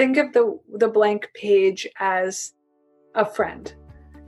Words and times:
think 0.00 0.16
of 0.16 0.32
the 0.32 0.58
the 0.78 0.88
blank 0.88 1.28
page 1.34 1.86
as 1.98 2.54
a 3.16 3.24
friend 3.24 3.74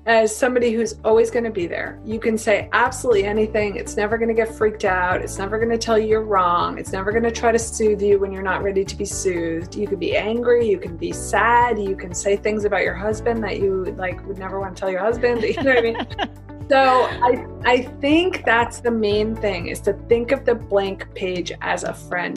as 0.04 0.34
somebody 0.36 0.72
who's 0.72 1.00
always 1.02 1.30
going 1.30 1.44
to 1.44 1.50
be 1.50 1.66
there. 1.66 1.98
You 2.04 2.18
can 2.18 2.36
say 2.36 2.68
absolutely 2.72 3.24
anything. 3.24 3.76
It's 3.76 3.96
never 3.96 4.18
going 4.18 4.28
to 4.28 4.34
get 4.34 4.52
freaked 4.52 4.84
out. 4.84 5.22
It's 5.22 5.38
never 5.38 5.56
going 5.58 5.70
to 5.70 5.78
tell 5.78 5.96
you 5.96 6.08
you're 6.08 6.24
wrong. 6.24 6.76
It's 6.76 6.92
never 6.92 7.10
going 7.10 7.22
to 7.22 7.30
try 7.30 7.52
to 7.52 7.58
soothe 7.58 8.02
you 8.02 8.18
when 8.18 8.32
you're 8.32 8.42
not 8.42 8.62
ready 8.64 8.84
to 8.84 8.96
be 8.96 9.04
soothed. 9.04 9.76
You 9.76 9.86
can 9.86 9.98
be 9.98 10.14
angry. 10.14 10.68
You 10.68 10.78
can 10.78 10.96
be 10.96 11.12
sad. 11.12 11.78
You 11.78 11.96
can 11.96 12.12
say 12.12 12.36
things 12.36 12.64
about 12.64 12.82
your 12.82 12.94
husband 12.94 13.42
that 13.44 13.58
you 13.58 13.94
like 13.96 14.26
would 14.26 14.38
never 14.38 14.60
want 14.60 14.76
to 14.76 14.80
tell 14.80 14.90
your 14.90 15.00
husband. 15.00 15.42
You 15.44 15.62
know 15.62 15.74
what 15.74 15.78
I 15.78 15.82
mean? 15.82 16.68
so 16.68 16.80
I 17.28 17.46
I 17.64 17.82
think 18.02 18.44
that's 18.44 18.80
the 18.80 18.90
main 18.90 19.36
thing 19.36 19.68
is 19.68 19.80
to 19.82 19.92
think 20.10 20.32
of 20.32 20.44
the 20.44 20.56
blank 20.56 21.14
page 21.14 21.52
as 21.62 21.84
a 21.84 21.94
friend. 21.94 22.36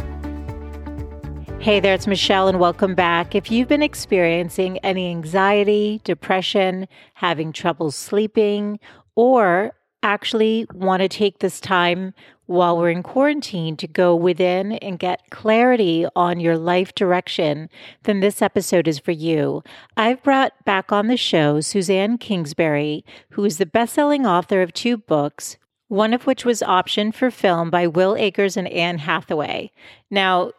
Hey 1.61 1.79
there, 1.79 1.93
it's 1.93 2.07
Michelle, 2.07 2.47
and 2.47 2.59
welcome 2.59 2.95
back. 2.95 3.35
If 3.35 3.51
you've 3.51 3.67
been 3.67 3.83
experiencing 3.83 4.79
any 4.79 5.11
anxiety, 5.11 6.01
depression, 6.03 6.87
having 7.13 7.53
trouble 7.53 7.91
sleeping, 7.91 8.79
or 9.13 9.73
actually 10.01 10.65
want 10.73 11.03
to 11.03 11.07
take 11.07 11.37
this 11.37 11.59
time 11.59 12.15
while 12.47 12.79
we're 12.79 12.89
in 12.89 13.03
quarantine 13.03 13.77
to 13.77 13.87
go 13.87 14.15
within 14.15 14.71
and 14.71 14.97
get 14.97 15.29
clarity 15.29 16.07
on 16.15 16.39
your 16.39 16.57
life 16.57 16.95
direction, 16.95 17.69
then 18.05 18.21
this 18.21 18.41
episode 18.41 18.87
is 18.87 18.97
for 18.97 19.11
you. 19.11 19.61
I've 19.95 20.23
brought 20.23 20.65
back 20.65 20.91
on 20.91 21.05
the 21.05 21.15
show 21.15 21.61
Suzanne 21.61 22.17
Kingsbury, 22.17 23.05
who 23.33 23.45
is 23.45 23.59
the 23.59 23.67
best-selling 23.67 24.25
author 24.25 24.63
of 24.63 24.73
two 24.73 24.97
books, 24.97 25.57
one 25.89 26.11
of 26.11 26.25
which 26.25 26.43
was 26.43 26.61
optioned 26.61 27.13
for 27.13 27.29
film 27.29 27.69
by 27.69 27.85
Will 27.85 28.15
Akers 28.15 28.57
and 28.57 28.67
Anne 28.69 28.97
Hathaway. 28.97 29.71
Now, 30.09 30.53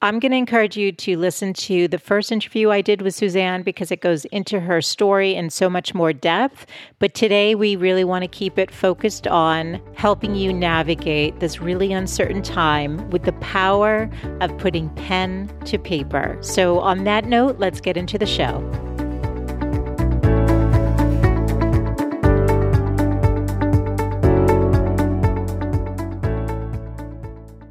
I'm 0.00 0.20
going 0.20 0.30
to 0.30 0.38
encourage 0.38 0.76
you 0.76 0.92
to 0.92 1.16
listen 1.16 1.52
to 1.54 1.88
the 1.88 1.98
first 1.98 2.30
interview 2.30 2.70
I 2.70 2.82
did 2.82 3.02
with 3.02 3.16
Suzanne 3.16 3.64
because 3.64 3.90
it 3.90 4.00
goes 4.00 4.26
into 4.26 4.60
her 4.60 4.80
story 4.80 5.34
in 5.34 5.50
so 5.50 5.68
much 5.68 5.92
more 5.92 6.12
depth. 6.12 6.66
But 7.00 7.14
today 7.14 7.56
we 7.56 7.74
really 7.74 8.04
want 8.04 8.22
to 8.22 8.28
keep 8.28 8.60
it 8.60 8.70
focused 8.70 9.26
on 9.26 9.82
helping 9.96 10.36
you 10.36 10.52
navigate 10.52 11.40
this 11.40 11.60
really 11.60 11.92
uncertain 11.92 12.42
time 12.42 13.10
with 13.10 13.24
the 13.24 13.32
power 13.32 14.08
of 14.40 14.56
putting 14.58 14.88
pen 14.90 15.52
to 15.64 15.80
paper. 15.80 16.38
So, 16.42 16.78
on 16.78 17.02
that 17.02 17.24
note, 17.24 17.58
let's 17.58 17.80
get 17.80 17.96
into 17.96 18.18
the 18.18 18.26
show. 18.26 18.62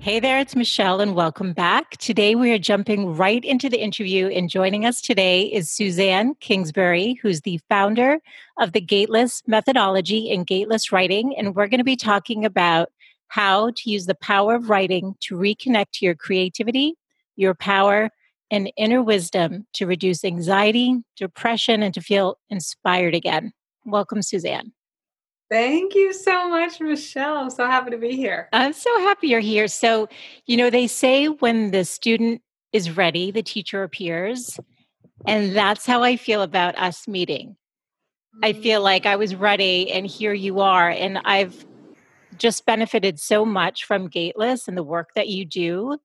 Hey 0.08 0.22
there, 0.22 0.40
it's 0.40 0.56
Michelle, 0.56 1.02
and 1.02 1.16
welcome 1.16 1.52
back. 1.52 1.98
Today 1.98 2.34
we 2.34 2.54
are 2.54 2.58
jumping 2.58 3.18
right 3.18 3.44
into 3.44 3.68
the 3.68 3.82
interview, 3.82 4.28
and 4.28 4.50
joining 4.50 4.86
us 4.86 5.02
today 5.02 5.42
is 5.42 5.70
Suzanne 5.70 6.34
Kingsbury, 6.40 7.20
who's 7.22 7.42
the 7.42 7.60
founder 7.68 8.20
of 8.58 8.72
the 8.72 8.80
Gateless 8.80 9.44
methodology 9.48 10.32
and 10.32 10.48
Gateless 10.48 10.94
writing. 10.94 11.36
And 11.38 11.54
we're 11.54 11.68
going 11.68 11.80
to 11.80 11.84
be 11.84 11.98
talking 11.98 12.46
about 12.46 12.88
how 13.28 13.72
to 13.72 13.90
use 13.90 14.06
the 14.06 14.16
power 14.16 14.56
of 14.56 14.70
writing 14.70 15.16
to 15.24 15.36
reconnect 15.36 15.88
to 15.96 16.06
your 16.06 16.16
creativity, 16.16 16.94
your 17.36 17.54
power, 17.54 18.10
and 18.50 18.72
inner 18.78 19.04
wisdom 19.04 19.68
to 19.74 19.86
reduce 19.86 20.24
anxiety, 20.24 21.04
depression, 21.18 21.84
and 21.84 21.94
to 21.94 22.00
feel 22.00 22.38
inspired 22.50 23.14
again. 23.14 23.52
Welcome, 23.84 24.22
Suzanne. 24.22 24.72
Thank 25.50 25.96
you 25.96 26.12
so 26.14 26.50
much, 26.50 26.82
Michelle. 26.82 27.38
I'm 27.38 27.50
so 27.50 27.66
happy 27.66 27.92
to 27.92 27.98
be 27.98 28.16
here. 28.16 28.50
I'm 28.52 28.74
so 28.74 29.00
happy 29.00 29.28
you're 29.28 29.40
here. 29.40 29.68
So, 29.68 30.10
you 30.46 30.58
know, 30.58 30.70
they 30.70 30.88
say 30.88 31.28
when 31.28 31.72
the 31.72 31.86
student 31.86 32.42
is 32.74 32.92
ready, 32.92 33.32
the 33.32 33.44
teacher 33.44 33.84
appears. 33.84 34.60
And 35.26 35.46
mm-hmm. 35.46 35.56
that's 35.56 35.86
how 35.86 36.04
I 36.04 36.18
feel 36.18 36.42
about 36.42 36.78
us 36.78 37.08
meeting. 37.08 37.56
I 38.44 38.54
feel 38.54 38.82
like 38.82 39.06
I 39.06 39.16
was 39.16 39.34
mm. 39.34 39.40
ready, 39.40 39.92
and 39.92 40.06
here 40.06 40.34
you 40.34 40.60
are. 40.60 40.90
And 40.90 41.18
I've 41.26 41.66
just 42.38 42.66
benefited 42.66 43.20
so 43.20 43.46
much 43.46 43.86
from 43.86 44.10
Gateless 44.10 44.68
and 44.68 44.78
the 44.78 44.84
work 44.84 45.10
that 45.16 45.28
you 45.28 45.44
do 45.44 45.98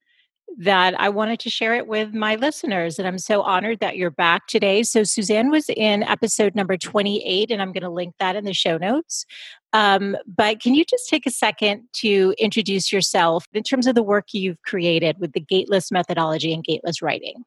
that 0.58 0.98
I 1.00 1.08
wanted 1.08 1.40
to 1.40 1.50
share 1.50 1.74
it 1.74 1.86
with 1.86 2.14
my 2.14 2.36
listeners. 2.36 2.98
And 2.98 3.08
I'm 3.08 3.18
so 3.18 3.42
honored 3.42 3.80
that 3.80 3.96
you're 3.96 4.10
back 4.10 4.46
today. 4.46 4.82
So, 4.82 5.04
Suzanne 5.04 5.50
was 5.50 5.68
in 5.68 6.02
episode 6.02 6.54
number 6.54 6.76
28, 6.76 7.50
and 7.50 7.62
I'm 7.62 7.72
going 7.72 7.82
to 7.82 7.90
link 7.90 8.14
that 8.18 8.36
in 8.36 8.44
the 8.44 8.54
show 8.54 8.78
notes. 8.78 9.24
Um, 9.72 10.16
but 10.26 10.60
can 10.60 10.74
you 10.74 10.84
just 10.84 11.08
take 11.08 11.26
a 11.26 11.30
second 11.30 11.84
to 11.94 12.34
introduce 12.38 12.92
yourself 12.92 13.46
in 13.52 13.62
terms 13.62 13.86
of 13.86 13.94
the 13.94 14.02
work 14.02 14.28
you've 14.32 14.60
created 14.62 15.18
with 15.18 15.32
the 15.32 15.40
gateless 15.40 15.90
methodology 15.90 16.52
and 16.52 16.62
gateless 16.62 17.00
writing? 17.00 17.44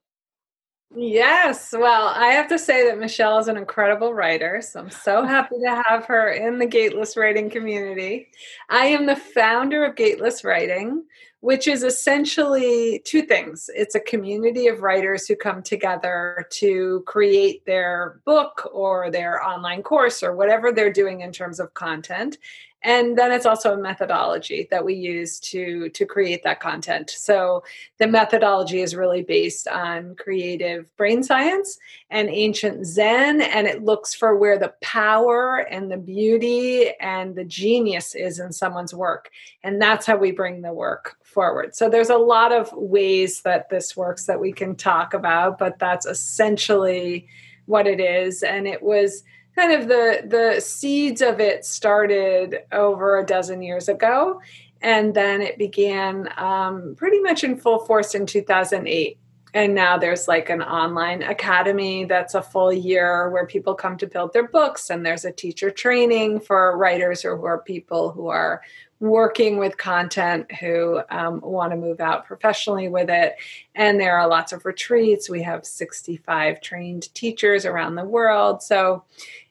Yes. 0.95 1.73
Well, 1.77 2.07
I 2.07 2.27
have 2.27 2.47
to 2.47 2.57
say 2.57 2.87
that 2.87 2.97
Michelle 2.97 3.37
is 3.39 3.47
an 3.47 3.57
incredible 3.57 4.13
writer. 4.13 4.61
So 4.61 4.79
I'm 4.79 4.89
so 4.89 5.23
happy 5.25 5.55
to 5.63 5.83
have 5.87 6.05
her 6.05 6.29
in 6.29 6.57
the 6.57 6.65
Gateless 6.65 7.17
Writing 7.17 7.49
community. 7.49 8.29
I 8.69 8.85
am 8.87 9.05
the 9.05 9.15
founder 9.15 9.83
of 9.83 9.95
Gateless 9.95 10.43
Writing, 10.43 11.03
which 11.41 11.67
is 11.67 11.83
essentially 11.83 13.01
two 13.05 13.21
things 13.21 13.69
it's 13.75 13.93
a 13.93 13.99
community 13.99 14.67
of 14.67 14.81
writers 14.81 15.27
who 15.27 15.35
come 15.35 15.61
together 15.61 16.47
to 16.49 17.03
create 17.05 17.65
their 17.65 18.21
book 18.25 18.67
or 18.73 19.11
their 19.11 19.43
online 19.43 19.83
course 19.83 20.23
or 20.23 20.33
whatever 20.33 20.71
they're 20.71 20.91
doing 20.91 21.21
in 21.21 21.31
terms 21.31 21.59
of 21.59 21.73
content 21.73 22.37
and 22.85 23.17
then 23.17 23.31
it's 23.31 23.47
also 23.47 23.73
a 23.73 23.77
methodology 23.77 24.67
that 24.69 24.85
we 24.85 24.93
use 24.93 25.39
to 25.39 25.89
to 25.89 26.05
create 26.05 26.43
that 26.43 26.59
content. 26.59 27.09
So 27.09 27.63
the 27.97 28.05
methodology 28.05 28.81
is 28.81 28.95
really 28.95 29.23
based 29.23 29.67
on 29.67 30.15
creative 30.15 30.95
brain 30.95 31.23
science 31.23 31.79
and 32.11 32.29
ancient 32.29 32.85
zen 32.85 33.41
and 33.41 33.65
it 33.65 33.83
looks 33.83 34.13
for 34.13 34.35
where 34.35 34.59
the 34.59 34.73
power 34.81 35.57
and 35.57 35.91
the 35.91 35.97
beauty 35.97 36.91
and 36.99 37.35
the 37.35 37.43
genius 37.43 38.13
is 38.13 38.39
in 38.39 38.53
someone's 38.53 38.93
work. 38.93 39.31
And 39.63 39.81
that's 39.81 40.05
how 40.05 40.17
we 40.17 40.31
bring 40.31 40.61
the 40.61 40.71
work 40.71 41.17
forward. 41.23 41.75
So 41.75 41.89
there's 41.89 42.11
a 42.11 42.17
lot 42.17 42.51
of 42.51 42.71
ways 42.73 43.41
that 43.41 43.69
this 43.69 43.97
works 43.97 44.25
that 44.27 44.39
we 44.39 44.53
can 44.53 44.75
talk 44.75 45.15
about 45.15 45.57
but 45.57 45.79
that's 45.79 46.05
essentially 46.05 47.27
what 47.65 47.87
it 47.87 47.99
is. 47.99 48.43
And 48.43 48.67
it 48.67 48.83
was 48.83 49.23
kind 49.55 49.71
of 49.71 49.87
the 49.87 50.21
the 50.27 50.59
seeds 50.59 51.21
of 51.21 51.39
it 51.39 51.65
started 51.65 52.59
over 52.71 53.19
a 53.19 53.25
dozen 53.25 53.61
years 53.61 53.87
ago 53.89 54.41
and 54.81 55.13
then 55.13 55.41
it 55.41 55.57
began 55.57 56.29
um, 56.37 56.93
pretty 56.95 57.19
much 57.21 57.43
in 57.43 57.57
full 57.57 57.79
force 57.79 58.13
in 58.15 58.25
2008 58.25 59.17
and 59.53 59.73
now 59.73 59.97
there's 59.97 60.27
like 60.27 60.49
an 60.49 60.61
online 60.61 61.23
academy 61.23 62.03
that's 62.03 62.35
a 62.35 62.41
full 62.41 62.73
year 62.73 63.29
where 63.29 63.47
people 63.47 63.73
come 63.73 63.95
to 63.97 64.05
build 64.05 64.33
their 64.33 64.47
books 64.49 64.89
and 64.89 65.05
there's 65.05 65.23
a 65.23 65.31
teacher 65.31 65.71
training 65.71 66.41
for 66.41 66.77
writers 66.77 67.23
or 67.23 67.37
who 67.37 67.45
are 67.45 67.59
people 67.59 68.11
who 68.11 68.27
are 68.27 68.61
working 68.99 69.57
with 69.57 69.77
content 69.77 70.51
who 70.59 71.01
um, 71.09 71.39
want 71.41 71.71
to 71.71 71.77
move 71.77 71.99
out 71.99 72.25
professionally 72.25 72.87
with 72.87 73.09
it. 73.09 73.35
And 73.75 73.99
there 73.99 74.17
are 74.17 74.27
lots 74.27 74.51
of 74.51 74.65
retreats. 74.65 75.29
We 75.29 75.41
have 75.43 75.65
65 75.65 76.61
trained 76.61 77.13
teachers 77.13 77.65
around 77.65 77.95
the 77.95 78.05
world. 78.05 78.63
So 78.63 79.03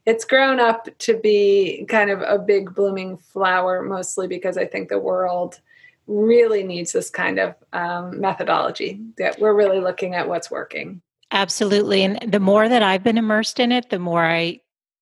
it's 0.07 0.25
grown 0.25 0.61
up 0.61 0.89
to 0.99 1.19
be 1.19 1.87
kind 1.89 2.11
of 2.11 2.21
a 2.21 2.39
big 2.39 2.75
blooming 2.75 3.17
flower, 3.17 3.83
mostly 3.83 4.27
because 4.27 4.57
I 4.57 4.67
think 4.67 4.89
the 4.89 4.99
world 4.99 5.61
really 6.07 6.63
needs 6.63 6.93
this 6.93 7.09
kind 7.09 7.39
of 7.39 7.55
um, 7.73 8.21
methodology 8.21 9.01
that 9.17 9.39
we're 9.41 9.55
really 9.55 9.81
looking 9.81 10.15
at 10.15 10.29
what's 10.29 10.51
working. 10.51 11.01
Absolutely. 11.31 12.03
And 12.03 12.31
the 12.31 12.41
more 12.41 12.69
that 12.69 12.83
I've 12.83 13.03
been 13.03 13.19
immersed 13.19 13.59
in 13.59 13.73
it, 13.73 13.89
the 13.89 13.99
more 13.99 14.25
I, 14.25 14.61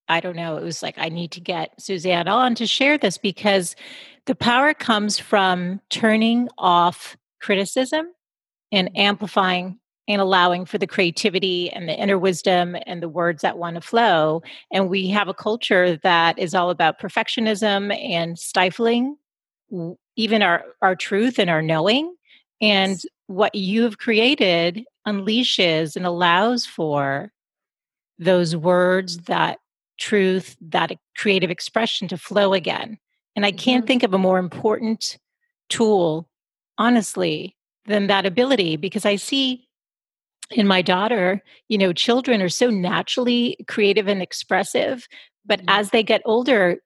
I 0.09 0.21
don't 0.21 0.37
know, 0.37 0.57
it 0.57 0.63
was 0.63 0.83
like, 0.83 0.95
I 0.99 1.09
need 1.09 1.33
to 1.33 1.41
get 1.41 1.81
Suzanne 1.81 2.29
on 2.29 2.55
to 2.55 2.67
share 2.67 2.97
this 2.97 3.19
because 3.19 3.75
the 4.27 4.37
power 4.37 4.73
comes 4.73 5.19
from 5.19 5.81
turning 5.91 6.49
off 6.57 7.17
criticism 7.41 8.07
and 8.71 8.97
amplifying 8.97 9.79
and 10.09 10.21
allowing 10.21 10.65
for 10.65 10.79
the 10.79 10.87
creativity 10.87 11.71
and 11.71 11.89
the 11.89 11.95
inner 11.95 12.19
wisdom 12.19 12.77
and 12.87 13.03
the 13.03 13.09
words 13.09 13.43
that 13.43 13.59
want 13.59 13.77
to 13.77 13.81
flow. 13.81 14.43
And 14.73 14.89
we 14.89 15.09
have 15.09 15.29
a 15.29 15.35
culture 15.35 15.97
that 16.03 16.39
is 16.39 16.55
all 16.55 16.71
about 16.71 17.01
perfectionism 17.01 17.97
and 18.03 18.39
stifling 18.39 19.17
even 20.17 20.43
our, 20.43 20.65
our 20.83 20.95
truth 20.95 21.39
and 21.39 21.49
our 21.49 21.63
knowing. 21.63 22.15
And 22.61 23.01
what 23.27 23.55
you've 23.55 23.99
created 23.99 24.85
unleashes 25.07 25.97
and 25.97 26.07
allows 26.07 26.67
for 26.67 27.33
those 28.19 28.55
words, 28.55 29.19
that 29.25 29.59
truth, 29.99 30.57
that 30.61 30.93
creative 31.17 31.51
expression 31.51 32.09
to 32.09 32.19
flow 32.19 32.53
again. 32.53 32.99
And 33.35 33.47
I 33.47 33.53
can't 33.53 33.87
think 33.87 34.03
of 34.03 34.15
a 34.15 34.19
more 34.19 34.39
important 34.39 35.19
tool, 35.69 36.29
honestly, 36.79 37.57
than 37.87 38.07
that 38.09 38.27
ability 38.27 38.77
because 38.77 39.07
I 39.07 39.17
see 39.17 39.67
in 40.53 40.67
my 40.67 40.83
daughter, 40.83 41.43
you 41.69 41.79
know, 41.79 41.93
children 41.93 42.43
are 42.43 42.49
so 42.49 42.71
naturally 42.71 43.57
creative 43.69 44.09
and 44.09 44.23
expressive, 44.23 45.07
but 45.45 45.61
mm-hmm. 45.61 45.69
as 45.69 45.91
they 45.91 46.03
get 46.03 46.23
older, 46.25 46.79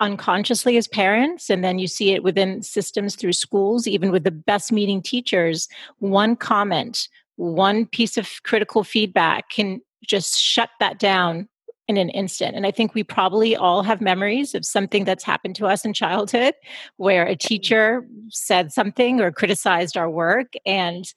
unconsciously 0.00 0.76
as 0.76 0.86
parents, 0.86 1.50
and 1.50 1.64
then 1.64 1.78
you 1.78 1.88
see 1.88 2.12
it 2.12 2.22
within 2.22 2.62
systems 2.62 3.16
through 3.16 3.32
schools, 3.32 3.86
even 3.86 4.10
with 4.10 4.24
the 4.24 4.30
best 4.30 4.70
meeting 4.70 5.02
teachers, 5.02 5.68
one 5.98 6.36
comment, 6.36 7.08
one 7.36 7.86
piece 7.86 8.16
of 8.16 8.28
critical 8.44 8.84
feedback 8.84 9.50
can 9.50 9.80
just 10.06 10.38
shut 10.38 10.70
that 10.80 10.98
down 10.98 11.48
in 11.88 11.96
an 11.96 12.10
instant. 12.10 12.54
And 12.54 12.66
I 12.66 12.70
think 12.70 12.94
we 12.94 13.02
probably 13.02 13.56
all 13.56 13.82
have 13.82 14.00
memories 14.00 14.54
of 14.54 14.64
something 14.64 15.04
that's 15.04 15.24
happened 15.24 15.56
to 15.56 15.66
us 15.66 15.84
in 15.84 15.94
childhood 15.94 16.54
where 16.98 17.24
a 17.24 17.34
teacher 17.34 18.06
said 18.28 18.72
something 18.72 19.20
or 19.20 19.32
criticized 19.32 19.96
our 19.96 20.10
work 20.10 20.52
and 20.66 21.12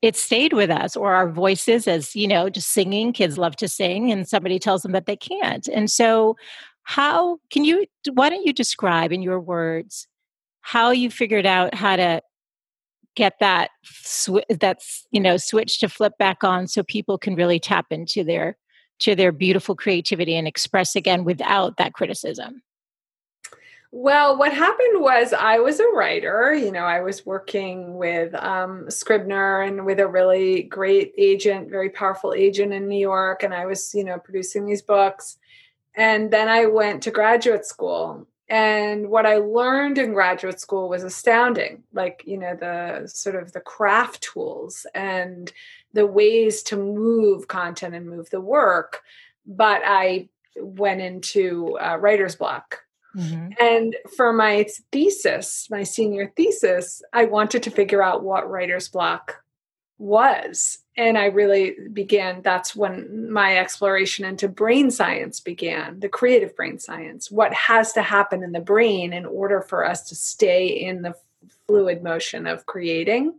it 0.00 0.16
stayed 0.16 0.52
with 0.52 0.70
us 0.70 0.96
or 0.96 1.14
our 1.14 1.30
voices 1.30 1.88
as 1.88 2.14
you 2.14 2.28
know 2.28 2.48
just 2.48 2.70
singing 2.70 3.12
kids 3.12 3.38
love 3.38 3.56
to 3.56 3.68
sing 3.68 4.10
and 4.10 4.28
somebody 4.28 4.58
tells 4.58 4.82
them 4.82 4.92
that 4.92 5.06
they 5.06 5.16
can't 5.16 5.68
and 5.68 5.90
so 5.90 6.36
how 6.84 7.38
can 7.50 7.64
you 7.64 7.84
why 8.12 8.28
don't 8.28 8.46
you 8.46 8.52
describe 8.52 9.12
in 9.12 9.22
your 9.22 9.40
words 9.40 10.06
how 10.60 10.90
you 10.90 11.10
figured 11.10 11.46
out 11.46 11.74
how 11.74 11.96
to 11.96 12.20
get 13.16 13.34
that 13.40 13.70
sw- 13.84 14.46
that's 14.60 15.06
you 15.10 15.20
know 15.20 15.36
switch 15.36 15.80
to 15.80 15.88
flip 15.88 16.12
back 16.18 16.44
on 16.44 16.68
so 16.68 16.82
people 16.82 17.18
can 17.18 17.34
really 17.34 17.58
tap 17.58 17.86
into 17.90 18.22
their 18.22 18.56
to 19.00 19.14
their 19.14 19.32
beautiful 19.32 19.74
creativity 19.74 20.34
and 20.36 20.48
express 20.48 20.96
again 20.96 21.24
without 21.24 21.76
that 21.76 21.92
criticism? 21.92 22.62
Well, 23.90 24.36
what 24.36 24.52
happened 24.52 25.00
was 25.00 25.32
I 25.32 25.60
was 25.60 25.80
a 25.80 25.88
writer. 25.88 26.52
You 26.54 26.70
know, 26.70 26.84
I 26.84 27.00
was 27.00 27.24
working 27.24 27.94
with 27.94 28.34
um, 28.34 28.90
Scribner 28.90 29.62
and 29.62 29.86
with 29.86 29.98
a 29.98 30.06
really 30.06 30.62
great 30.64 31.14
agent, 31.16 31.70
very 31.70 31.88
powerful 31.88 32.34
agent 32.34 32.74
in 32.74 32.86
New 32.86 32.98
York. 32.98 33.42
And 33.42 33.54
I 33.54 33.64
was, 33.64 33.94
you 33.94 34.04
know, 34.04 34.18
producing 34.18 34.66
these 34.66 34.82
books. 34.82 35.38
And 35.94 36.30
then 36.30 36.48
I 36.48 36.66
went 36.66 37.02
to 37.04 37.10
graduate 37.10 37.64
school. 37.64 38.26
And 38.50 39.08
what 39.08 39.24
I 39.24 39.36
learned 39.36 39.98
in 39.98 40.12
graduate 40.12 40.60
school 40.60 40.88
was 40.88 41.02
astounding, 41.02 41.82
like, 41.92 42.22
you 42.26 42.38
know, 42.38 42.54
the 42.54 43.06
sort 43.06 43.36
of 43.36 43.52
the 43.52 43.60
craft 43.60 44.22
tools 44.22 44.86
and 44.94 45.50
the 45.94 46.06
ways 46.06 46.62
to 46.64 46.76
move 46.76 47.48
content 47.48 47.94
and 47.94 48.08
move 48.08 48.28
the 48.30 48.40
work. 48.40 49.02
But 49.46 49.82
I 49.84 50.28
went 50.56 51.00
into 51.00 51.78
uh, 51.78 51.96
writer's 51.96 52.36
block. 52.36 52.82
Mm-hmm. 53.16 53.50
And 53.58 53.96
for 54.16 54.32
my 54.32 54.66
thesis, 54.92 55.68
my 55.70 55.82
senior 55.82 56.32
thesis, 56.36 57.02
I 57.12 57.24
wanted 57.24 57.62
to 57.64 57.70
figure 57.70 58.02
out 58.02 58.22
what 58.22 58.50
writer's 58.50 58.88
block 58.88 59.42
was. 59.98 60.78
And 60.96 61.18
I 61.18 61.26
really 61.26 61.76
began, 61.92 62.42
that's 62.42 62.76
when 62.76 63.30
my 63.32 63.58
exploration 63.58 64.24
into 64.24 64.48
brain 64.48 64.90
science 64.90 65.40
began, 65.40 66.00
the 66.00 66.08
creative 66.08 66.54
brain 66.54 66.78
science. 66.78 67.30
What 67.30 67.52
has 67.54 67.92
to 67.94 68.02
happen 68.02 68.42
in 68.42 68.52
the 68.52 68.60
brain 68.60 69.12
in 69.12 69.26
order 69.26 69.60
for 69.60 69.84
us 69.84 70.08
to 70.08 70.14
stay 70.14 70.66
in 70.66 71.02
the 71.02 71.14
fluid 71.66 72.02
motion 72.02 72.46
of 72.46 72.66
creating? 72.66 73.34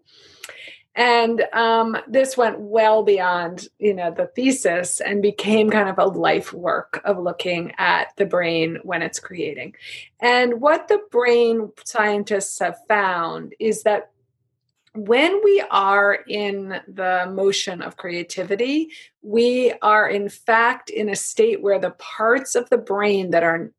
And 1.00 1.46
um, 1.54 1.96
this 2.10 2.36
went 2.36 2.60
well 2.60 3.04
beyond 3.04 3.70
you 3.80 3.94
know 3.94 4.12
the 4.12 4.28
thesis 4.36 5.00
and 5.00 5.22
became 5.22 5.70
kind 5.70 5.88
of 5.88 5.98
a 5.98 6.06
life 6.06 6.52
work 6.52 7.02
of 7.06 7.18
looking 7.18 7.72
at 7.78 8.08
the 8.18 8.26
brain 8.26 8.78
when 8.84 9.02
it's 9.02 9.20
creating 9.20 9.74
and 10.20 10.60
what 10.60 10.90
the 10.90 11.00
brain 11.10 11.72
scientists 11.86 12.60
have 12.60 12.78
found 12.88 13.56
is 13.60 13.84
that 13.84 14.12
when 14.96 15.40
we 15.44 15.64
are 15.72 16.18
in 16.28 16.82
the 16.88 17.32
motion 17.32 17.82
of 17.84 17.96
creativity, 17.96 18.90
we 19.22 19.72
are 19.84 20.10
in 20.10 20.28
fact 20.28 20.90
in 20.90 21.08
a 21.10 21.16
state 21.16 21.62
where 21.62 21.80
the 21.80 21.92
parts 21.92 22.56
of 22.56 22.70
the 22.70 22.78
brain 22.78 23.30
that 23.30 23.44
are 23.44 23.72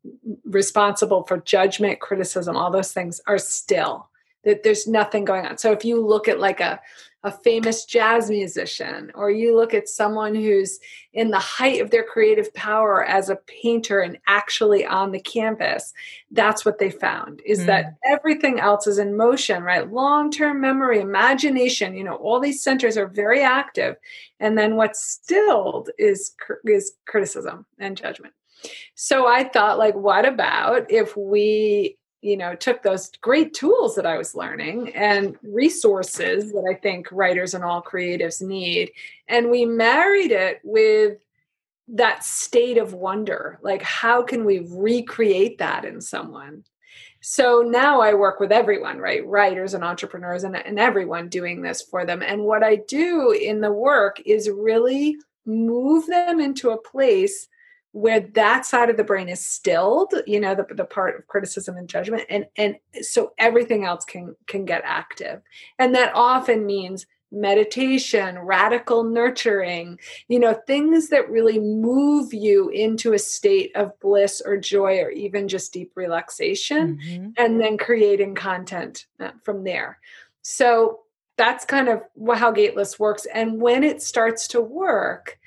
responsible 0.44 1.24
for 1.24 1.38
judgment, 1.38 2.00
criticism, 2.00 2.56
all 2.56 2.70
those 2.70 2.92
things 2.92 3.20
are 3.26 3.38
still 3.38 4.08
that 4.44 4.62
there's 4.62 4.86
nothing 4.86 5.24
going 5.24 5.46
on. 5.46 5.58
So 5.58 5.72
if 5.72 5.84
you 5.84 6.04
look 6.04 6.28
at 6.28 6.40
like 6.40 6.60
a 6.60 6.80
a 7.22 7.30
famous 7.30 7.84
jazz 7.84 8.30
musician 8.30 9.10
or 9.14 9.30
you 9.30 9.54
look 9.54 9.74
at 9.74 9.88
someone 9.88 10.34
who's 10.34 10.78
in 11.12 11.30
the 11.30 11.38
height 11.38 11.80
of 11.82 11.90
their 11.90 12.04
creative 12.04 12.52
power 12.54 13.04
as 13.04 13.28
a 13.28 13.36
painter 13.36 14.00
and 14.00 14.16
actually 14.26 14.86
on 14.86 15.12
the 15.12 15.20
canvas 15.20 15.92
that's 16.30 16.64
what 16.64 16.78
they 16.78 16.90
found 16.90 17.42
is 17.44 17.60
mm. 17.60 17.66
that 17.66 17.94
everything 18.06 18.58
else 18.58 18.86
is 18.86 18.98
in 18.98 19.16
motion 19.16 19.62
right? 19.62 19.90
Long-term 19.90 20.60
memory 20.60 21.00
imagination 21.00 21.94
you 21.94 22.04
know 22.04 22.16
all 22.16 22.40
these 22.40 22.62
centers 22.62 22.96
are 22.96 23.08
very 23.08 23.42
active. 23.42 23.96
And 24.38 24.56
then 24.56 24.76
what's 24.76 25.02
stilled 25.02 25.90
is 25.98 26.34
is 26.64 26.92
criticism 27.06 27.66
and 27.78 27.96
judgment. 27.96 28.34
So 28.94 29.26
i 29.26 29.44
thought 29.44 29.78
like 29.78 29.94
what 29.94 30.26
about 30.26 30.90
if 30.90 31.16
we 31.16 31.96
you 32.22 32.36
know 32.36 32.54
took 32.54 32.82
those 32.82 33.10
great 33.20 33.54
tools 33.54 33.94
that 33.94 34.06
i 34.06 34.18
was 34.18 34.34
learning 34.34 34.94
and 34.94 35.36
resources 35.42 36.52
that 36.52 36.66
i 36.70 36.74
think 36.74 37.08
writers 37.10 37.54
and 37.54 37.64
all 37.64 37.82
creatives 37.82 38.42
need. 38.42 38.90
And 39.28 39.50
we 39.50 39.64
married 39.64 40.32
it 40.32 40.60
with 40.64 41.18
that 41.88 42.22
state 42.24 42.78
of 42.78 42.92
wonder 42.94 43.58
like 43.62 43.82
how 43.82 44.22
can 44.22 44.44
we 44.44 44.66
recreate 44.70 45.58
that 45.58 45.84
in 45.84 46.00
someone? 46.00 46.64
So 47.22 47.62
now 47.66 48.00
i 48.00 48.14
work 48.14 48.40
with 48.40 48.52
everyone 48.52 48.98
right? 48.98 49.26
Writers 49.26 49.74
and 49.74 49.84
entrepreneurs 49.84 50.44
and, 50.44 50.56
and 50.56 50.78
everyone 50.78 51.28
doing 51.28 51.62
this 51.62 51.82
for 51.82 52.04
them. 52.04 52.22
And 52.22 52.42
what 52.42 52.62
i 52.62 52.76
do 52.76 53.32
in 53.32 53.60
the 53.60 53.72
work 53.72 54.20
is 54.26 54.50
really 54.50 55.16
move 55.46 56.06
them 56.06 56.38
into 56.38 56.70
a 56.70 56.80
place 56.80 57.48
where 57.92 58.20
that 58.20 58.64
side 58.64 58.88
of 58.88 58.96
the 58.96 59.04
brain 59.04 59.28
is 59.28 59.44
stilled 59.44 60.14
you 60.26 60.38
know 60.38 60.54
the, 60.54 60.66
the 60.74 60.84
part 60.84 61.16
of 61.16 61.26
criticism 61.26 61.76
and 61.76 61.88
judgment 61.88 62.22
and 62.28 62.46
and 62.56 62.76
so 63.02 63.32
everything 63.38 63.84
else 63.84 64.04
can 64.04 64.34
can 64.46 64.64
get 64.64 64.82
active 64.84 65.40
and 65.78 65.94
that 65.94 66.12
often 66.14 66.66
means 66.66 67.06
meditation 67.32 68.38
radical 68.40 69.04
nurturing 69.04 69.98
you 70.28 70.38
know 70.38 70.54
things 70.66 71.08
that 71.08 71.30
really 71.30 71.58
move 71.58 72.34
you 72.34 72.68
into 72.70 73.12
a 73.12 73.18
state 73.18 73.74
of 73.76 73.98
bliss 74.00 74.42
or 74.44 74.56
joy 74.56 74.98
or 74.98 75.10
even 75.10 75.46
just 75.46 75.72
deep 75.72 75.92
relaxation 75.94 76.98
mm-hmm. 76.98 77.30
and 77.36 77.60
then 77.60 77.78
creating 77.78 78.34
content 78.34 79.06
uh, 79.20 79.30
from 79.44 79.62
there 79.62 79.98
so 80.42 81.00
that's 81.36 81.64
kind 81.64 81.88
of 81.88 82.02
how 82.36 82.50
gateless 82.50 82.98
works 82.98 83.26
and 83.32 83.60
when 83.60 83.84
it 83.84 84.02
starts 84.02 84.48
to 84.48 84.60
work 84.60 85.38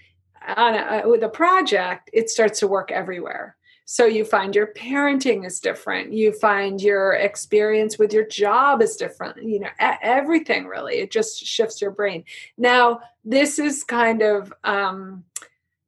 on 0.56 0.76
a, 0.76 1.08
with 1.08 1.24
a 1.24 1.30
project, 1.30 2.10
it 2.14 2.30
starts 2.30 2.60
to 2.60 2.68
work 2.68 2.92
everywhere. 2.92 3.56
So 3.86 4.06
you 4.06 4.24
find 4.24 4.56
your 4.56 4.68
parenting 4.68 5.46
is 5.46 5.60
different. 5.60 6.14
You 6.14 6.32
find 6.32 6.82
your 6.82 7.14
experience 7.14 8.00
with 8.00 8.14
your 8.14 8.26
job 8.26 8.82
is 8.82 8.96
different. 8.96 9.44
You 9.44 9.60
know, 9.60 9.70
everything 9.80 10.68
really. 10.68 10.96
It 10.96 11.12
just 11.12 11.44
shifts 11.44 11.82
your 11.82 11.92
brain. 11.92 12.24
Now, 12.58 13.02
this 13.26 13.60
is 13.60 13.84
kind 13.84 14.22
of 14.22 14.54
um, 14.64 15.26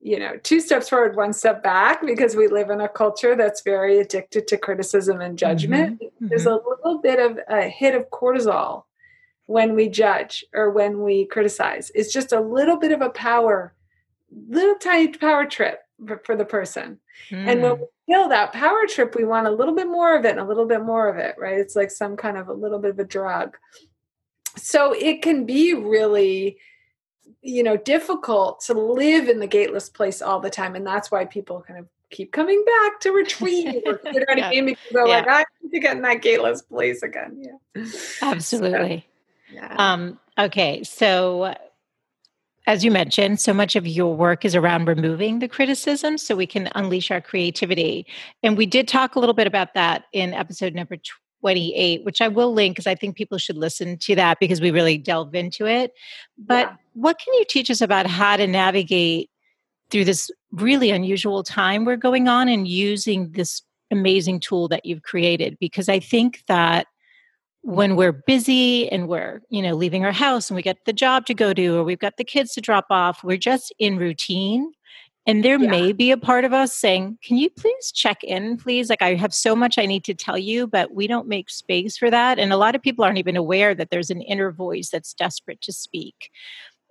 you 0.06 0.20
know, 0.20 0.38
two 0.44 0.60
steps 0.60 0.88
forward, 0.88 1.16
one 1.16 1.34
step 1.34 1.64
back, 1.64 2.06
because 2.06 2.36
we 2.36 2.48
live 2.48 2.70
in 2.70 2.80
a 2.80 2.88
culture 2.88 3.36
that's 3.36 3.64
very 3.64 3.98
addicted 3.98 4.48
to 4.48 4.56
criticism 4.56 5.20
and 5.20 5.36
judgment. 5.36 6.00
Mm-hmm. 6.00 6.28
There's 6.28 6.46
mm-hmm. 6.46 6.64
a 6.64 6.70
little 6.70 7.02
bit 7.02 7.20
of 7.20 7.40
a 7.50 7.68
hit 7.70 7.96
of 7.96 8.12
cortisol 8.12 8.84
when 9.48 9.74
we 9.74 9.90
judge 9.90 10.46
or 10.54 10.70
when 10.70 11.02
we 11.02 11.26
criticize. 11.26 11.92
It's 11.96 12.14
just 12.14 12.34
a 12.34 12.40
little 12.40 12.78
bit 12.78 12.92
of 12.92 13.02
a 13.02 13.10
power 13.10 13.74
little 14.48 14.76
tiny 14.76 15.10
power 15.10 15.46
trip 15.46 15.80
for, 16.24 16.36
the 16.36 16.46
person. 16.46 17.00
Mm. 17.30 17.48
And 17.48 17.62
when 17.62 17.72
hmm. 17.76 17.82
we 17.82 18.14
feel 18.14 18.30
that 18.30 18.54
power 18.54 18.86
trip, 18.88 19.16
we 19.16 19.24
want 19.24 19.48
a 19.48 19.52
little 19.52 19.74
bit 19.74 19.88
more 19.88 20.16
of 20.16 20.26
it 20.26 20.32
and 20.32 20.40
a 20.40 20.46
little 20.46 20.66
bit 20.66 20.82
more 20.84 21.08
of 21.08 21.18
it, 21.18 21.36
right? 21.38 21.58
It's 21.58 21.76
like 21.76 21.92
some 21.92 22.18
kind 22.18 22.38
of 22.38 22.50
a 22.50 22.54
little 22.54 22.80
bit 22.80 22.92
of 22.92 23.00
a 23.00 23.06
drug. 23.06 23.58
So 24.58 24.94
it 24.94 25.22
can 25.22 25.46
be 25.46 25.74
really, 25.74 26.58
you 27.42 27.64
know, 27.64 27.78
difficult 27.78 28.62
to 28.62 28.74
live 28.74 29.30
in 29.30 29.40
the 29.40 29.48
gateless 29.48 29.90
place 29.90 30.22
all 30.22 30.40
the 30.40 30.50
time. 30.50 30.76
And 30.76 30.86
that's 30.86 31.12
why 31.12 31.26
people 31.26 31.64
kind 31.66 31.80
of 31.80 31.88
keep 32.10 32.32
coming 32.32 32.64
back 32.66 33.00
to 33.02 33.12
retreat 33.12 33.84
or 33.86 34.00
you 34.14 34.20
know 34.20 34.26
yeah. 34.36 34.62
because 34.62 34.84
they're 34.92 35.08
yeah. 35.08 35.18
like, 35.18 35.28
I 35.28 35.46
need 35.62 35.72
to 35.72 35.80
get 35.80 35.96
in 35.98 36.04
that 36.04 36.22
gateless 36.22 36.62
place 36.62 37.04
again. 37.04 37.42
Yeah. 37.76 37.86
Absolutely. 38.22 39.08
So, 39.50 39.56
yeah. 39.56 39.76
Um, 39.78 40.20
okay. 40.38 40.84
So 40.84 41.56
as 42.68 42.84
you 42.84 42.92
mentioned, 42.92 43.40
so 43.40 43.54
much 43.54 43.76
of 43.76 43.86
your 43.86 44.16
work 44.16 44.44
is 44.44 44.56
around 44.56 44.86
removing 44.86 45.40
the 45.40 45.48
criticism 45.48 46.18
so 46.18 46.36
we 46.36 46.48
can 46.48 46.70
unleash 46.76 47.12
our 47.12 47.22
creativity. 47.22 48.08
And 48.42 48.58
we 48.58 48.66
did 48.66 48.88
talk 48.88 49.16
a 49.16 49.20
little 49.20 49.36
bit 49.36 49.48
about 49.48 49.74
that 49.76 50.06
in 50.14 50.34
episode 50.34 50.74
number 50.74 50.98
28, 51.42 52.04
which 52.04 52.22
I 52.22 52.28
will 52.28 52.54
link 52.54 52.76
because 52.76 52.88
I 52.88 52.96
think 52.96 53.16
people 53.16 53.38
should 53.38 53.58
listen 53.58 53.98
to 54.00 54.16
that 54.16 54.40
because 54.40 54.62
we 54.62 54.72
really 54.72 54.98
delve 54.98 55.36
into 55.36 55.68
it. 55.68 55.94
But 56.40 56.68
yeah. 56.68 56.76
what 56.94 57.20
can 57.20 57.34
you 57.36 57.46
teach 57.48 57.70
us 57.70 57.82
about 57.82 58.08
how 58.08 58.36
to 58.36 58.48
navigate 58.48 59.30
through 59.92 60.06
this 60.06 60.32
really 60.52 60.90
unusual 60.90 61.44
time 61.44 61.86
we're 61.86 61.98
going 61.98 62.28
on 62.28 62.50
and 62.50 62.68
using 62.68 63.32
this 63.34 63.62
amazing 63.92 64.40
tool 64.40 64.68
that 64.70 64.88
you've 64.88 65.04
created? 65.04 65.56
Because 65.60 65.88
I 65.88 66.00
think 66.00 66.44
that 66.48 66.88
when 67.66 67.96
we're 67.96 68.12
busy 68.12 68.88
and 68.92 69.08
we're 69.08 69.42
you 69.50 69.62
know 69.62 69.74
leaving 69.74 70.06
our 70.06 70.12
house 70.12 70.50
and 70.50 70.56
we 70.56 70.62
got 70.62 70.78
the 70.86 70.94
job 70.94 71.26
to 71.26 71.34
go 71.34 71.52
to 71.52 71.78
or 71.78 71.84
we've 71.84 72.00
got 72.00 72.18
the 72.18 72.24
kids 72.24 72.54
to 72.54 72.62
drop 72.62 72.86
off 72.92 73.24
we're 73.24 73.38
just 73.38 73.74
in 73.80 73.98
routine 73.98 74.72
and 75.28 75.44
there 75.44 75.60
yeah. 75.60 75.70
may 75.70 75.92
be 75.92 76.12
a 76.12 76.18
part 76.18 76.46
of 76.46 76.54
us 76.54 76.76
saying, 76.76 77.18
Can 77.24 77.38
you 77.38 77.50
please 77.50 77.92
check 77.92 78.24
in, 78.24 78.58
please? 78.58 78.90
Like, 78.90 79.02
I 79.02 79.16
have 79.16 79.34
so 79.34 79.56
much 79.56 79.78
I 79.78 79.86
need 79.86 80.04
to 80.04 80.14
tell 80.14 80.38
you, 80.38 80.68
but 80.68 80.94
we 80.94 81.08
don't 81.08 81.28
make 81.28 81.50
space 81.50 81.98
for 81.98 82.12
that. 82.12 82.38
And 82.38 82.54
a 82.54 82.58
lot 82.58 82.76
of 82.76 82.82
people 82.82 83.04
aren't 83.04 83.18
even 83.18 83.36
aware 83.36 83.74
that 83.74 83.90
there's 83.90 84.12
an 84.12 84.22
inner 84.22 84.52
voice 84.52 84.90
that's 84.92 85.14
desperate 85.14 85.62
to 85.62 85.74
speak. 85.74 86.30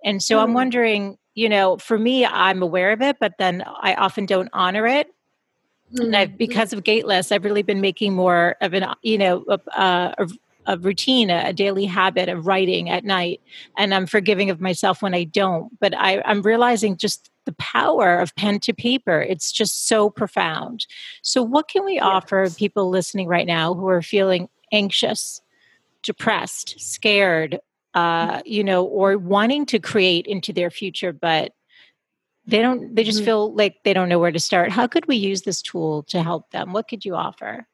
And 0.03 0.21
so 0.21 0.37
mm. 0.37 0.43
I'm 0.43 0.53
wondering, 0.53 1.17
you 1.33 1.47
know, 1.47 1.77
for 1.77 1.97
me, 1.97 2.25
I'm 2.25 2.61
aware 2.61 2.91
of 2.91 3.01
it, 3.01 3.17
but 3.19 3.33
then 3.39 3.63
I 3.81 3.95
often 3.95 4.25
don't 4.25 4.49
honor 4.51 4.85
it. 4.85 5.07
Mm. 5.93 6.03
And 6.03 6.15
I've, 6.17 6.29
mm-hmm. 6.29 6.37
because 6.37 6.73
of 6.73 6.83
Gateless, 6.83 7.31
I've 7.31 7.45
really 7.45 7.63
been 7.63 7.79
making 7.79 8.13
more 8.13 8.57
of 8.59 8.73
an, 8.73 8.85
you 9.01 9.17
know, 9.17 9.45
a, 9.47 9.59
a, 10.17 10.27
a 10.65 10.77
routine, 10.77 11.29
a, 11.29 11.53
daily 11.53 11.85
habit 11.85 12.29
of 12.29 12.47
writing 12.47 12.89
at 12.89 13.05
night. 13.05 13.41
And 13.77 13.93
I'm 13.93 14.05
forgiving 14.05 14.49
of 14.49 14.59
myself 14.59 15.01
when 15.01 15.13
I 15.13 15.23
don't. 15.23 15.77
But 15.79 15.95
I, 15.95 16.21
I'm 16.25 16.41
realizing 16.41 16.97
just 16.97 17.29
the 17.45 17.53
power 17.53 18.19
of 18.19 18.35
pen 18.35 18.59
to 18.61 18.73
paper. 18.73 19.21
It's 19.21 19.51
just 19.51 19.87
so 19.87 20.09
profound. 20.09 20.85
So, 21.21 21.41
what 21.41 21.67
can 21.67 21.85
we 21.85 21.95
yes. 21.95 22.03
offer 22.03 22.49
people 22.49 22.89
listening 22.89 23.27
right 23.27 23.47
now 23.47 23.73
who 23.73 23.87
are 23.87 24.01
feeling 24.01 24.49
anxious, 24.71 25.41
depressed, 26.03 26.79
scared, 26.79 27.59
uh, 27.93 28.41
you 28.45 28.63
know, 28.63 28.83
or 28.83 29.17
wanting 29.17 29.65
to 29.67 29.79
create 29.79 30.25
into 30.27 30.51
their 30.51 30.69
future, 30.69 31.13
but 31.13 31.53
they 32.47 32.61
don't, 32.61 32.93
they 32.93 33.03
just 33.03 33.19
mm-hmm. 33.19 33.25
feel 33.25 33.53
like 33.53 33.77
they 33.83 33.93
don't 33.93 34.09
know 34.09 34.19
where 34.19 34.31
to 34.31 34.39
start? 34.39 34.71
How 34.71 34.85
could 34.85 35.07
we 35.07 35.15
use 35.15 35.43
this 35.43 35.61
tool 35.61 36.03
to 36.03 36.21
help 36.21 36.51
them? 36.51 36.73
What 36.73 36.87
could 36.87 37.05
you 37.05 37.15
offer? 37.15 37.67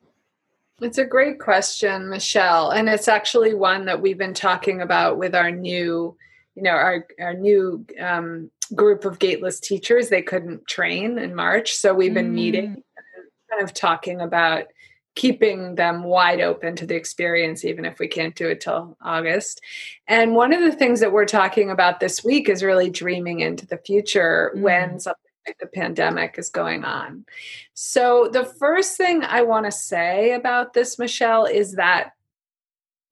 It's 0.82 0.98
a 0.98 1.06
great 1.06 1.40
question, 1.40 2.10
Michelle. 2.10 2.72
And 2.72 2.90
it's 2.90 3.08
actually 3.08 3.54
one 3.54 3.86
that 3.86 4.02
we've 4.02 4.18
been 4.18 4.34
talking 4.34 4.82
about 4.82 5.18
with 5.18 5.36
our 5.36 5.52
new, 5.52 6.18
you 6.56 6.64
know, 6.64 6.72
our, 6.72 7.06
our 7.20 7.36
new 7.36 7.86
um, 8.00 8.50
group 8.74 9.06
of 9.06 9.20
gateless 9.20 9.60
teachers 9.60 10.10
they 10.10 10.24
couldn't 10.24 10.68
train 10.68 11.20
in 11.20 11.36
March. 11.36 11.74
So 11.74 11.94
we've 11.94 12.16
been 12.16 12.32
mm. 12.32 12.36
meeting, 12.36 12.84
kind 13.50 13.62
of 13.62 13.76
talking 13.76 14.22
about 14.22 14.66
keeping 15.14 15.76
them 15.76 16.04
wide 16.04 16.42
open 16.42 16.76
to 16.78 16.86
the 16.86 16.96
experience, 16.96 17.64
even 17.64 17.86
if 17.86 18.00
we 18.00 18.08
can't 18.08 18.36
do 18.36 18.48
it 18.48 18.62
till 18.62 18.98
August. 19.02 19.62
And 20.08 20.36
one 20.36 20.54
of 20.54 20.62
the 20.62 20.72
things 20.72 21.00
that 21.02 21.12
we're 21.12 21.26
talking 21.26 21.70
about 21.70 22.00
this 22.00 22.24
week 22.24 22.50
is 22.50 22.64
really 22.64 22.90
dreaming 22.90 23.42
into 23.42 23.68
the 23.68 23.78
future 23.78 24.52
mm. 24.56 24.62
when 24.62 25.00
something 25.00 25.31
the 25.60 25.68
pandemic 25.68 26.36
is 26.38 26.50
going 26.50 26.84
on. 26.84 27.26
So, 27.74 28.30
the 28.32 28.46
first 28.46 28.98
thing 28.98 29.24
I 29.24 29.42
want 29.42 29.66
to 29.66 29.72
say 29.72 30.34
about 30.34 30.74
this, 30.74 31.00
Michelle, 31.00 31.46
is 31.46 31.74
that 31.74 32.12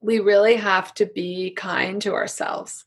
we 0.01 0.19
really 0.19 0.55
have 0.55 0.93
to 0.95 1.05
be 1.05 1.51
kind 1.51 2.01
to 2.01 2.13
ourselves 2.13 2.85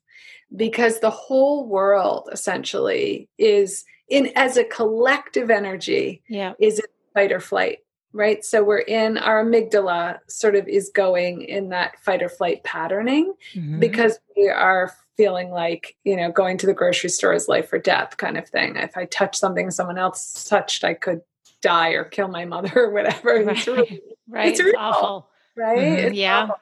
because 0.54 1.00
the 1.00 1.10
whole 1.10 1.66
world 1.66 2.28
essentially 2.32 3.28
is 3.38 3.84
in 4.08 4.30
as 4.36 4.56
a 4.56 4.64
collective 4.64 5.50
energy 5.50 6.22
yeah. 6.28 6.52
is 6.58 6.78
in 6.78 6.84
fight 7.14 7.32
or 7.32 7.40
flight 7.40 7.78
right 8.12 8.44
so 8.44 8.62
we're 8.62 8.78
in 8.78 9.16
our 9.16 9.44
amygdala 9.44 10.18
sort 10.28 10.54
of 10.54 10.68
is 10.68 10.90
going 10.94 11.42
in 11.42 11.70
that 11.70 11.98
fight 12.00 12.22
or 12.22 12.28
flight 12.28 12.62
patterning 12.64 13.32
mm-hmm. 13.54 13.78
because 13.80 14.18
we 14.36 14.48
are 14.48 14.92
feeling 15.16 15.50
like 15.50 15.96
you 16.04 16.16
know 16.16 16.30
going 16.30 16.56
to 16.58 16.66
the 16.66 16.74
grocery 16.74 17.10
store 17.10 17.32
is 17.32 17.48
life 17.48 17.72
or 17.72 17.78
death 17.78 18.16
kind 18.16 18.38
of 18.38 18.48
thing 18.48 18.76
if 18.76 18.96
i 18.96 19.04
touch 19.06 19.36
something 19.36 19.70
someone 19.70 19.98
else 19.98 20.46
touched 20.48 20.84
i 20.84 20.94
could 20.94 21.20
die 21.60 21.90
or 21.90 22.04
kill 22.04 22.28
my 22.28 22.44
mother 22.44 22.72
or 22.76 22.90
whatever 22.90 23.44
right. 23.44 23.56
it's 23.56 23.66
really, 23.66 24.02
right 24.28 24.48
it's, 24.48 24.60
it's 24.60 24.74
awful 24.78 25.28
right 25.56 25.78
mm-hmm. 25.78 26.06
it's 26.06 26.16
yeah 26.16 26.44
awful. 26.44 26.56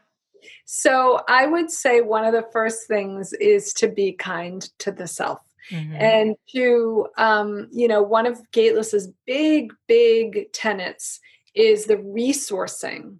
So 0.64 1.20
I 1.28 1.46
would 1.46 1.70
say 1.70 2.00
one 2.00 2.24
of 2.24 2.32
the 2.32 2.46
first 2.52 2.86
things 2.86 3.32
is 3.34 3.72
to 3.74 3.88
be 3.88 4.12
kind 4.12 4.62
to 4.78 4.92
the 4.92 5.06
self. 5.06 5.40
Mm-hmm. 5.70 5.94
And 5.94 6.36
to, 6.52 7.06
um, 7.16 7.68
you 7.70 7.86
know, 7.86 8.02
one 8.02 8.26
of 8.26 8.40
Gateless's 8.50 9.08
big, 9.26 9.72
big 9.86 10.52
tenets 10.52 11.20
is 11.54 11.84
the 11.84 11.96
resourcing 11.96 13.18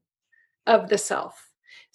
of 0.66 0.88
the 0.88 0.98
self. 0.98 1.49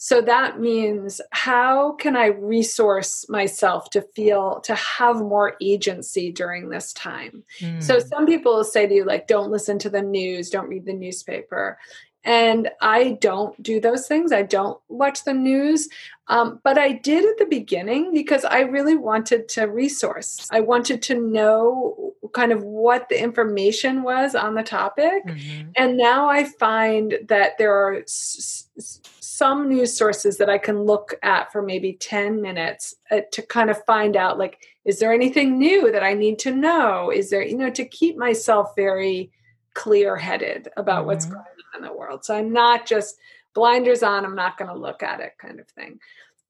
So 0.05 0.21
that 0.21 0.59
means 0.59 1.19
how 1.31 1.93
can 1.93 2.15
I 2.15 2.27
resource 2.27 3.27
myself 3.27 3.89
to 3.89 4.03
feel 4.03 4.59
to 4.59 4.75
have 4.75 5.15
more 5.15 5.55
agency 5.59 6.31
during 6.31 6.69
this 6.69 6.93
time? 6.93 7.43
Mm. 7.59 7.81
So 7.81 7.97
some 7.97 8.27
people 8.27 8.63
say 8.63 8.85
to 8.85 8.93
you 8.93 9.03
like 9.03 9.25
don't 9.25 9.49
listen 9.49 9.79
to 9.79 9.89
the 9.89 10.03
news, 10.03 10.51
don't 10.51 10.69
read 10.69 10.85
the 10.85 10.93
newspaper. 10.93 11.79
And 12.23 12.69
I 12.81 13.17
don't 13.19 13.61
do 13.63 13.79
those 13.79 14.07
things. 14.07 14.31
I 14.31 14.43
don't 14.43 14.79
watch 14.89 15.23
the 15.23 15.33
news. 15.33 15.89
Um, 16.27 16.59
but 16.63 16.77
I 16.77 16.91
did 16.91 17.25
at 17.25 17.39
the 17.39 17.47
beginning 17.47 18.13
because 18.13 18.45
I 18.45 18.59
really 18.59 18.95
wanted 18.95 19.49
to 19.49 19.63
resource. 19.63 20.47
I 20.51 20.59
wanted 20.59 21.01
to 21.03 21.19
know 21.19 22.13
kind 22.33 22.51
of 22.51 22.63
what 22.63 23.09
the 23.09 23.19
information 23.19 24.03
was 24.03 24.35
on 24.35 24.53
the 24.53 24.63
topic. 24.63 25.25
Mm-hmm. 25.25 25.69
And 25.75 25.97
now 25.97 26.29
I 26.29 26.43
find 26.43 27.17
that 27.27 27.57
there 27.57 27.73
are 27.73 28.01
s- 28.01 28.99
some 29.37 29.69
news 29.69 29.97
sources 29.97 30.37
that 30.37 30.49
I 30.49 30.57
can 30.57 30.83
look 30.83 31.13
at 31.23 31.51
for 31.51 31.61
maybe 31.61 31.93
10 31.93 32.41
minutes 32.41 32.95
uh, 33.11 33.21
to 33.31 33.41
kind 33.41 33.69
of 33.69 33.83
find 33.85 34.15
out 34.15 34.37
like, 34.37 34.65
is 34.85 34.99
there 34.99 35.13
anything 35.13 35.57
new 35.57 35.91
that 35.91 36.03
I 36.03 36.13
need 36.13 36.39
to 36.39 36.51
know? 36.51 37.09
Is 37.09 37.29
there, 37.29 37.41
you 37.41 37.57
know, 37.57 37.69
to 37.71 37.85
keep 37.85 38.17
myself 38.17 38.73
very 38.75 39.31
clear 39.75 40.15
headed 40.15 40.69
about 40.77 40.99
mm-hmm. 40.99 41.07
what's 41.07 41.25
going 41.25 41.39
on 41.39 41.83
in 41.83 41.83
the 41.83 41.93
world. 41.93 42.25
So 42.25 42.35
I'm 42.35 42.51
not 42.51 42.87
just 42.87 43.17
blinders 43.53 44.01
on, 44.01 44.25
I'm 44.25 44.35
not 44.35 44.57
going 44.57 44.69
to 44.69 44.77
look 44.77 45.03
at 45.03 45.19
it 45.19 45.33
kind 45.37 45.59
of 45.59 45.67
thing. 45.69 45.99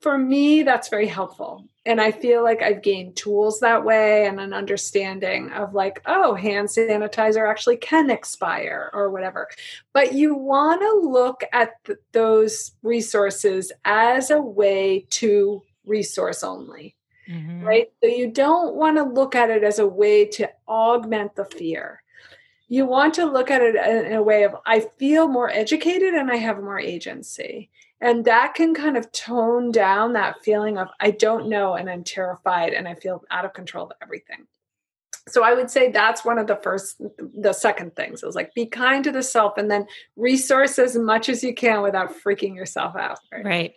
For 0.06 0.20
me, 0.20 0.62
that's 0.62 0.90
very 0.90 1.08
helpful. 1.08 1.68
And 1.84 2.00
I 2.00 2.12
feel 2.12 2.44
like 2.44 2.62
I've 2.62 2.84
gained 2.84 3.16
tools 3.16 3.62
that 3.62 3.84
way 3.84 4.28
and 4.28 4.40
an 4.40 4.54
understanding 4.54 5.52
of 5.52 5.74
like, 5.74 6.00
oh, 6.06 6.36
hand 6.36 6.68
sanitizer 6.68 7.50
actually 7.50 7.78
can 7.78 8.12
expire 8.12 8.92
or 8.94 9.10
whatever. 9.10 9.48
But 9.94 10.14
you 10.14 10.36
want 10.36 10.82
to 10.82 11.10
look 11.10 11.44
at 11.52 11.84
th- 11.86 11.98
those 12.12 12.74
resources 12.84 13.72
as 13.84 14.30
a 14.30 14.40
way 14.40 15.08
to 15.10 15.64
resource 15.88 16.44
only. 16.44 16.96
Mm-hmm. 17.28 17.64
Right. 17.64 17.88
So 18.04 18.08
you 18.08 18.30
don't 18.30 18.76
want 18.76 18.98
to 18.98 19.04
look 19.04 19.34
at 19.34 19.50
it 19.50 19.64
as 19.64 19.80
a 19.80 19.88
way 19.88 20.26
to 20.26 20.52
augment 20.68 21.36
the 21.36 21.46
fear 21.46 22.04
you 22.68 22.86
want 22.86 23.14
to 23.14 23.26
look 23.26 23.52
at 23.52 23.62
it 23.62 23.76
in 23.76 24.14
a 24.14 24.24
way 24.24 24.44
of 24.44 24.56
I 24.66 24.88
feel 24.98 25.28
more 25.28 25.52
educated 25.52 26.16
and 26.16 26.32
I 26.32 26.38
have 26.38 26.58
more 26.58 26.80
agency. 26.80 27.70
And 28.06 28.24
that 28.26 28.54
can 28.54 28.76
kind 28.76 28.98
of 28.98 29.12
tone 29.12 29.72
down 29.72 30.14
that 30.14 30.44
feeling 30.44 30.78
of 30.78 30.90
I 31.00 31.10
don't 31.10 31.50
know 31.50 31.74
and 31.74 31.90
I'm 31.90 32.04
terrified 32.04 32.72
and 32.72 32.88
I 32.88 32.94
feel 32.94 33.24
out 33.32 33.46
of 33.46 33.54
control 33.54 33.88
of 33.88 33.94
everything. 34.00 34.46
So 35.28 35.44
I 35.44 35.56
would 35.56 35.72
say 35.72 35.90
that's 35.90 36.24
one 36.24 36.38
of 36.38 36.46
the 36.46 36.60
first, 36.62 37.02
the 37.18 37.52
second 37.52 37.96
things 37.96 38.22
is 38.22 38.36
like 38.36 38.54
be 38.54 38.68
kind 38.68 39.04
to 39.06 39.12
the 39.12 39.24
self 39.24 39.58
and 39.58 39.72
then 39.72 39.88
resource 40.16 40.78
as 40.78 40.96
much 40.96 41.30
as 41.30 41.44
you 41.44 41.56
can 41.56 41.82
without 41.82 42.14
freaking 42.14 42.54
yourself 42.54 42.96
out. 42.96 43.18
Right. 43.32 43.44
right. 43.44 43.74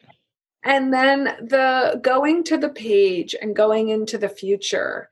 And 0.62 0.92
then 0.92 1.25
the 1.40 1.99
going 2.02 2.44
to 2.44 2.58
the 2.58 2.68
page 2.68 3.35
and 3.40 3.56
going 3.56 3.88
into 3.88 4.18
the 4.18 4.28
future. 4.28 5.08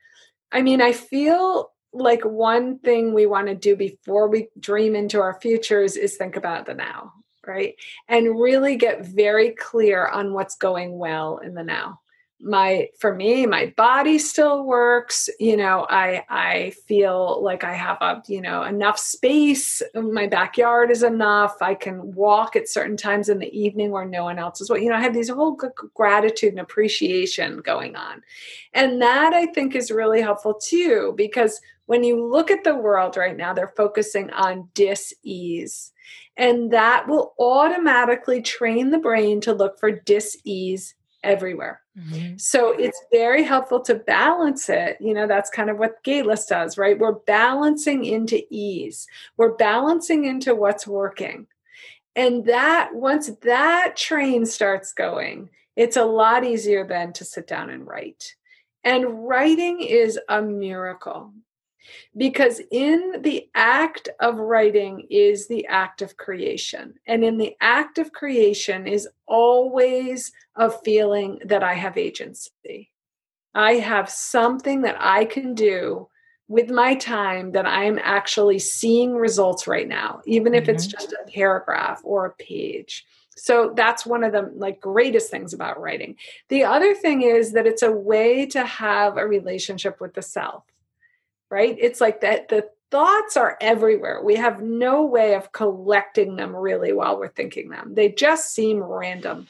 I 0.53 0.61
mean, 0.61 0.83
I 0.83 0.93
feel 0.93 1.73
like 1.95 2.23
one 2.23 2.81
thing 2.81 3.15
we 3.15 3.25
want 3.25 3.47
to 3.47 3.55
do 3.55 3.77
before 3.77 4.29
we 4.29 4.49
dream 4.61 4.95
into 4.95 5.23
our 5.23 5.41
futures 5.41 5.97
is 5.97 6.17
think 6.17 6.37
about 6.37 6.67
the 6.67 6.75
now, 6.75 7.15
right? 7.47 7.75
And 8.09 8.41
really 8.41 8.77
get 8.77 9.07
very 9.07 9.51
clear 9.51 10.07
on 10.09 10.33
what's 10.33 10.57
going 10.57 10.99
well 10.99 11.39
in 11.39 11.55
the 11.55 11.65
now. 11.65 12.01
My 12.39 12.91
for 13.01 13.15
me 13.15 13.47
my 13.47 13.73
body 13.79 14.19
still 14.19 14.65
works 14.65 15.31
you 15.41 15.57
know 15.57 15.87
i 15.89 16.23
i 16.29 16.71
feel 16.87 17.43
like 17.43 17.65
i 17.65 17.73
have 17.73 17.97
a 18.03 18.23
you 18.29 18.43
know 18.43 18.63
enough 18.63 18.99
space 18.99 19.81
my 19.95 20.27
backyard 20.27 20.91
is 20.91 21.03
enough 21.03 21.57
i 21.63 21.75
can 21.75 22.13
walk 22.13 22.55
at 22.55 22.69
certain 22.69 22.99
times 22.99 23.31
in 23.31 23.39
the 23.39 23.59
evening 23.59 23.91
where 23.91 24.05
no 24.05 24.25
one 24.25 24.39
else 24.39 24.61
is 24.61 24.69
what 24.69 24.83
you 24.83 24.91
know 24.91 24.97
i 24.97 25.01
have 25.01 25.15
these 25.15 25.31
whole 25.31 25.59
gratitude 25.95 26.51
and 26.51 26.61
appreciation 26.61 27.63
going 27.63 27.97
on. 27.97 28.23
And 28.75 29.01
that 29.01 29.33
i 29.33 29.47
think 29.47 29.75
is 29.75 29.91
really 29.91 30.21
helpful 30.21 30.53
too 30.53 31.15
because 31.17 31.59
when 31.87 32.05
you 32.05 32.23
look 32.23 32.51
at 32.51 32.65
the 32.65 32.75
world 32.75 33.17
right 33.17 33.37
now 33.37 33.55
they're 33.55 33.73
focusing 33.77 34.31
on 34.33 34.69
dis-ease 34.75 35.91
and 36.37 36.71
that 36.73 37.09
will 37.09 37.35
automatically 37.39 38.43
train 38.43 38.91
the 38.91 38.99
brain 38.99 39.41
to 39.43 39.53
look 39.53 39.79
for 39.79 39.91
dis-ease 39.91 40.95
everywhere. 41.23 41.81
Mm-hmm. 41.99 42.37
So 42.37 42.71
it's 42.73 43.03
very 43.11 43.43
helpful 43.43 43.81
to 43.81 43.95
balance 43.95 44.69
it. 44.69 44.99
You 45.01 45.15
know, 45.15 45.27
that's 45.27 45.51
kind 45.51 45.71
of 45.71 45.79
what 45.79 46.03
Gateless 46.05 46.47
does, 46.47 46.77
right? 46.77 46.99
We're 46.99 47.13
balancing 47.13 48.05
into 48.05 48.43
ease, 48.51 49.07
we're 49.37 49.55
balancing 49.55 50.25
into 50.25 50.55
what's 50.55 50.87
working. 50.87 51.47
And 52.15 52.47
that, 52.47 52.95
once 52.95 53.31
that 53.43 53.95
train 53.97 54.47
starts 54.47 54.93
going, 54.95 55.51
it's 55.75 55.99
a 55.99 56.05
lot 56.05 56.45
easier 56.45 56.87
then 56.87 57.13
to 57.15 57.25
sit 57.27 57.47
down 57.47 57.69
and 57.69 57.87
write. 57.87 58.37
And 58.83 59.29
writing 59.29 59.81
is 59.81 60.19
a 60.29 60.41
miracle 60.41 61.33
because 62.17 62.61
in 62.71 63.23
the 63.23 63.49
act 63.55 64.09
of 64.21 64.37
writing 64.37 65.07
is 65.11 65.49
the 65.49 65.67
act 65.67 66.03
of 66.03 66.17
creation. 66.17 66.95
And 67.07 67.25
in 67.25 67.39
the 67.39 67.57
act 67.61 67.99
of 67.99 68.13
creation 68.13 68.87
is 68.87 69.09
always 69.27 70.33
a 70.55 70.71
feeling 70.71 71.41
that 71.45 71.63
I 71.63 71.75
have 71.75 71.97
agency. 71.97 72.91
I 73.55 73.75
have 73.75 74.11
something 74.11 74.83
that 74.83 74.97
I 74.99 75.25
can 75.25 75.55
do 75.55 76.09
with 76.49 76.71
my 76.71 76.95
time 76.95 77.53
that 77.53 77.67
I'm 77.67 77.99
actually 78.03 78.59
seeing 78.59 79.15
results 79.15 79.67
right 79.67 79.89
now, 79.89 80.21
even 80.27 80.55
if 80.55 80.65
mm-hmm. 80.65 80.77
it's 80.77 80.87
just 80.87 81.13
a 81.13 81.31
paragraph 81.31 82.01
or 82.05 82.27
a 82.27 82.35
page. 82.35 83.05
So 83.37 83.73
that's 83.77 84.07
one 84.07 84.25
of 84.25 84.33
the 84.33 84.51
like 84.55 84.81
greatest 84.81 85.31
things 85.31 85.53
about 85.53 85.81
writing. 85.81 86.17
The 86.49 86.65
other 86.65 86.95
thing 86.95 87.23
is 87.23 87.53
that 87.53 87.67
it's 87.67 87.83
a 87.83 87.93
way 87.93 88.47
to 88.47 88.65
have 88.65 89.17
a 89.17 89.27
relationship 89.27 90.01
with 90.01 90.15
the 90.15 90.23
self. 90.23 90.65
Right? 91.51 91.77
It's 91.79 92.01
like 92.01 92.21
that 92.23 92.49
the 92.49 92.69
thoughts 92.91 93.37
are 93.37 93.57
everywhere. 93.61 94.23
We 94.23 94.37
have 94.37 94.63
no 94.63 95.05
way 95.05 95.35
of 95.35 95.53
collecting 95.53 96.37
them 96.37 96.55
really 96.55 96.93
while 96.93 97.19
we're 97.19 97.29
thinking 97.29 97.69
them. 97.69 97.95
They 97.95 98.11
just 98.11 98.55
seem 98.55 98.83
random. 98.83 99.47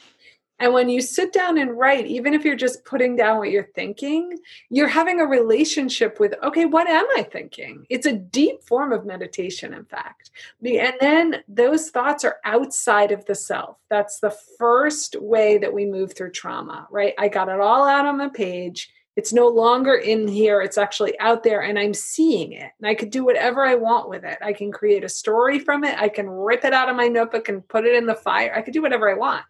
And 0.59 0.73
when 0.73 0.89
you 0.89 1.03
sit 1.03 1.35
down 1.35 1.59
and 1.59 1.77
write, 1.77 2.07
even 2.07 2.33
if 2.33 2.43
you're 2.43 2.57
just 2.57 2.85
putting 2.87 3.15
down 3.15 3.37
what 3.39 3.51
you're 3.51 3.69
thinking, 3.75 4.39
you're 4.71 4.89
having 4.89 5.21
a 5.21 5.27
relationship 5.27 6.19
with, 6.19 6.35
okay, 6.43 6.65
what 6.65 6.89
am 6.89 7.07
I 7.15 7.25
thinking? 7.25 7.85
It's 7.91 8.07
a 8.07 8.15
deep 8.15 8.63
form 8.63 8.91
of 8.91 9.05
meditation, 9.05 9.75
in 9.75 9.85
fact. 9.85 10.31
And 10.65 10.95
then 10.99 11.43
those 11.47 11.91
thoughts 11.91 12.25
are 12.25 12.37
outside 12.47 13.13
of 13.13 13.27
the 13.27 13.35
self. 13.35 13.77
That's 13.91 14.19
the 14.21 14.35
first 14.59 15.17
way 15.21 15.59
that 15.59 15.75
we 15.75 15.85
move 15.85 16.15
through 16.15 16.31
trauma, 16.31 16.89
right? 16.91 17.13
I 17.19 17.29
got 17.29 17.51
it 17.51 17.61
all 17.61 17.87
out 17.87 18.07
on 18.07 18.17
the 18.17 18.31
page. 18.31 18.91
It's 19.17 19.33
no 19.33 19.49
longer 19.49 19.95
in 19.95 20.29
here, 20.29 20.61
it's 20.61 20.77
actually 20.77 21.19
out 21.21 21.43
there, 21.43 21.63
and 21.63 21.79
I'm 21.79 21.95
seeing 21.95 22.53
it. 22.53 22.71
And 22.79 22.87
I 22.87 22.95
could 22.95 23.11
do 23.11 23.25
whatever 23.25 23.65
I 23.65 23.75
want 23.75 24.11
with 24.11 24.25
it. 24.25 24.37
I 24.43 24.53
can 24.53 24.71
create 24.71 25.05
a 25.05 25.09
story 25.09 25.59
from 25.59 25.85
it, 25.85 25.99
I 25.99 26.11
can 26.11 26.29
rip 26.29 26.65
it 26.65 26.75
out 26.75 26.91
of 26.91 26.97
my 26.97 27.09
notebook 27.09 27.49
and 27.49 27.67
put 27.67 27.87
it 27.87 27.97
in 27.97 28.05
the 28.05 28.15
fire. 28.15 28.55
I 28.55 28.61
could 28.61 28.75
do 28.75 28.83
whatever 28.83 29.11
I 29.11 29.15
want. 29.15 29.45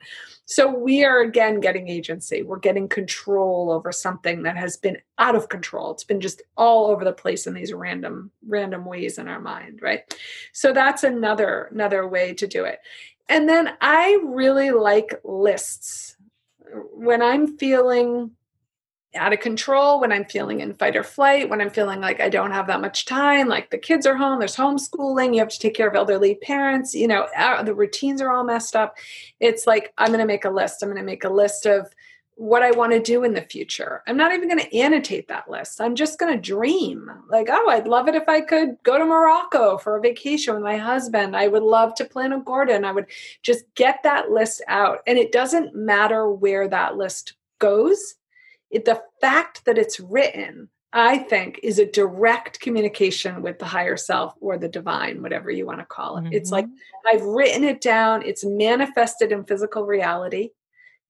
So 0.45 0.73
we 0.73 1.05
are 1.05 1.23
again 1.23 1.59
getting 1.59 1.89
agency. 1.89 2.45
We're 2.45 2.61
getting 2.61 2.89
control 2.89 3.73
over 3.73 3.91
something 3.91 4.45
that 4.45 4.57
has 4.57 4.77
been 4.77 4.99
out 5.19 5.35
of 5.35 5.49
control. 5.49 5.91
It's 5.91 6.05
been 6.05 6.21
just 6.21 6.41
all 6.57 6.87
over 6.87 7.05
the 7.05 7.13
place 7.13 7.49
in 7.49 7.55
these 7.55 7.73
random 7.73 8.31
random 8.47 8.85
ways 8.85 9.19
in 9.19 9.27
our 9.27 9.41
mind, 9.41 9.81
right? 9.83 10.03
So 10.53 10.73
that's 10.73 11.03
another 11.03 11.69
another 11.73 12.07
way 12.07 12.33
to 12.35 12.47
do 12.47 12.65
it. 12.65 12.79
And 13.29 13.49
then 13.49 13.71
I 13.81 14.21
really 14.25 14.71
like 14.71 15.21
lists. 15.25 16.17
When 16.93 17.23
I'm 17.23 17.59
feeling 17.59 18.31
out 19.15 19.33
of 19.33 19.41
control, 19.41 20.01
when 20.01 20.13
I'm 20.13 20.25
feeling 20.25 20.61
in 20.61 20.75
fight 20.75 20.97
or 20.97 21.03
flight, 21.03 21.49
when 21.49 21.61
I'm 21.61 21.71
feeling 21.71 22.01
like 22.01 22.21
I 22.21 22.29
don't 22.29 22.51
have 22.51 22.67
that 22.67 22.81
much 22.81 23.05
time, 23.05 23.49
like 23.49 23.71
the 23.71 23.79
kids 23.79 24.07
are 24.07 24.17
home, 24.17 24.39
there's 24.39 24.57
homeschooling, 24.57 25.35
you 25.35 25.41
have 25.41 25.49
to 25.49 25.59
take 25.59 25.75
care 25.75 25.89
of 25.89 25.95
elderly 25.95 26.35
parents, 26.37 26.95
you 26.95 27.09
know, 27.09 27.27
uh, 27.37 27.63
the 27.63 27.75
routines 27.75 28.21
are 28.21 28.33
all 28.33 28.45
messed 28.45 28.77
up. 28.77 28.97
It's 29.41 29.67
like, 29.67 29.93
I'm 29.99 30.09
going 30.09 30.21
to 30.21 30.27
make 30.27 30.45
a 30.45 30.51
list. 30.51 30.83
I'm 30.83 30.89
going 30.89 31.01
to 31.01 31.07
make 31.07 31.25
a 31.25 31.31
list 31.31 31.67
of 31.67 31.89
what 32.37 32.63
I 32.63 32.71
want 32.71 32.93
to 32.93 33.01
do 33.01 33.25
in 33.25 33.33
the 33.33 33.41
future. 33.41 34.03
I'm 34.07 34.19
not 34.19 34.35
even 34.35 34.49
going 34.49 34.61
to 34.61 34.77
annotate 34.77 35.29
that 35.29 35.51
list. 35.51 35.81
I'm 35.81 35.95
just 35.95 36.19
going 36.19 36.35
to 36.35 36.41
dream. 36.41 37.11
Like, 37.31 37.49
oh, 37.51 37.71
I'd 37.71 37.89
love 37.89 38.09
it 38.09 38.15
if 38.15 38.29
I 38.29 38.43
could 38.43 38.77
go 38.83 38.99
to 38.99 39.07
Morocco 39.07 39.79
for 39.79 39.97
a 39.97 40.03
vacation 40.03 40.53
with 40.53 40.63
my 40.63 40.77
husband. 40.77 41.35
I 41.35 41.49
would 41.49 41.63
love 41.63 41.95
to 41.95 42.05
plant 42.05 42.35
a 42.35 42.41
garden. 42.41 42.85
I 42.85 42.93
would 42.93 43.07
just 43.43 43.65
get 43.75 44.03
that 44.03 44.31
list 44.31 44.63
out. 44.69 44.99
And 45.07 45.17
it 45.17 45.33
doesn't 45.33 45.75
matter 45.75 46.31
where 46.31 46.69
that 46.69 46.99
list 46.99 47.33
goes 47.59 48.17
it, 48.71 48.85
the 48.85 49.03
fact 49.21 49.65
that 49.65 49.79
it's 49.79 50.01
written 50.01 50.69
I 50.93 51.19
think 51.19 51.61
is 51.63 51.79
a 51.79 51.85
direct 51.91 52.59
communication 52.61 53.43
with 53.43 53.59
the 53.59 53.67
higher 53.67 53.99
self 53.99 54.35
or 54.41 54.57
the 54.57 54.69
divine, 54.69 55.21
whatever 55.21 55.51
you 55.51 55.67
want 55.67 55.81
to 55.81 55.85
call 55.85 56.17
it. 56.17 56.25
Mm-hmm. 56.25 56.33
It's 56.33 56.51
like 56.51 56.65
mm-hmm. 56.65 57.09
I've 57.09 57.23
written 57.23 57.65
it 57.65 57.83
down, 57.83 58.23
it's 58.25 58.47
manifested 58.47 59.31
in 59.31 59.45
physical 59.45 59.85
reality. 59.85 60.51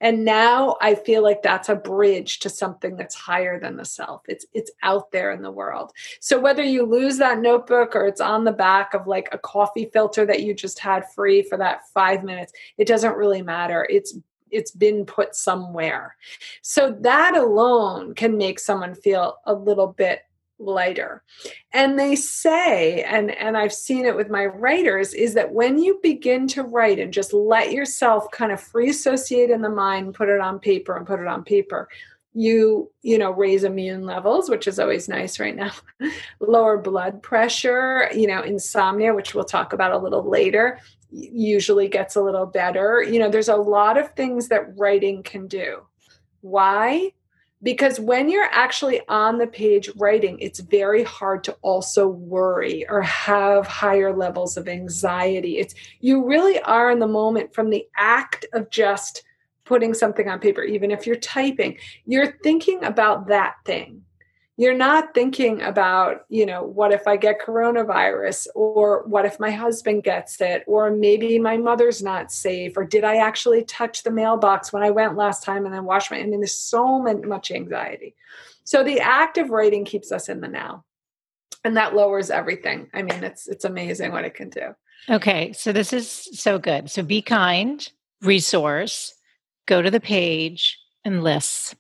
And 0.01 0.25
now 0.25 0.77
I 0.83 0.95
feel 0.95 1.23
like 1.23 1.43
that's 1.43 1.69
a 1.69 1.77
bridge 1.77 2.41
to 2.41 2.51
something 2.51 2.97
that's 2.97 3.15
higher 3.15 3.59
than 3.59 3.77
the 3.77 3.85
self. 3.85 4.23
It's 4.29 4.45
it's 4.53 4.71
out 4.83 5.11
there 5.13 5.31
in 5.31 5.41
the 5.41 5.53
world. 5.53 5.93
So 6.21 6.39
whether 6.39 6.63
you 6.63 6.85
lose 6.85 7.17
that 7.19 7.39
notebook 7.39 7.95
or 7.95 8.07
it's 8.07 8.21
on 8.21 8.45
the 8.45 8.53
back 8.53 8.93
of 8.93 9.07
like 9.07 9.29
a 9.33 9.39
coffee 9.39 9.89
filter 9.93 10.27
that 10.27 10.43
you 10.43 10.53
just 10.53 10.81
had 10.81 11.11
free 11.15 11.43
for 11.43 11.57
that 11.59 11.89
5 11.95 12.25
minutes, 12.25 12.53
it 12.77 12.89
doesn't 12.89 13.17
really 13.17 13.41
matter. 13.41 13.87
It's 13.89 14.19
it's 14.57 14.71
been 14.71 15.05
put 15.05 15.35
somewhere. 15.35 16.17
So 16.63 16.97
that 17.01 17.37
alone 17.37 18.15
can 18.15 18.37
make 18.37 18.59
someone 18.59 18.95
feel 18.95 19.39
a 19.45 19.55
little 19.55 19.89
bit 19.89 20.23
lighter. 20.59 21.23
And 21.73 21.99
they 21.99 22.17
say 22.17 23.03
and 23.03 23.31
and 23.31 23.57
I've 23.57 23.75
seen 23.75 24.07
it 24.07 24.17
with 24.17 24.31
my 24.31 24.47
writers 24.47 25.13
is 25.13 25.35
that 25.35 25.53
when 25.53 25.79
you 25.79 26.01
begin 26.03 26.49
to 26.49 26.63
write 26.63 26.99
and 26.99 27.13
just 27.13 27.33
let 27.33 27.73
yourself 27.73 28.31
kind 28.31 28.53
of 28.53 28.61
free 28.61 28.89
associate 28.89 29.51
in 29.51 29.61
the 29.61 29.69
mind, 29.69 30.15
put 30.15 30.31
it 30.31 30.41
on 30.41 30.59
paper 30.59 30.97
and 30.97 31.07
put 31.07 31.21
it 31.21 31.27
on 31.27 31.45
paper, 31.45 31.89
you 32.37 32.91
you 33.01 33.17
know 33.17 33.31
raise 33.31 33.65
immune 33.65 34.05
levels 34.05 34.51
which 34.51 34.69
is 34.69 34.79
always 34.79 35.09
nice 35.09 35.41
right 35.41 35.57
now 35.57 35.73
lower 36.41 36.77
blood 36.77 37.23
pressure 37.23 38.11
you 38.15 38.27
know 38.27 38.43
insomnia 38.43 39.15
which 39.15 39.35
we'll 39.35 39.43
talk 39.43 39.73
about 39.73 39.93
a 39.93 39.99
little 39.99 40.29
later 40.29 40.79
usually 41.11 41.89
gets 41.89 42.17
a 42.17 42.23
little 42.23 42.47
better. 42.47 43.03
You 43.03 43.19
know, 43.19 43.31
there's 43.31 43.49
a 43.49 43.57
lot 43.57 43.99
of 43.99 44.13
things 44.15 44.49
that 44.49 44.77
writing 44.77 45.23
can 45.23 45.47
do. 45.47 45.83
Why? 46.41 47.13
Because 47.63 47.99
when 47.99 48.29
you're 48.29 48.49
actually 48.53 49.01
on 49.09 49.39
the 49.39 49.47
page 49.47 49.91
writing, 49.97 50.39
it's 50.41 50.61
very 50.61 51.03
hard 51.03 51.43
to 51.45 51.57
also 51.63 52.07
worry 52.07 52.87
or 52.89 53.03
have 53.03 53.67
higher 53.67 54.15
levels 54.15 54.57
of 54.57 54.69
anxiety. 54.69 55.59
It's 55.59 55.75
you 56.01 56.25
really 56.25 56.61
are 56.61 56.91
in 56.91 56.99
the 56.99 57.07
moment 57.09 57.55
from 57.55 57.71
the 57.71 57.87
act 57.97 58.45
of 58.53 58.71
just 58.71 59.25
putting 59.65 59.95
something 59.95 60.29
on 60.29 60.39
paper, 60.39 60.63
even 60.63 60.91
if 60.91 61.07
you're 61.07 61.17
typing, 61.17 61.77
you're 62.05 62.39
thinking 62.43 62.85
about 62.85 63.27
that 63.29 63.57
thing 63.65 64.03
you're 64.57 64.75
not 64.75 65.13
thinking 65.13 65.61
about, 65.61 66.25
you 66.31 66.47
know, 66.47 66.63
what 66.63 66.93
if 66.93 67.07
I 67.07 67.17
get 67.17 67.43
coronavirus 67.43 68.47
or 68.55 69.03
what 69.07 69.27
if 69.27 69.39
my 69.39 69.51
husband 69.51 70.03
gets 70.03 70.41
it 70.41 70.65
or 70.67 70.91
maybe 70.91 71.39
my 71.39 71.59
mother's 71.59 72.03
not 72.03 72.33
safe 72.33 72.77
or 72.77 72.85
did 72.85 73.05
I 73.05 73.17
actually 73.17 73.65
touch 73.65 74.03
the 74.03 74.11
mailbox 74.11 74.73
when 74.73 74.83
I 74.83 74.91
went 74.91 75.17
last 75.17 75.43
time 75.43 75.67
and 75.67 75.75
then 75.75 75.85
wash 75.85 76.11
my 76.11 76.19
I 76.19 76.23
mean 76.23 76.41
there's 76.41 76.53
so 76.53 76.99
much 77.01 77.51
anxiety. 77.51 78.15
So 78.65 78.83
the 78.83 79.01
act 79.01 79.37
of 79.37 79.51
writing 79.51 79.85
keeps 79.85 80.11
us 80.11 80.29
in 80.29 80.41
the 80.41 80.49
now. 80.49 80.85
And 81.63 81.77
that 81.77 81.95
lowers 81.95 82.31
everything. 82.31 82.89
I 82.95 83.03
mean, 83.03 83.25
it's 83.25 83.49
it's 83.49 83.65
amazing 83.65 84.13
what 84.13 84.25
it 84.25 84.35
can 84.35 84.51
do. 84.51 84.77
Okay, 85.11 85.53
so 85.53 85.73
this 85.73 85.93
is 85.93 86.09
so 86.09 86.61
good. 86.61 86.91
So 86.91 87.03
be 87.03 87.23
kind, 87.23 87.91
resource, 88.23 89.13
go 89.67 89.83
to 89.83 89.91
the 89.91 90.01
page 90.01 90.79
and 91.05 91.25
lists 91.25 91.75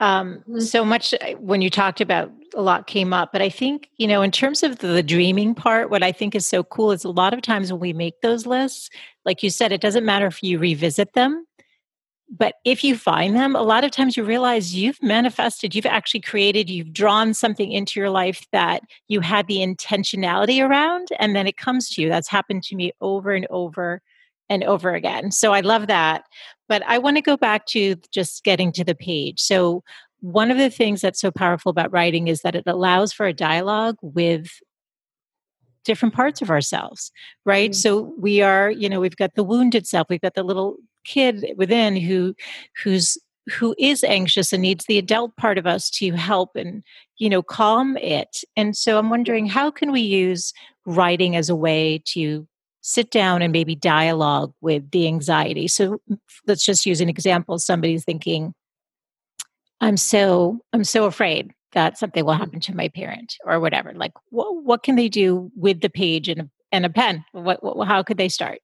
um, 0.00 0.36
mm-hmm. 0.40 0.60
so 0.60 0.84
much 0.84 1.14
uh, 1.14 1.32
when 1.34 1.60
you 1.62 1.70
talked 1.70 2.00
about 2.00 2.30
a 2.54 2.62
lot 2.62 2.86
came 2.86 3.12
up 3.12 3.32
but 3.32 3.42
i 3.42 3.48
think 3.48 3.88
you 3.96 4.06
know 4.06 4.22
in 4.22 4.30
terms 4.30 4.62
of 4.62 4.78
the, 4.78 4.88
the 4.88 5.02
dreaming 5.02 5.54
part 5.54 5.90
what 5.90 6.02
i 6.02 6.12
think 6.12 6.34
is 6.34 6.46
so 6.46 6.62
cool 6.64 6.92
is 6.92 7.04
a 7.04 7.10
lot 7.10 7.34
of 7.34 7.42
times 7.42 7.72
when 7.72 7.80
we 7.80 7.92
make 7.92 8.20
those 8.20 8.46
lists 8.46 8.90
like 9.24 9.42
you 9.42 9.50
said 9.50 9.72
it 9.72 9.80
doesn't 9.80 10.04
matter 10.04 10.26
if 10.26 10.42
you 10.42 10.58
revisit 10.58 11.12
them 11.14 11.46
but 12.28 12.54
if 12.64 12.82
you 12.82 12.96
find 12.96 13.36
them 13.36 13.54
a 13.54 13.62
lot 13.62 13.84
of 13.84 13.90
times 13.90 14.16
you 14.16 14.24
realize 14.24 14.74
you've 14.74 15.02
manifested 15.02 15.74
you've 15.74 15.86
actually 15.86 16.20
created 16.20 16.68
you've 16.68 16.92
drawn 16.92 17.32
something 17.32 17.72
into 17.72 18.00
your 18.00 18.10
life 18.10 18.46
that 18.52 18.82
you 19.08 19.20
had 19.20 19.46
the 19.46 19.58
intentionality 19.58 20.66
around 20.66 21.08
and 21.18 21.36
then 21.36 21.46
it 21.46 21.56
comes 21.56 21.88
to 21.88 22.02
you 22.02 22.08
that's 22.08 22.28
happened 22.28 22.62
to 22.62 22.76
me 22.76 22.92
over 23.00 23.32
and 23.32 23.46
over 23.50 24.02
and 24.48 24.64
over 24.64 24.94
again. 24.94 25.30
So 25.30 25.52
I 25.52 25.60
love 25.60 25.86
that. 25.86 26.24
But 26.68 26.82
I 26.86 26.98
want 26.98 27.16
to 27.16 27.22
go 27.22 27.36
back 27.36 27.66
to 27.66 27.96
just 28.10 28.42
getting 28.44 28.72
to 28.72 28.84
the 28.84 28.94
page. 28.94 29.40
So, 29.40 29.82
one 30.20 30.50
of 30.50 30.56
the 30.56 30.70
things 30.70 31.02
that's 31.02 31.20
so 31.20 31.30
powerful 31.30 31.70
about 31.70 31.92
writing 31.92 32.26
is 32.26 32.40
that 32.40 32.56
it 32.56 32.64
allows 32.66 33.12
for 33.12 33.26
a 33.26 33.34
dialogue 33.34 33.96
with 34.00 34.48
different 35.84 36.14
parts 36.14 36.42
of 36.42 36.50
ourselves, 36.50 37.12
right? 37.44 37.70
Mm-hmm. 37.70 37.76
So 37.76 38.14
we 38.18 38.42
are, 38.42 38.70
you 38.70 38.88
know, 38.88 38.98
we've 38.98 39.16
got 39.16 39.34
the 39.36 39.44
wounded 39.44 39.86
self, 39.86 40.08
we've 40.10 40.20
got 40.20 40.34
the 40.34 40.42
little 40.42 40.76
kid 41.04 41.54
within 41.56 41.96
who 41.96 42.34
who's 42.82 43.16
who 43.48 43.74
is 43.78 44.02
anxious 44.02 44.52
and 44.52 44.62
needs 44.62 44.86
the 44.86 44.98
adult 44.98 45.36
part 45.36 45.56
of 45.56 45.66
us 45.66 45.88
to 45.88 46.10
help 46.12 46.56
and 46.56 46.82
you 47.18 47.30
know 47.30 47.42
calm 47.42 47.96
it 47.98 48.42
and 48.56 48.76
so 48.76 48.98
i'm 48.98 49.08
wondering 49.08 49.46
how 49.46 49.70
can 49.70 49.92
we 49.92 50.00
use 50.00 50.52
writing 50.84 51.36
as 51.36 51.48
a 51.48 51.54
way 51.54 52.02
to 52.04 52.44
sit 52.88 53.10
down 53.10 53.42
and 53.42 53.52
maybe 53.52 53.74
dialogue 53.74 54.52
with 54.60 54.88
the 54.92 55.08
anxiety. 55.08 55.66
So 55.66 56.00
let's 56.46 56.64
just 56.64 56.86
use 56.86 57.00
an 57.00 57.08
example. 57.08 57.58
Somebody's 57.58 58.04
thinking, 58.04 58.54
I'm 59.80 59.96
so 59.96 60.60
I'm 60.72 60.84
so 60.84 61.04
afraid 61.04 61.52
that 61.72 61.98
something 61.98 62.24
will 62.24 62.34
mm-hmm. 62.34 62.42
happen 62.44 62.60
to 62.60 62.76
my 62.76 62.88
parent 62.88 63.34
or 63.44 63.58
whatever. 63.58 63.92
Like, 63.92 64.12
what 64.30 64.62
what 64.62 64.84
can 64.84 64.94
they 64.94 65.08
do 65.08 65.50
with 65.56 65.80
the 65.80 65.90
page 65.90 66.28
and 66.28 66.42
a, 66.42 66.50
and 66.70 66.86
a 66.86 66.88
pen? 66.88 67.24
What, 67.32 67.62
what 67.64 67.88
how 67.88 68.04
could 68.04 68.18
they 68.18 68.28
start? 68.28 68.60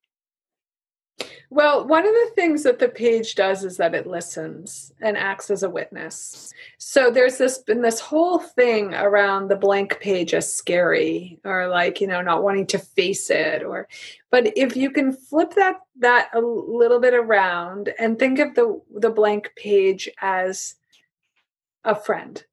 Well, 1.51 1.87
one 1.87 2.07
of 2.07 2.14
the 2.14 2.31
things 2.35 2.62
that 2.62 2.79
the 2.79 2.88
page 2.88 3.35
does 3.35 3.62
is 3.62 3.77
that 3.77 3.94
it 3.94 4.07
listens 4.07 4.90
and 5.03 5.18
acts 5.18 5.51
as 5.51 5.62
a 5.62 5.68
witness. 5.68 6.51
So 6.79 7.11
there's 7.11 7.37
this 7.37 7.59
been 7.59 7.83
this 7.83 8.01
whole 8.01 8.38
thing 8.38 8.94
around 8.94 9.48
the 9.48 9.57
blank 9.57 10.01
page 10.01 10.33
as 10.33 10.51
scary 10.51 11.38
or 11.44 11.68
like, 11.68 12.01
you 12.01 12.07
know, 12.07 12.22
not 12.22 12.42
wanting 12.42 12.66
to 12.68 12.79
face 12.79 13.29
it 13.29 13.62
or 13.62 13.87
but 14.31 14.57
if 14.57 14.77
you 14.77 14.90
can 14.90 15.12
flip 15.12 15.53
that 15.57 15.81
that 15.98 16.31
a 16.33 16.40
little 16.40 17.01
bit 17.01 17.12
around 17.12 17.92
and 17.98 18.18
think 18.18 18.38
of 18.38 18.55
the 18.55 18.81
the 18.96 19.11
blank 19.11 19.53
page 19.55 20.09
as 20.22 20.77
a 21.85 21.94
friend 21.94 22.46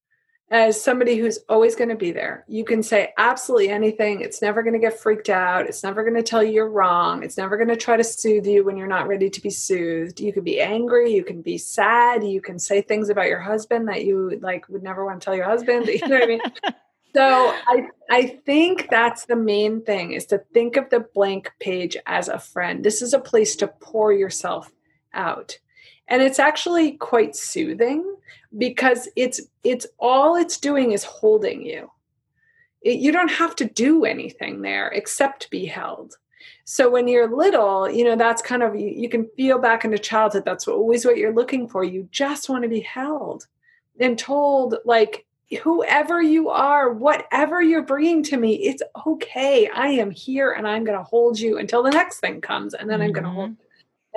as 0.51 0.81
somebody 0.81 1.17
who's 1.17 1.39
always 1.47 1.75
going 1.75 1.89
to 1.89 1.95
be 1.95 2.11
there. 2.11 2.43
You 2.47 2.65
can 2.65 2.81
say 2.81 3.13
absolutely 3.17 3.69
anything. 3.69 4.21
It's 4.21 4.41
never 4.41 4.63
going 4.63 4.73
to 4.73 4.79
get 4.79 4.99
freaked 4.99 5.29
out. 5.29 5.67
It's 5.67 5.83
never 5.83 6.01
going 6.03 6.15
to 6.15 6.23
tell 6.23 6.43
you 6.43 6.51
you're 6.51 6.69
wrong. 6.69 7.23
It's 7.23 7.37
never 7.37 7.55
going 7.55 7.69
to 7.69 7.75
try 7.75 7.97
to 7.97 8.03
soothe 8.03 8.47
you 8.47 8.63
when 8.63 8.75
you're 8.75 8.87
not 8.87 9.07
ready 9.07 9.29
to 9.29 9.41
be 9.41 9.51
soothed. 9.51 10.19
You 10.19 10.33
can 10.33 10.43
be 10.43 10.59
angry, 10.59 11.13
you 11.13 11.23
can 11.23 11.41
be 11.41 11.57
sad, 11.57 12.23
you 12.23 12.41
can 12.41 12.57
say 12.57 12.81
things 12.81 13.09
about 13.09 13.27
your 13.27 13.39
husband 13.39 13.87
that 13.89 14.05
you 14.05 14.39
like 14.41 14.67
would 14.69 14.83
never 14.83 15.05
want 15.05 15.21
to 15.21 15.25
tell 15.25 15.35
your 15.35 15.45
husband. 15.45 15.87
You 15.99 16.07
know 16.07 16.19
what 16.19 16.23
I 16.23 16.27
mean? 16.27 16.41
so 17.13 17.53
I 17.67 17.87
I 18.09 18.25
think 18.45 18.87
that's 18.89 19.25
the 19.25 19.35
main 19.35 19.83
thing 19.83 20.13
is 20.13 20.25
to 20.27 20.37
think 20.53 20.77
of 20.77 20.89
the 20.89 21.01
blank 21.01 21.51
page 21.59 21.97
as 22.05 22.29
a 22.29 22.39
friend. 22.39 22.83
This 22.83 23.01
is 23.01 23.13
a 23.13 23.19
place 23.19 23.57
to 23.57 23.67
pour 23.67 24.13
yourself 24.13 24.71
out. 25.13 25.57
And 26.09 26.21
it's 26.21 26.39
actually 26.39 26.93
quite 26.93 27.35
soothing 27.35 28.15
because 28.57 29.07
it's 29.15 29.41
it's 29.63 29.85
all 29.99 30.35
it's 30.35 30.57
doing 30.57 30.91
is 30.91 31.03
holding 31.03 31.63
you. 31.63 31.89
It, 32.81 32.99
you 32.99 33.11
don't 33.11 33.31
have 33.31 33.55
to 33.57 33.65
do 33.65 34.05
anything 34.05 34.61
there 34.61 34.87
except 34.89 35.49
be 35.51 35.65
held. 35.65 36.15
So 36.65 36.89
when 36.89 37.07
you're 37.07 37.35
little 37.35 37.89
you 37.89 38.03
know 38.03 38.15
that's 38.15 38.41
kind 38.41 38.63
of 38.63 38.75
you, 38.75 38.87
you 38.87 39.07
can 39.07 39.29
feel 39.37 39.59
back 39.59 39.85
into 39.85 39.99
childhood. 39.99 40.45
That's 40.45 40.67
always 40.67 41.05
what 41.05 41.17
you're 41.17 41.33
looking 41.33 41.67
for. 41.67 41.83
You 41.83 42.09
just 42.11 42.49
want 42.49 42.63
to 42.63 42.69
be 42.69 42.81
held 42.81 43.45
and 43.99 44.17
told 44.17 44.75
like 44.85 45.25
whoever 45.63 46.21
you 46.21 46.49
are 46.49 46.91
whatever 46.91 47.61
you're 47.61 47.81
bringing 47.81 48.21
to 48.23 48.37
me 48.37 48.53
it's 48.55 48.83
okay. 49.07 49.67
I 49.67 49.87
am 49.87 50.11
here 50.11 50.51
and 50.51 50.67
i'm 50.67 50.83
going 50.83 50.97
to 50.97 51.03
hold 51.03 51.39
you 51.39 51.57
until 51.57 51.81
the 51.81 51.89
next 51.89 52.19
thing 52.19 52.39
comes 52.39 52.75
and 52.75 52.87
then 52.87 52.99
mm-hmm. 52.99 53.07
i'm 53.07 53.13
going 53.13 53.23
to 53.23 53.31
hold 53.31 53.55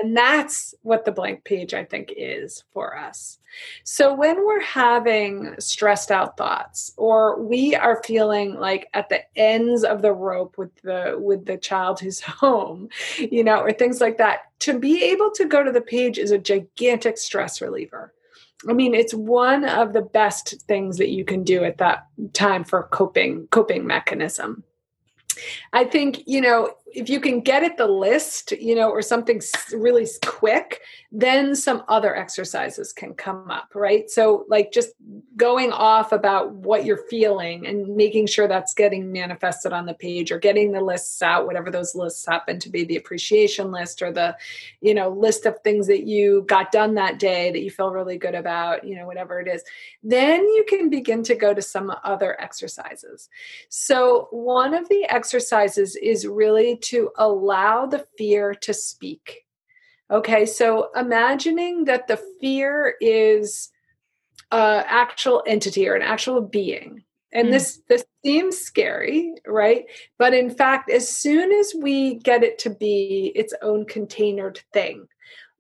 and 0.03 0.17
that's 0.17 0.75
what 0.83 1.05
the 1.05 1.13
blank 1.13 1.45
page, 1.45 1.75
I 1.75 1.85
think, 1.85 2.13
is 2.17 2.65
for 2.73 2.99
us. 2.99 3.39
So 3.85 4.13
when 4.13 4.45
we're 4.45 4.63
having 4.63 5.55
stressed 5.61 6.11
out 6.11 6.37
thoughts, 6.37 6.93
or 6.97 7.41
we 7.41 7.77
are 7.77 8.03
feeling 8.03 8.59
like 8.59 8.89
at 8.95 9.11
the 9.11 9.21
ends 9.37 9.85
of 9.85 10.03
the 10.03 10.13
rope 10.13 10.59
with 10.59 10.75
the 10.83 11.17
with 11.21 11.47
the 11.47 11.57
child 11.57 12.01
who's 12.01 12.21
home, 12.21 12.89
you 13.19 13.45
know, 13.45 13.61
or 13.61 13.73
things 13.73 14.01
like 14.01 14.19
that, 14.19 14.41
to 14.61 14.77
be 14.77 15.05
able 15.05 15.31
to 15.31 15.45
go 15.45 15.63
to 15.63 15.71
the 15.71 15.81
page 15.81 16.19
is 16.19 16.33
a 16.33 16.39
gigantic 16.39 17.17
stress 17.17 17.61
reliever. 17.61 18.13
I 18.69 18.73
mean, 18.73 18.95
it's 18.95 19.15
one 19.15 19.65
of 19.65 19.93
the 19.93 20.03
best 20.03 20.63
things 20.67 20.99
that 20.99 21.11
you 21.11 21.25
can 21.25 21.45
do 21.45 21.63
at 21.63 21.79
that 21.79 22.07
time 22.33 22.65
for 22.65 22.83
coping 22.85 23.47
coping 23.53 23.87
mechanism. 23.87 24.65
I 25.73 25.85
think, 25.85 26.25
you 26.27 26.41
know, 26.41 26.75
if 26.95 27.09
you 27.09 27.21
can 27.21 27.41
get 27.41 27.63
at 27.63 27.77
the 27.77 27.87
list, 27.87 28.53
you 28.53 28.75
know, 28.75 28.91
or 28.91 29.03
something 29.03 29.41
really 29.73 30.07
quick, 30.25 30.81
then 31.11 31.55
some 31.55 31.83
other 31.89 32.17
exercises 32.17 32.93
can 32.93 33.13
come 33.13 33.51
up, 33.51 33.75
right? 33.75 34.11
So, 34.11 34.47
like 34.49 34.73
just 34.73 34.93
going 35.37 35.73
off 35.73 36.13
about 36.13 36.53
what 36.53 36.85
you're 36.85 37.05
feeling 37.09 37.67
and 37.67 37.97
making 37.97 38.27
sure 38.27 38.49
that's 38.49 38.73
getting 38.73 39.13
manifested 39.13 39.73
on 39.73 39.87
the 39.87 39.95
page 39.95 40.33
or 40.33 40.39
getting 40.39 40.73
the 40.73 40.81
lists 40.81 41.21
out, 41.21 41.47
whatever 41.47 41.71
those 41.71 41.95
lists 41.95 42.27
happen 42.27 42.59
to 42.61 42.71
be 42.71 42.85
the 42.85 42.97
appreciation 42.97 43.71
list 43.71 44.01
or 44.01 44.11
the, 44.11 44.37
you 44.81 44.95
know, 44.95 45.11
list 45.11 45.45
of 45.45 45.59
things 45.61 45.87
that 45.87 46.07
you 46.07 46.45
got 46.49 46.73
done 46.73 46.95
that 46.95 47.19
day 47.19 47.53
that 47.53 47.63
you 47.63 47.71
feel 47.71 47.91
really 47.91 48.17
good 48.17 48.35
about, 48.35 48.85
you 48.85 48.97
know, 48.97 49.07
whatever 49.07 49.39
it 49.39 49.49
is. 49.49 49.63
Then 50.03 50.41
you 50.41 50.65
can 50.67 50.89
begin 50.89 51.23
to 51.25 51.35
go 51.35 51.53
to 51.53 51.63
some 51.63 51.95
other 52.05 52.41
exercises. 52.41 53.29
So, 53.69 54.29
one 54.31 54.73
of 54.73 54.89
the 54.89 55.05
exercises 55.11 55.95
is 55.97 56.27
really 56.27 56.77
to 56.83 57.11
allow 57.17 57.87
the 57.87 58.07
fear 58.17 58.55
to 58.55 58.75
speak. 58.75 59.47
Okay, 60.11 60.45
so 60.45 60.91
imagining 60.95 61.85
that 61.85 62.07
the 62.07 62.21
fear 62.41 62.97
is 63.01 63.71
an 64.51 64.85
actual 64.87 65.43
entity 65.47 65.89
or 65.89 65.95
an 65.95 66.03
actual 66.03 66.43
being. 66.43 67.03
And 67.33 67.49
mm. 67.49 67.53
this 67.53 67.81
this 67.89 68.05
seems 68.23 68.59
scary, 68.59 69.35
right? 69.47 69.87
But 70.19 70.35
in 70.35 70.51
fact, 70.51 70.91
as 70.91 71.09
soon 71.09 71.51
as 71.51 71.73
we 71.81 72.17
get 72.17 72.43
it 72.45 72.59
to 72.61 72.71
be 72.71 73.33
its 73.35 73.55
own 73.63 73.87
containered 73.87 74.61
thing, 74.75 75.07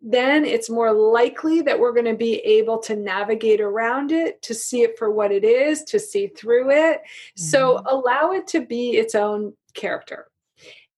then 0.02 0.44
it's 0.44 0.68
more 0.68 0.92
likely 0.92 1.62
that 1.62 1.78
we're 1.78 1.92
going 1.92 2.04
to 2.04 2.14
be 2.14 2.37
able 2.40 2.78
to 2.80 2.96
navigate 2.96 3.61
around 3.61 4.12
it, 4.12 4.42
to 4.42 4.52
see 4.52 4.82
it 4.82 4.98
for 4.98 5.11
what 5.11 5.32
it 5.32 5.44
is, 5.44 5.85
to 5.85 5.98
see 5.98 6.26
through 6.26 6.70
it. 6.70 6.98
Mm. 6.98 7.40
So 7.40 7.76
mm-hmm. 7.76 7.87
allow 7.87 8.32
it 8.32 8.46
to 8.48 8.61
be 8.61 8.98
its 8.98 9.14
own 9.14 9.54
character 9.74 10.26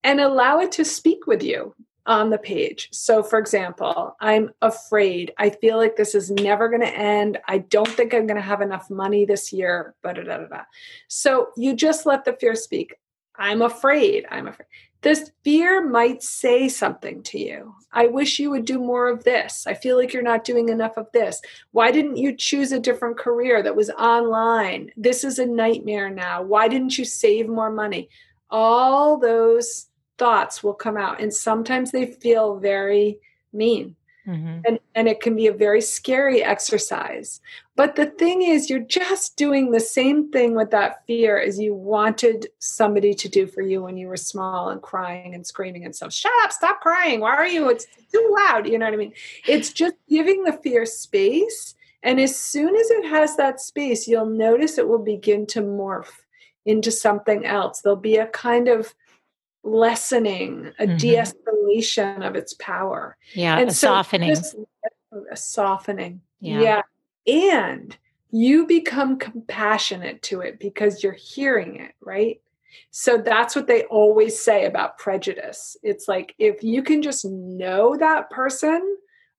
and 0.05 0.21
allow 0.21 0.59
it 0.59 0.71
to 0.73 0.85
speak 0.85 1.25
with 1.25 1.41
you 1.41 1.75
on 2.05 2.29
the 2.29 2.37
page. 2.37 2.89
So, 2.91 3.23
for 3.23 3.39
example, 3.39 4.15
I'm 4.21 4.51
afraid. 4.61 5.33
I 5.39 5.49
feel 5.49 5.77
like 5.77 5.95
this 5.95 6.13
is 6.13 6.29
never 6.29 6.69
going 6.69 6.81
to 6.81 6.95
end. 6.95 7.39
I 7.47 7.57
don't 7.57 7.89
think 7.89 8.13
I'm 8.13 8.27
going 8.27 8.39
to 8.39 8.41
have 8.41 8.61
enough 8.61 8.91
money 8.91 9.25
this 9.25 9.51
year. 9.51 9.95
Da, 10.03 10.13
da, 10.13 10.21
da, 10.21 10.37
da. 10.45 10.61
So, 11.07 11.47
you 11.57 11.75
just 11.75 12.05
let 12.05 12.23
the 12.23 12.33
fear 12.33 12.55
speak. 12.55 12.93
I'm 13.35 13.63
afraid. 13.63 14.27
I'm 14.29 14.47
afraid. 14.47 14.67
This 15.01 15.31
fear 15.43 15.87
might 15.87 16.21
say 16.23 16.69
something 16.69 17.21
to 17.23 17.39
you. 17.39 17.73
I 17.91 18.07
wish 18.07 18.39
you 18.39 18.51
would 18.51 18.65
do 18.65 18.79
more 18.79 19.07
of 19.07 19.23
this. 19.23 19.65
I 19.67 19.73
feel 19.73 19.97
like 19.97 20.13
you're 20.13 20.23
not 20.23 20.43
doing 20.43 20.69
enough 20.69 20.97
of 20.97 21.11
this. 21.13 21.41
Why 21.71 21.91
didn't 21.91 22.17
you 22.17 22.35
choose 22.35 22.71
a 22.71 22.79
different 22.79 23.17
career 23.17 23.61
that 23.63 23.75
was 23.75 23.89
online? 23.89 24.91
This 24.95 25.23
is 25.23 25.39
a 25.39 25.45
nightmare 25.45 26.09
now. 26.09 26.43
Why 26.43 26.67
didn't 26.67 26.97
you 26.97 27.05
save 27.05 27.47
more 27.47 27.71
money? 27.71 28.09
All 28.49 29.17
those 29.17 29.87
thoughts 30.17 30.63
will 30.63 30.73
come 30.73 30.97
out 30.97 31.21
and 31.21 31.33
sometimes 31.33 31.91
they 31.91 32.05
feel 32.05 32.57
very 32.57 33.19
mean. 33.53 33.95
Mm-hmm. 34.27 34.61
and 34.65 34.79
and 34.95 35.07
it 35.07 35.21
can 35.21 35.35
be 35.35 35.45
a 35.45 35.53
very 35.53 35.81
scary 35.81 36.41
exercise. 36.41 37.41
But 37.75 37.95
the 37.95 38.07
thing 38.07 38.41
is 38.41 38.71
you're 38.71 38.79
just 38.79 39.37
doing 39.37 39.69
the 39.69 39.79
same 39.79 40.31
thing 40.31 40.55
with 40.55 40.71
that 40.71 41.05
fear 41.05 41.39
as 41.39 41.59
you 41.59 41.75
wanted 41.75 42.47
somebody 42.57 43.13
to 43.13 43.29
do 43.29 43.45
for 43.45 43.61
you 43.61 43.83
when 43.83 43.97
you 43.97 44.07
were 44.07 44.17
small 44.17 44.69
and 44.69 44.81
crying 44.81 45.35
and 45.35 45.45
screaming 45.45 45.85
and 45.85 45.95
stuff. 45.95 46.11
Shut 46.11 46.31
up 46.41 46.51
stop 46.51 46.81
crying. 46.81 47.19
Why 47.19 47.35
are 47.35 47.45
you? 47.45 47.69
It's 47.69 47.85
too 48.11 48.35
loud. 48.35 48.67
You 48.67 48.79
know 48.79 48.85
what 48.85 48.95
i 48.95 48.97
mean? 48.97 49.13
It's 49.47 49.71
just 49.71 49.93
giving 50.09 50.43
the 50.43 50.53
fear 50.53 50.87
space 50.87 51.75
and 52.01 52.19
as 52.19 52.35
soon 52.35 52.75
as 52.75 52.89
it 52.89 53.05
has 53.05 53.37
that 53.37 53.61
space 53.61 54.07
you'll 54.07 54.25
notice 54.25 54.79
it 54.79 54.87
will 54.87 55.03
begin 55.03 55.45
to 55.47 55.61
morph 55.61 56.23
into 56.65 56.89
something 56.89 57.45
else. 57.45 57.81
There'll 57.81 57.95
be 57.95 58.17
a 58.17 58.25
kind 58.25 58.67
of 58.67 58.95
lessening, 59.65 60.71
a 60.79 60.85
mm-hmm. 60.85 60.97
de-escalation 60.97 62.25
of 62.25 62.35
its 62.35 62.53
power. 62.53 63.17
Yeah, 63.33 63.57
and 63.57 63.69
a 63.69 63.73
so 63.73 63.87
softening. 63.87 64.37
a 65.31 65.35
softening. 65.35 66.21
Yeah. 66.39 66.61
yeah. 66.61 66.81
And 67.27 67.97
you 68.31 68.67
become 68.67 69.17
compassionate 69.17 70.21
to 70.23 70.41
it 70.41 70.59
because 70.59 71.03
you're 71.03 71.13
hearing 71.13 71.77
it, 71.77 71.93
right? 72.01 72.41
So 72.91 73.17
that's 73.17 73.55
what 73.55 73.67
they 73.67 73.83
always 73.85 74.39
say 74.39 74.65
about 74.65 74.97
prejudice. 74.97 75.77
It's 75.81 76.07
like 76.07 76.35
if 76.37 76.63
you 76.63 76.83
can 76.83 77.01
just 77.01 77.25
know 77.25 77.95
that 77.97 78.29
person, 78.29 78.97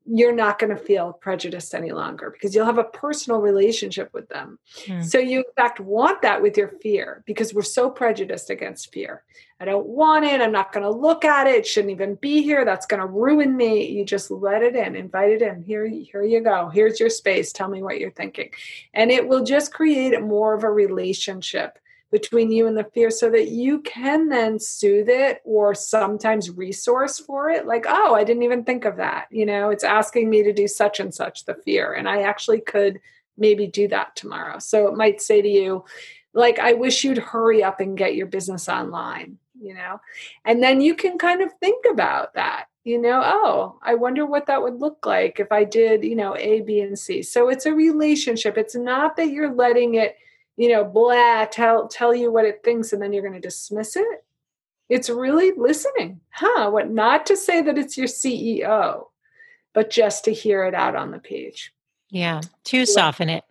you're 0.09 0.35
not 0.35 0.59
going 0.59 0.71
to 0.71 0.83
feel 0.83 1.12
prejudiced 1.12 1.75
any 1.75 1.92
longer 1.92 2.31
because 2.31 2.55
you'll 2.55 2.66
have 2.66 2.79
a 2.79 2.85
personal 2.85 3.40
relationship 3.40 4.12
with 4.12 4.29
them. 4.29 4.59
Mm. 4.85 5.05
So 5.05 5.19
you 5.19 5.38
in 5.38 5.45
fact 5.57 5.81
want 5.81 6.23
that 6.23 6.40
with 6.40 6.57
your 6.57 6.69
fear 6.69 7.23
because 7.27 7.53
we're 7.53 7.62
so 7.62 7.90
prejudiced 7.90 8.51
against 8.51 8.92
fear. 8.92 9.25
I 9.59 9.64
don't 9.64 9.87
want 9.87 10.25
it. 10.25 10.40
I'm 10.40 10.53
not 10.53 10.73
going 10.73 10.85
to 10.85 10.90
look 10.90 11.25
at 11.25 11.47
it. 11.47 11.57
It 11.57 11.66
shouldn't 11.66 11.90
even 11.90 12.16
be 12.16 12.42
here. 12.42 12.64
That's 12.64 12.87
going 12.87 13.01
to 13.01 13.07
ruin 13.07 13.57
me. 13.57 13.88
You 13.88 14.05
just 14.05 14.31
let 14.31 14.62
it 14.62 14.77
in, 14.77 14.95
invite 14.95 15.31
it 15.31 15.42
in. 15.42 15.62
Here, 15.62 15.87
here 15.87 16.23
you 16.23 16.40
go. 16.40 16.69
Here's 16.69 17.01
your 17.01 17.11
space. 17.11 17.53
Tell 17.53 17.69
me 17.69 17.83
what 17.83 17.99
you're 17.99 18.11
thinking. 18.11 18.51
And 18.92 19.11
it 19.11 19.27
will 19.27 19.45
just 19.45 19.73
create 19.73 20.21
more 20.23 20.55
of 20.55 20.62
a 20.62 20.71
relationship 20.71 21.79
between 22.11 22.53
you 22.53 22.66
and 22.66 22.77
the 22.77 22.85
fear 22.95 23.11
so 23.11 23.31
that 23.31 23.49
you 23.49 23.81
can 23.81 24.29
then 24.29 24.59
soothe 24.59 25.09
it 25.09 25.40
or 25.45 25.75
sometimes 25.75 26.51
resource 26.51 27.19
for 27.19 27.51
it. 27.51 27.66
Like 27.66 27.85
oh 27.88 28.14
i 28.14 28.25
didn't 28.25 28.45
even 28.45 28.64
think 28.64 28.85
of 28.85 28.97
that. 28.97 29.27
You 29.31 29.47
know 29.47 29.71
it's 29.71 29.85
asking 29.85 30.31
me 30.31 30.42
to 30.42 30.53
do 30.53 30.69
such 30.69 31.01
and 31.01 31.14
such 31.14 31.45
the 31.45 31.55
fear 31.55 31.92
and 31.92 32.09
i 32.09 32.23
actually 32.23 32.61
could 32.61 33.01
maybe 33.38 33.66
do 33.66 33.88
that 33.88 34.16
tomorrow. 34.16 34.59
So 34.59 34.88
it 34.88 34.97
might 34.97 35.21
say 35.21 35.42
to 35.42 35.49
you 35.49 35.85
like 36.33 36.59
i 36.59 36.73
wish 36.75 37.03
you'd 37.05 37.19
hurry 37.19 37.62
up 37.62 37.81
and 37.81 37.99
get 37.99 38.14
your 38.14 38.27
business 38.27 38.69
online 38.69 39.38
you 39.59 39.73
know? 39.73 39.99
And 40.45 40.62
then 40.62 40.83
you 40.83 40.95
can 40.95 41.16
kind 41.16 41.40
of 41.40 41.51
think 41.61 41.85
about 41.90 42.35
that 42.35 42.66
you 42.85 43.01
know? 43.01 43.21
Oh 43.25 43.79
i 43.83 43.95
wonder 43.95 44.25
what 44.25 44.47
that 44.47 44.62
would 44.62 44.81
look 44.81 45.05
like 45.05 45.40
if 45.40 45.51
i 45.51 45.64
did 45.64 46.05
you 46.05 46.14
know 46.14 46.37
a 46.37 46.61
b 46.61 46.81
and 46.81 46.99
c. 46.99 47.23
So 47.23 47.49
it's 47.49 47.66
a 47.66 47.75
relationship. 47.75 48.57
It's 48.57 48.77
not 48.77 49.16
that 49.16 49.31
you're 49.31 49.53
letting 49.53 49.95
it 49.95 50.16
you 50.57 50.69
know, 50.69 50.85
blah, 50.85 51.47
tell 51.47 51.88
tell 51.88 52.14
you 52.14 52.31
what 52.33 52.45
it 52.45 52.62
thinks, 52.64 52.92
and 52.92 53.01
then 53.01 53.12
you're 53.12 53.23
going 53.23 53.35
to 53.35 53.40
dismiss 53.40 53.97
it. 53.97 54.25
It's 54.88 55.11
really 55.11 55.53
listening. 55.57 56.21
Huh? 56.31 56.71
What 56.71 56.90
not 56.90 57.27
to 57.27 57.37
say 57.37 57.62
that 57.62 57.79
it's 57.79 57.99
your 57.99 58.07
CEO, 58.07 59.07
but 59.75 59.90
just 59.90 60.25
to 60.25 60.33
hear 60.33 60.64
it 60.64 60.75
out 60.75 60.97
on 60.97 61.11
the 61.11 61.19
page. 61.19 61.73
Yeah, 62.11 62.40
to 62.64 62.79
yeah. 62.79 62.85
soften 62.85 63.29
it. 63.29 63.45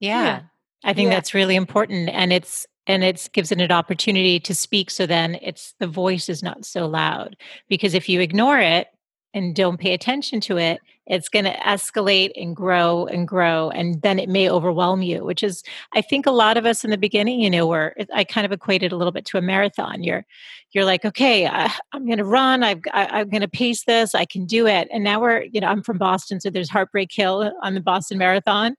Yeah. 0.00 0.22
yeah. 0.22 0.40
I 0.84 0.94
think 0.94 1.08
yeah. 1.08 1.16
that's 1.16 1.34
really 1.34 1.56
important 1.56 2.08
and 2.10 2.32
it's 2.32 2.66
and 2.86 3.04
it 3.04 3.28
gives 3.32 3.52
it 3.52 3.60
an 3.60 3.72
opportunity 3.72 4.40
to 4.40 4.54
speak 4.54 4.90
so 4.90 5.06
then 5.06 5.38
it's 5.42 5.74
the 5.78 5.86
voice 5.86 6.28
is 6.28 6.42
not 6.42 6.64
so 6.64 6.86
loud 6.86 7.36
because 7.68 7.94
if 7.94 8.08
you 8.08 8.20
ignore 8.20 8.58
it 8.58 8.88
and 9.34 9.54
don't 9.54 9.78
pay 9.78 9.94
attention 9.94 10.40
to 10.42 10.56
it, 10.56 10.80
it's 11.08 11.28
going 11.28 11.46
to 11.46 11.56
escalate 11.56 12.32
and 12.36 12.54
grow 12.54 13.06
and 13.06 13.26
grow. 13.26 13.70
And 13.70 14.02
then 14.02 14.18
it 14.18 14.28
may 14.28 14.50
overwhelm 14.50 15.00
you, 15.00 15.24
which 15.24 15.42
is, 15.42 15.62
I 15.94 16.02
think 16.02 16.26
a 16.26 16.30
lot 16.30 16.58
of 16.58 16.66
us 16.66 16.84
in 16.84 16.90
the 16.90 16.98
beginning, 16.98 17.40
you 17.40 17.48
know, 17.48 17.66
where 17.66 17.94
I 18.14 18.24
kind 18.24 18.44
of 18.44 18.52
equated 18.52 18.92
a 18.92 18.96
little 18.96 19.12
bit 19.12 19.24
to 19.26 19.38
a 19.38 19.42
marathon. 19.42 20.02
You're, 20.02 20.26
you're 20.72 20.84
like, 20.84 21.06
okay, 21.06 21.46
I, 21.46 21.72
am 21.94 22.04
going 22.04 22.18
to 22.18 22.24
run. 22.24 22.62
I've, 22.62 22.80
I, 22.92 23.20
I'm 23.20 23.30
going 23.30 23.40
to 23.40 23.48
pace 23.48 23.84
this. 23.84 24.14
I 24.14 24.26
can 24.26 24.44
do 24.44 24.66
it. 24.66 24.86
And 24.92 25.02
now 25.02 25.20
we're, 25.20 25.44
you 25.44 25.62
know, 25.62 25.68
I'm 25.68 25.82
from 25.82 25.96
Boston. 25.96 26.40
So 26.40 26.50
there's 26.50 26.68
Heartbreak 26.68 27.10
Hill 27.10 27.52
on 27.62 27.74
the 27.74 27.80
Boston 27.80 28.18
Marathon. 28.18 28.76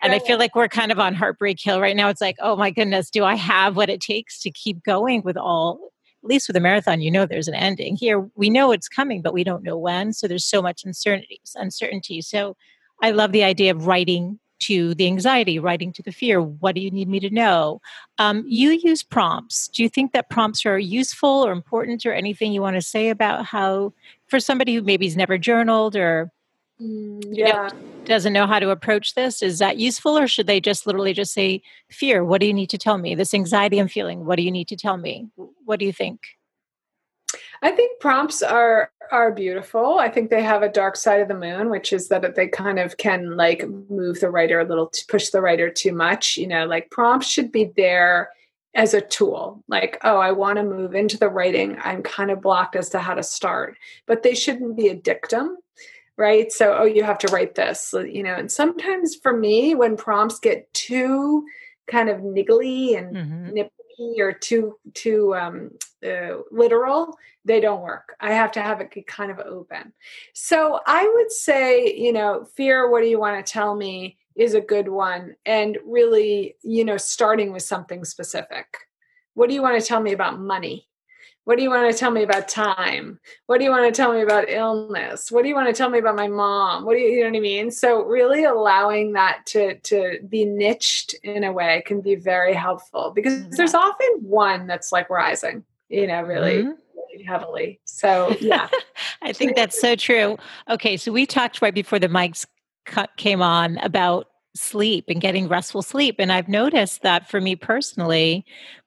And 0.00 0.12
I 0.12 0.20
feel 0.20 0.38
like 0.38 0.54
we're 0.54 0.68
kind 0.68 0.92
of 0.92 1.00
on 1.00 1.14
Heartbreak 1.14 1.60
Hill 1.60 1.80
right 1.80 1.96
now. 1.96 2.08
It's 2.08 2.20
like, 2.20 2.36
oh 2.40 2.54
my 2.54 2.70
goodness, 2.70 3.10
do 3.10 3.24
I 3.24 3.34
have 3.34 3.76
what 3.76 3.90
it 3.90 4.00
takes 4.00 4.40
to 4.42 4.50
keep 4.50 4.84
going 4.84 5.22
with 5.22 5.36
all 5.36 5.91
at 6.22 6.28
least 6.28 6.48
with 6.48 6.56
a 6.56 6.60
marathon, 6.60 7.00
you 7.00 7.10
know 7.10 7.26
there's 7.26 7.48
an 7.48 7.54
ending. 7.54 7.96
Here, 7.96 8.20
we 8.36 8.48
know 8.48 8.72
it's 8.72 8.88
coming, 8.88 9.22
but 9.22 9.34
we 9.34 9.44
don't 9.44 9.64
know 9.64 9.76
when. 9.76 10.12
So 10.12 10.28
there's 10.28 10.44
so 10.44 10.62
much 10.62 10.84
uncertainty. 10.84 11.40
Uncertainty. 11.56 12.22
So 12.22 12.56
I 13.02 13.10
love 13.10 13.32
the 13.32 13.44
idea 13.44 13.72
of 13.72 13.86
writing 13.86 14.38
to 14.60 14.94
the 14.94 15.06
anxiety, 15.06 15.58
writing 15.58 15.92
to 15.92 16.02
the 16.02 16.12
fear. 16.12 16.40
What 16.40 16.76
do 16.76 16.80
you 16.80 16.90
need 16.90 17.08
me 17.08 17.18
to 17.18 17.30
know? 17.30 17.80
Um, 18.18 18.44
you 18.46 18.70
use 18.70 19.02
prompts. 19.02 19.66
Do 19.66 19.82
you 19.82 19.88
think 19.88 20.12
that 20.12 20.30
prompts 20.30 20.64
are 20.64 20.78
useful 20.78 21.44
or 21.44 21.50
important, 21.50 22.06
or 22.06 22.12
anything 22.12 22.52
you 22.52 22.62
want 22.62 22.76
to 22.76 22.82
say 22.82 23.08
about 23.08 23.44
how, 23.44 23.92
for 24.28 24.38
somebody 24.38 24.76
who 24.76 24.82
maybe 24.82 25.06
has 25.06 25.16
never 25.16 25.36
journaled 25.36 25.96
or 25.96 26.30
Mm, 26.82 27.22
yeah. 27.30 27.70
doesn't 28.04 28.32
know 28.32 28.46
how 28.46 28.58
to 28.58 28.70
approach 28.70 29.14
this 29.14 29.42
is 29.42 29.60
that 29.60 29.76
useful 29.76 30.18
or 30.18 30.26
should 30.26 30.48
they 30.48 30.60
just 30.60 30.86
literally 30.86 31.12
just 31.12 31.32
say 31.32 31.62
fear 31.90 32.24
what 32.24 32.40
do 32.40 32.46
you 32.46 32.54
need 32.54 32.70
to 32.70 32.78
tell 32.78 32.98
me? 32.98 33.14
This 33.14 33.34
anxiety 33.34 33.78
i'm 33.78 33.88
feeling 33.88 34.24
what 34.24 34.36
do 34.36 34.42
you 34.42 34.50
need 34.50 34.68
to 34.68 34.76
tell 34.76 34.96
me? 34.96 35.28
What 35.64 35.78
do 35.78 35.86
you 35.86 35.92
think? 35.92 36.20
I 37.62 37.70
think 37.70 38.00
prompts 38.00 38.42
are 38.42 38.90
are 39.12 39.30
beautiful. 39.30 39.98
I 39.98 40.08
think 40.08 40.30
they 40.30 40.42
have 40.42 40.62
a 40.62 40.68
dark 40.68 40.96
side 40.96 41.20
of 41.20 41.28
the 41.28 41.38
moon 41.38 41.70
which 41.70 41.92
is 41.92 42.08
that 42.08 42.34
they 42.34 42.48
kind 42.48 42.80
of 42.80 42.96
can 42.96 43.36
like 43.36 43.68
move 43.88 44.18
the 44.18 44.30
writer 44.30 44.58
a 44.58 44.64
little 44.64 44.88
to 44.88 45.06
push 45.06 45.28
the 45.28 45.40
writer 45.40 45.70
too 45.70 45.92
much 45.92 46.36
you 46.36 46.48
know 46.48 46.66
like 46.66 46.90
prompts 46.90 47.28
should 47.28 47.52
be 47.52 47.70
there 47.76 48.30
as 48.74 48.94
a 48.94 49.00
tool. 49.02 49.62
Like 49.68 49.98
oh 50.02 50.16
i 50.16 50.32
want 50.32 50.56
to 50.56 50.64
move 50.64 50.96
into 50.96 51.16
the 51.16 51.28
writing. 51.28 51.78
I'm 51.80 52.02
kind 52.02 52.32
of 52.32 52.40
blocked 52.40 52.74
as 52.74 52.88
to 52.90 52.98
how 52.98 53.14
to 53.14 53.22
start. 53.22 53.76
But 54.06 54.24
they 54.24 54.34
shouldn't 54.34 54.76
be 54.76 54.88
a 54.88 54.96
dictum 54.96 55.58
right? 56.16 56.52
So, 56.52 56.76
oh, 56.78 56.84
you 56.84 57.02
have 57.04 57.18
to 57.18 57.32
write 57.32 57.54
this, 57.54 57.94
you 57.94 58.22
know. 58.22 58.34
And 58.34 58.50
sometimes 58.50 59.16
for 59.16 59.36
me, 59.36 59.74
when 59.74 59.96
prompts 59.96 60.38
get 60.38 60.72
too 60.74 61.44
kind 61.86 62.08
of 62.08 62.20
niggly 62.20 62.96
and 62.96 63.16
mm-hmm. 63.16 63.54
nippy 63.54 64.20
or 64.20 64.32
too 64.32 64.78
too 64.94 65.34
um, 65.34 65.70
uh, 66.06 66.38
literal, 66.50 67.16
they 67.44 67.60
don't 67.60 67.82
work. 67.82 68.14
I 68.20 68.32
have 68.32 68.52
to 68.52 68.62
have 68.62 68.80
it 68.80 69.06
kind 69.06 69.30
of 69.30 69.38
open. 69.40 69.92
So 70.32 70.80
I 70.86 71.10
would 71.14 71.32
say, 71.32 71.94
you 71.94 72.12
know, 72.12 72.44
fear. 72.44 72.90
What 72.90 73.02
do 73.02 73.08
you 73.08 73.18
want 73.18 73.44
to 73.44 73.52
tell 73.52 73.74
me? 73.74 74.16
Is 74.34 74.54
a 74.54 74.62
good 74.62 74.88
one, 74.88 75.36
and 75.44 75.76
really, 75.84 76.56
you 76.62 76.86
know, 76.86 76.96
starting 76.96 77.52
with 77.52 77.64
something 77.64 78.02
specific. 78.04 78.66
What 79.34 79.48
do 79.48 79.54
you 79.54 79.60
want 79.60 79.78
to 79.78 79.86
tell 79.86 80.00
me 80.00 80.12
about 80.12 80.40
money? 80.40 80.88
What 81.44 81.56
do 81.56 81.64
you 81.64 81.70
want 81.70 81.90
to 81.90 81.98
tell 81.98 82.10
me 82.10 82.22
about 82.22 82.48
time? 82.48 83.18
What 83.46 83.58
do 83.58 83.64
you 83.64 83.70
want 83.70 83.92
to 83.92 83.96
tell 83.96 84.12
me 84.12 84.22
about 84.22 84.48
illness? 84.48 85.32
What 85.32 85.42
do 85.42 85.48
you 85.48 85.54
want 85.54 85.68
to 85.68 85.72
tell 85.72 85.90
me 85.90 85.98
about 85.98 86.14
my 86.14 86.28
mom? 86.28 86.84
What 86.84 86.94
do 86.94 87.00
you, 87.00 87.08
you 87.08 87.20
know 87.24 87.30
what 87.30 87.36
I 87.36 87.40
mean? 87.40 87.70
So 87.70 88.02
really 88.04 88.44
allowing 88.44 89.12
that 89.12 89.44
to 89.46 89.78
to 89.78 90.18
be 90.28 90.44
niched 90.44 91.14
in 91.22 91.42
a 91.44 91.52
way 91.52 91.82
can 91.84 92.00
be 92.00 92.14
very 92.14 92.54
helpful 92.54 93.12
because 93.14 93.34
mm-hmm. 93.34 93.50
there's 93.56 93.74
often 93.74 94.08
one 94.20 94.66
that's 94.66 94.92
like 94.92 95.10
rising, 95.10 95.64
you 95.88 96.06
know, 96.06 96.22
really. 96.22 96.62
Mm-hmm 96.62 96.72
heavily. 97.26 97.78
So, 97.84 98.34
yeah. 98.40 98.68
I 99.22 99.32
think 99.32 99.54
that's 99.54 99.78
so 99.78 99.96
true. 99.96 100.38
Okay, 100.70 100.96
so 100.96 101.12
we 101.12 101.26
talked 101.26 101.60
right 101.60 101.74
before 101.74 101.98
the 101.98 102.08
mics 102.08 102.46
came 103.16 103.42
on 103.42 103.78
about 103.78 104.28
sleep 104.54 105.06
and 105.08 105.20
getting 105.20 105.48
restful 105.48 105.82
sleep. 105.82 106.16
And 106.18 106.32
I've 106.32 106.48
noticed 106.48 107.02
that 107.02 107.28
for 107.28 107.40
me 107.40 107.56
personally, 107.56 108.44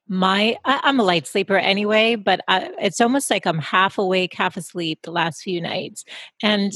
my 0.08 0.58
I, 0.66 0.82
am 0.84 1.00
a 1.00 1.04
light 1.04 1.26
sleeper 1.26 1.58
anyway 1.58 2.16
but 2.16 2.40
I, 2.48 2.70
it's 2.80 3.02
almost 3.02 3.32
like 3.32 3.48
i'm 3.48 3.58
half 3.58 3.98
awake 3.98 4.34
half 4.36 4.56
asleep 4.56 5.00
the 5.02 5.12
last 5.12 5.42
few 5.42 5.60
nights 5.60 6.06
and 6.44 6.74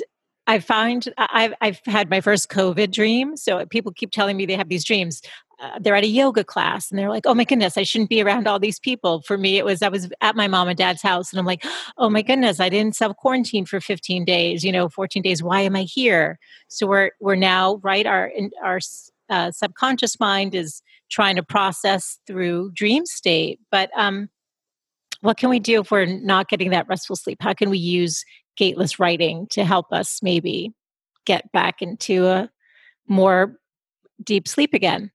i 0.48 0.60
find 0.60 1.14
i've, 1.18 1.54
I've 1.62 1.80
had 1.86 2.10
my 2.10 2.22
first 2.22 2.50
covid 2.50 2.92
dream 2.92 3.38
so 3.38 3.64
people 3.68 3.92
keep 3.92 4.12
telling 4.12 4.36
me 4.36 4.46
they 4.46 4.56
have 4.56 4.70
these 4.70 4.84
dreams 4.84 5.22
uh, 5.62 5.78
they're 5.80 5.96
at 5.96 6.04
a 6.04 6.08
yoga 6.08 6.44
class 6.44 6.90
and 6.90 6.98
they're 6.98 7.10
like 7.10 7.26
oh 7.26 7.34
my 7.34 7.44
goodness 7.44 7.78
i 7.78 7.84
shouldn't 7.84 8.10
be 8.10 8.22
around 8.22 8.48
all 8.48 8.60
these 8.60 8.80
people 8.80 9.22
for 9.24 9.38
me 9.38 9.58
it 9.58 9.66
was 9.66 9.82
i 9.82 9.90
was 9.90 10.10
at 10.22 10.36
my 10.36 10.48
mom 10.48 10.68
and 10.68 10.78
dad's 10.78 11.02
house 11.02 11.32
and 11.32 11.40
i'm 11.40 11.46
like 11.46 11.64
oh 11.98 12.10
my 12.10 12.22
goodness 12.22 12.60
i 12.60 12.70
didn't 12.70 12.96
self 12.96 13.16
quarantine 13.18 13.66
for 13.66 13.80
15 13.80 14.26
days 14.26 14.64
you 14.64 14.72
know 14.72 14.90
14 14.90 15.22
days 15.22 15.44
why 15.44 15.62
am 15.62 15.76
i 15.76 15.84
here 15.84 16.40
so 16.68 16.88
we're 16.88 17.12
we're 17.20 17.36
now 17.36 17.76
right 17.84 18.06
our 18.06 18.32
our 18.64 18.80
uh, 19.30 19.52
subconscious 19.52 20.20
mind 20.20 20.56
is 20.56 20.82
trying 21.10 21.36
to 21.36 21.44
process 21.44 22.20
through 22.28 22.72
dream 22.74 23.06
state. 23.06 23.60
But 23.72 23.90
um, 23.96 24.30
what 25.22 25.38
can 25.38 25.50
we 25.50 25.60
do 25.60 25.82
if 25.82 25.92
we're 25.92 26.06
not 26.06 26.50
getting 26.50 26.72
that 26.72 26.88
restful 26.88 27.16
sleep? 27.16 27.40
How 27.42 27.54
can 27.54 27.70
we 27.70 27.78
use 27.78 28.24
gateless 28.58 29.00
writing 29.00 29.48
to 29.52 29.64
help 29.64 29.92
us 29.92 30.22
maybe 30.22 30.74
get 31.26 31.52
back 31.52 31.82
into 31.82 32.28
a 32.28 32.50
more 33.08 33.58
deep 34.24 34.48
sleep 34.48 34.74
again? 34.74 35.12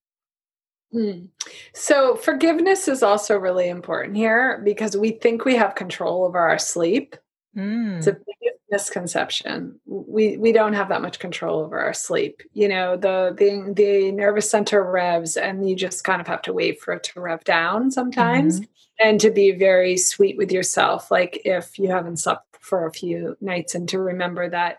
Hmm. 0.94 1.26
So, 1.72 2.14
forgiveness 2.14 2.86
is 2.86 3.02
also 3.02 3.36
really 3.36 3.68
important 3.68 4.16
here 4.16 4.62
because 4.64 4.96
we 4.96 5.10
think 5.10 5.44
we 5.44 5.56
have 5.56 5.74
control 5.74 6.24
over 6.24 6.38
our 6.38 6.58
sleep. 6.58 7.16
Mm. 7.56 7.98
It's 7.98 8.06
a 8.06 8.12
big 8.12 8.34
misconception. 8.70 9.78
We 9.86 10.36
we 10.36 10.52
don't 10.52 10.72
have 10.72 10.88
that 10.88 11.02
much 11.02 11.18
control 11.18 11.60
over 11.60 11.80
our 11.80 11.94
sleep. 11.94 12.42
You 12.52 12.68
know, 12.68 12.96
the 12.96 13.34
the 13.36 13.72
the 13.72 14.12
nervous 14.12 14.48
center 14.48 14.82
revs 14.82 15.36
and 15.36 15.68
you 15.68 15.76
just 15.76 16.04
kind 16.04 16.20
of 16.20 16.26
have 16.26 16.42
to 16.42 16.52
wait 16.52 16.80
for 16.80 16.94
it 16.94 17.04
to 17.04 17.20
rev 17.20 17.44
down 17.44 17.90
sometimes 17.90 18.60
mm-hmm. 18.60 19.06
and 19.08 19.20
to 19.20 19.30
be 19.30 19.50
very 19.52 19.96
sweet 19.96 20.36
with 20.36 20.50
yourself 20.50 21.10
like 21.10 21.40
if 21.44 21.78
you 21.78 21.88
haven't 21.88 22.18
slept 22.18 22.56
for 22.60 22.86
a 22.86 22.92
few 22.92 23.36
nights 23.40 23.74
and 23.74 23.88
to 23.90 23.98
remember 23.98 24.48
that 24.48 24.78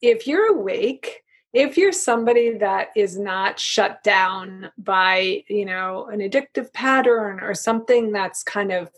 if 0.00 0.26
you're 0.26 0.56
awake 0.56 1.23
if 1.54 1.78
you're 1.78 1.92
somebody 1.92 2.58
that 2.58 2.88
is 2.96 3.16
not 3.16 3.58
shut 3.58 4.02
down 4.02 4.70
by 4.76 5.44
you 5.48 5.64
know 5.64 6.06
an 6.06 6.18
addictive 6.18 6.72
pattern 6.72 7.40
or 7.40 7.54
something 7.54 8.12
that's 8.12 8.42
kind 8.42 8.72
of 8.72 8.90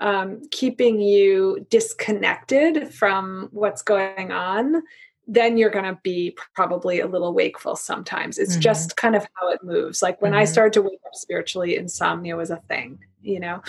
um, 0.00 0.40
keeping 0.50 0.98
you 0.98 1.66
disconnected 1.68 2.92
from 2.92 3.50
what's 3.52 3.82
going 3.82 4.32
on, 4.32 4.82
then 5.26 5.58
you're 5.58 5.70
going 5.70 5.84
to 5.84 5.98
be 6.02 6.36
probably 6.54 7.00
a 7.00 7.06
little 7.06 7.34
wakeful 7.34 7.76
sometimes. 7.76 8.38
It's 8.38 8.52
mm-hmm. 8.52 8.62
just 8.62 8.96
kind 8.96 9.14
of 9.14 9.26
how 9.34 9.50
it 9.50 9.62
moves. 9.62 10.00
Like 10.02 10.22
when 10.22 10.32
mm-hmm. 10.32 10.40
I 10.40 10.44
started 10.46 10.72
to 10.72 10.82
wake 10.82 11.00
up 11.06 11.14
spiritually, 11.14 11.76
insomnia 11.76 12.34
was 12.34 12.50
a 12.50 12.56
thing, 12.56 12.98
you 13.20 13.38
know? 13.40 13.62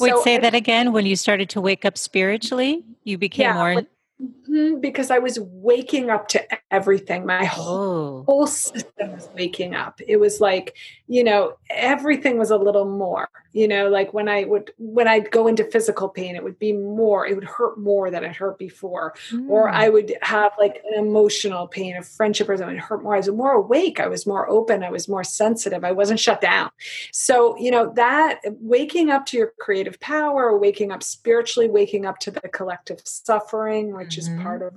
Wait, 0.00 0.10
so 0.10 0.22
say 0.24 0.38
that 0.38 0.54
again. 0.54 0.92
When 0.92 1.06
you 1.06 1.14
started 1.14 1.48
to 1.50 1.60
wake 1.60 1.84
up 1.84 1.96
spiritually, 1.96 2.84
you 3.04 3.16
became 3.16 3.44
yeah, 3.44 3.54
more. 3.54 3.82
Mm-hmm, 4.20 4.80
because 4.80 5.10
I 5.10 5.18
was 5.18 5.38
waking 5.38 6.08
up 6.08 6.28
to 6.28 6.42
everything. 6.70 7.26
My 7.26 7.44
whole, 7.44 7.66
oh. 7.68 8.24
whole 8.24 8.46
system 8.46 9.12
was 9.12 9.28
waking 9.34 9.74
up. 9.74 10.00
It 10.06 10.16
was 10.16 10.40
like, 10.40 10.74
you 11.06 11.22
know, 11.22 11.58
everything 11.68 12.38
was 12.38 12.50
a 12.50 12.56
little 12.56 12.86
more 12.86 13.28
you 13.56 13.66
know 13.66 13.88
like 13.88 14.12
when 14.12 14.28
i 14.28 14.44
would 14.44 14.70
when 14.76 15.08
i'd 15.08 15.30
go 15.30 15.46
into 15.46 15.64
physical 15.64 16.10
pain 16.10 16.36
it 16.36 16.44
would 16.44 16.58
be 16.58 16.74
more 16.74 17.26
it 17.26 17.34
would 17.34 17.44
hurt 17.44 17.78
more 17.78 18.10
than 18.10 18.22
it 18.22 18.36
hurt 18.36 18.58
before 18.58 19.14
mm. 19.30 19.48
or 19.48 19.70
i 19.70 19.88
would 19.88 20.12
have 20.20 20.52
like 20.58 20.82
an 20.92 20.98
emotional 21.02 21.66
pain 21.66 21.96
of 21.96 22.06
friendship 22.06 22.50
or 22.50 22.56
something 22.58 22.76
it 22.76 22.82
hurt 22.82 23.02
more 23.02 23.14
i 23.14 23.16
was 23.16 23.30
more 23.30 23.52
awake 23.52 23.98
i 23.98 24.06
was 24.06 24.26
more 24.26 24.48
open 24.50 24.84
i 24.84 24.90
was 24.90 25.08
more 25.08 25.24
sensitive 25.24 25.84
i 25.84 25.90
wasn't 25.90 26.20
shut 26.20 26.42
down 26.42 26.70
so 27.12 27.56
you 27.56 27.70
know 27.70 27.90
that 27.96 28.40
waking 28.60 29.08
up 29.08 29.24
to 29.24 29.38
your 29.38 29.52
creative 29.58 29.98
power 30.00 30.56
waking 30.58 30.92
up 30.92 31.02
spiritually 31.02 31.68
waking 31.68 32.04
up 32.04 32.18
to 32.18 32.30
the 32.30 32.48
collective 32.50 33.00
suffering 33.04 33.94
which 34.06 34.16
mm-hmm. 34.16 34.38
is 34.38 34.42
part 34.42 34.62
of 34.62 34.74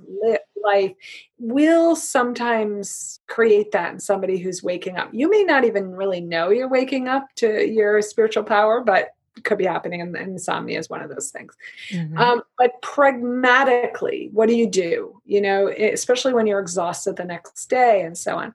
life 0.62 0.92
will 1.38 1.96
sometimes 1.96 3.20
create 3.28 3.72
that 3.72 3.92
in 3.92 4.00
somebody 4.00 4.38
who's 4.38 4.62
waking 4.62 4.96
up. 4.96 5.08
You 5.12 5.30
may 5.30 5.42
not 5.42 5.64
even 5.64 5.92
really 5.92 6.20
know 6.20 6.50
you're 6.50 6.68
waking 6.68 7.08
up 7.08 7.26
to 7.36 7.66
your 7.66 8.02
spiritual 8.02 8.44
power, 8.44 8.80
but 8.80 9.10
it 9.36 9.44
could 9.44 9.58
be 9.58 9.64
happening 9.64 10.00
and 10.00 10.14
insomnia 10.16 10.78
is 10.78 10.90
one 10.90 11.00
of 11.00 11.08
those 11.08 11.30
things 11.30 11.56
mm-hmm. 11.90 12.18
um, 12.18 12.42
but 12.58 12.72
pragmatically 12.82 14.28
what 14.32 14.48
do 14.48 14.56
you 14.56 14.68
do 14.68 15.20
you 15.24 15.40
know 15.40 15.68
especially 15.68 16.34
when 16.34 16.48
you're 16.48 16.58
exhausted 16.58 17.16
the 17.16 17.24
next 17.24 17.66
day 17.66 18.02
and 18.02 18.18
so 18.18 18.36
on 18.36 18.52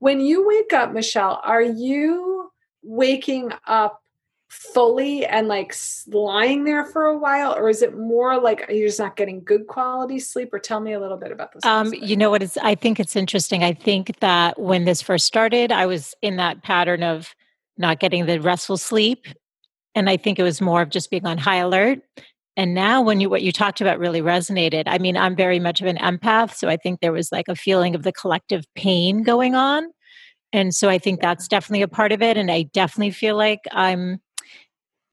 when 0.00 0.20
you 0.20 0.46
wake 0.46 0.74
up 0.74 0.92
michelle 0.92 1.40
are 1.44 1.62
you 1.62 2.52
waking 2.82 3.50
up 3.66 4.02
fully 4.48 5.26
and 5.26 5.46
like 5.46 5.74
lying 6.06 6.64
there 6.64 6.84
for 6.84 7.04
a 7.04 7.16
while 7.16 7.54
or 7.54 7.68
is 7.68 7.82
it 7.82 7.96
more 7.96 8.40
like 8.40 8.64
you're 8.70 8.88
just 8.88 8.98
not 8.98 9.14
getting 9.14 9.44
good 9.44 9.66
quality 9.66 10.18
sleep? 10.18 10.52
Or 10.52 10.58
tell 10.58 10.80
me 10.80 10.94
a 10.94 11.00
little 11.00 11.18
bit 11.18 11.30
about 11.32 11.52
this 11.52 11.64
um, 11.64 11.92
you 11.92 12.16
know 12.16 12.30
what 12.30 12.42
is 12.42 12.58
i 12.62 12.74
think 12.74 12.98
it's 12.98 13.14
interesting. 13.14 13.62
I 13.62 13.74
think 13.74 14.18
that 14.20 14.58
when 14.58 14.84
this 14.84 15.02
first 15.02 15.26
started 15.26 15.70
i 15.70 15.84
was 15.84 16.14
in 16.22 16.36
that 16.36 16.62
pattern 16.62 17.02
of 17.02 17.34
not 17.76 18.00
getting 18.00 18.26
the 18.26 18.40
restful 18.40 18.78
sleep 18.78 19.26
and 19.94 20.08
i 20.08 20.16
think 20.16 20.38
it 20.38 20.42
was 20.42 20.60
more 20.60 20.80
of 20.80 20.88
just 20.88 21.10
being 21.10 21.26
on 21.26 21.38
high 21.38 21.56
alert. 21.56 22.00
And 22.56 22.74
now 22.74 23.02
when 23.02 23.20
you 23.20 23.28
what 23.28 23.42
you 23.42 23.52
talked 23.52 23.80
about 23.80 24.00
really 24.00 24.22
resonated. 24.22 24.84
I 24.86 24.96
mean 24.98 25.16
i'm 25.16 25.36
very 25.36 25.60
much 25.60 25.82
of 25.82 25.86
an 25.86 25.98
empath 25.98 26.54
so 26.54 26.68
i 26.68 26.76
think 26.78 27.00
there 27.00 27.12
was 27.12 27.30
like 27.30 27.48
a 27.48 27.54
feeling 27.54 27.94
of 27.94 28.02
the 28.02 28.12
collective 28.12 28.64
pain 28.74 29.22
going 29.22 29.54
on. 29.54 29.88
And 30.54 30.74
so 30.74 30.88
i 30.88 30.96
think 30.96 31.20
that's 31.20 31.48
definitely 31.48 31.82
a 31.82 31.88
part 31.88 32.12
of 32.12 32.22
it 32.22 32.38
and 32.38 32.50
i 32.50 32.62
definitely 32.62 33.10
feel 33.10 33.36
like 33.36 33.60
i'm 33.72 34.20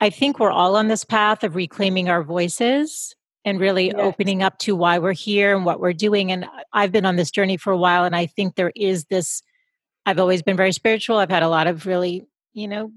I 0.05 0.11
think 0.11 0.39
we're 0.39 0.51
all 0.51 0.75
on 0.75 0.87
this 0.87 1.03
path 1.03 1.43
of 1.43 1.55
reclaiming 1.55 2.09
our 2.09 2.21
voices 2.21 3.15
and 3.43 3.59
really 3.59 3.87
yes. 3.87 3.95
opening 3.97 4.43
up 4.43 4.59
to 4.59 4.75
why 4.75 4.99
we're 4.99 5.13
here 5.13 5.55
and 5.55 5.65
what 5.65 5.79
we're 5.79 5.93
doing. 5.93 6.31
And 6.31 6.45
I've 6.71 6.91
been 6.91 7.07
on 7.07 7.15
this 7.15 7.31
journey 7.31 7.57
for 7.57 7.73
a 7.73 7.77
while, 7.77 8.03
and 8.03 8.15
I 8.15 8.27
think 8.27 8.53
there 8.53 8.71
is 8.75 9.05
this. 9.05 9.41
I've 10.05 10.19
always 10.19 10.43
been 10.43 10.57
very 10.57 10.73
spiritual. 10.73 11.17
I've 11.17 11.31
had 11.31 11.41
a 11.41 11.49
lot 11.49 11.65
of 11.65 11.87
really, 11.87 12.23
you 12.53 12.67
know, 12.67 12.91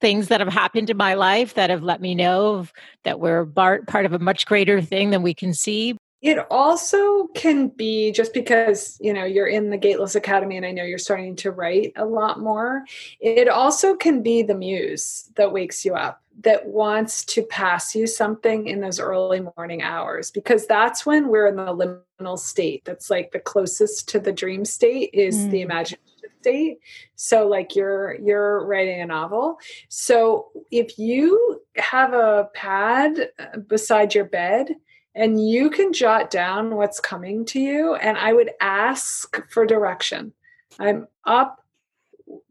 things 0.00 0.28
that 0.28 0.38
have 0.38 0.52
happened 0.52 0.88
in 0.88 0.96
my 0.96 1.14
life 1.14 1.54
that 1.54 1.70
have 1.70 1.82
let 1.82 2.00
me 2.00 2.14
know 2.14 2.68
that 3.02 3.18
we're 3.18 3.44
part 3.44 4.06
of 4.06 4.12
a 4.12 4.20
much 4.20 4.46
greater 4.46 4.80
thing 4.80 5.10
than 5.10 5.22
we 5.22 5.34
can 5.34 5.52
see. 5.52 5.96
It 6.24 6.38
also 6.50 7.26
can 7.34 7.68
be 7.68 8.10
just 8.10 8.32
because, 8.32 8.96
you 8.98 9.12
know, 9.12 9.26
you're 9.26 9.46
in 9.46 9.68
the 9.68 9.76
Gateless 9.76 10.14
Academy 10.14 10.56
and 10.56 10.64
I 10.64 10.70
know 10.70 10.82
you're 10.82 10.96
starting 10.96 11.36
to 11.36 11.50
write 11.50 11.92
a 11.96 12.06
lot 12.06 12.40
more. 12.40 12.82
It 13.20 13.46
also 13.46 13.94
can 13.94 14.22
be 14.22 14.40
the 14.40 14.54
muse 14.54 15.30
that 15.34 15.52
wakes 15.52 15.84
you 15.84 15.94
up 15.94 16.22
that 16.40 16.66
wants 16.66 17.26
to 17.26 17.42
pass 17.42 17.94
you 17.94 18.06
something 18.06 18.66
in 18.68 18.80
those 18.80 18.98
early 18.98 19.42
morning 19.54 19.82
hours 19.82 20.30
because 20.30 20.66
that's 20.66 21.04
when 21.04 21.28
we're 21.28 21.46
in 21.48 21.56
the 21.56 22.00
liminal 22.20 22.38
state. 22.38 22.86
That's 22.86 23.10
like 23.10 23.32
the 23.32 23.38
closest 23.38 24.08
to 24.08 24.18
the 24.18 24.32
dream 24.32 24.64
state 24.64 25.10
is 25.12 25.36
mm. 25.36 25.50
the 25.50 25.60
imagination 25.60 26.00
state 26.40 26.78
so 27.16 27.48
like 27.48 27.74
you're 27.74 28.16
you're 28.16 28.66
writing 28.66 29.00
a 29.00 29.06
novel 29.06 29.56
so 29.88 30.48
if 30.70 30.98
you 30.98 31.58
have 31.76 32.12
a 32.12 32.50
pad 32.52 33.30
uh, 33.38 33.56
beside 33.60 34.14
your 34.14 34.26
bed 34.26 34.68
and 35.14 35.48
you 35.48 35.70
can 35.70 35.92
jot 35.92 36.30
down 36.30 36.74
what's 36.74 37.00
coming 37.00 37.44
to 37.44 37.60
you 37.60 37.94
and 37.94 38.18
i 38.18 38.32
would 38.32 38.50
ask 38.60 39.40
for 39.50 39.66
direction. 39.66 40.32
I'm 40.78 41.06
up 41.24 41.64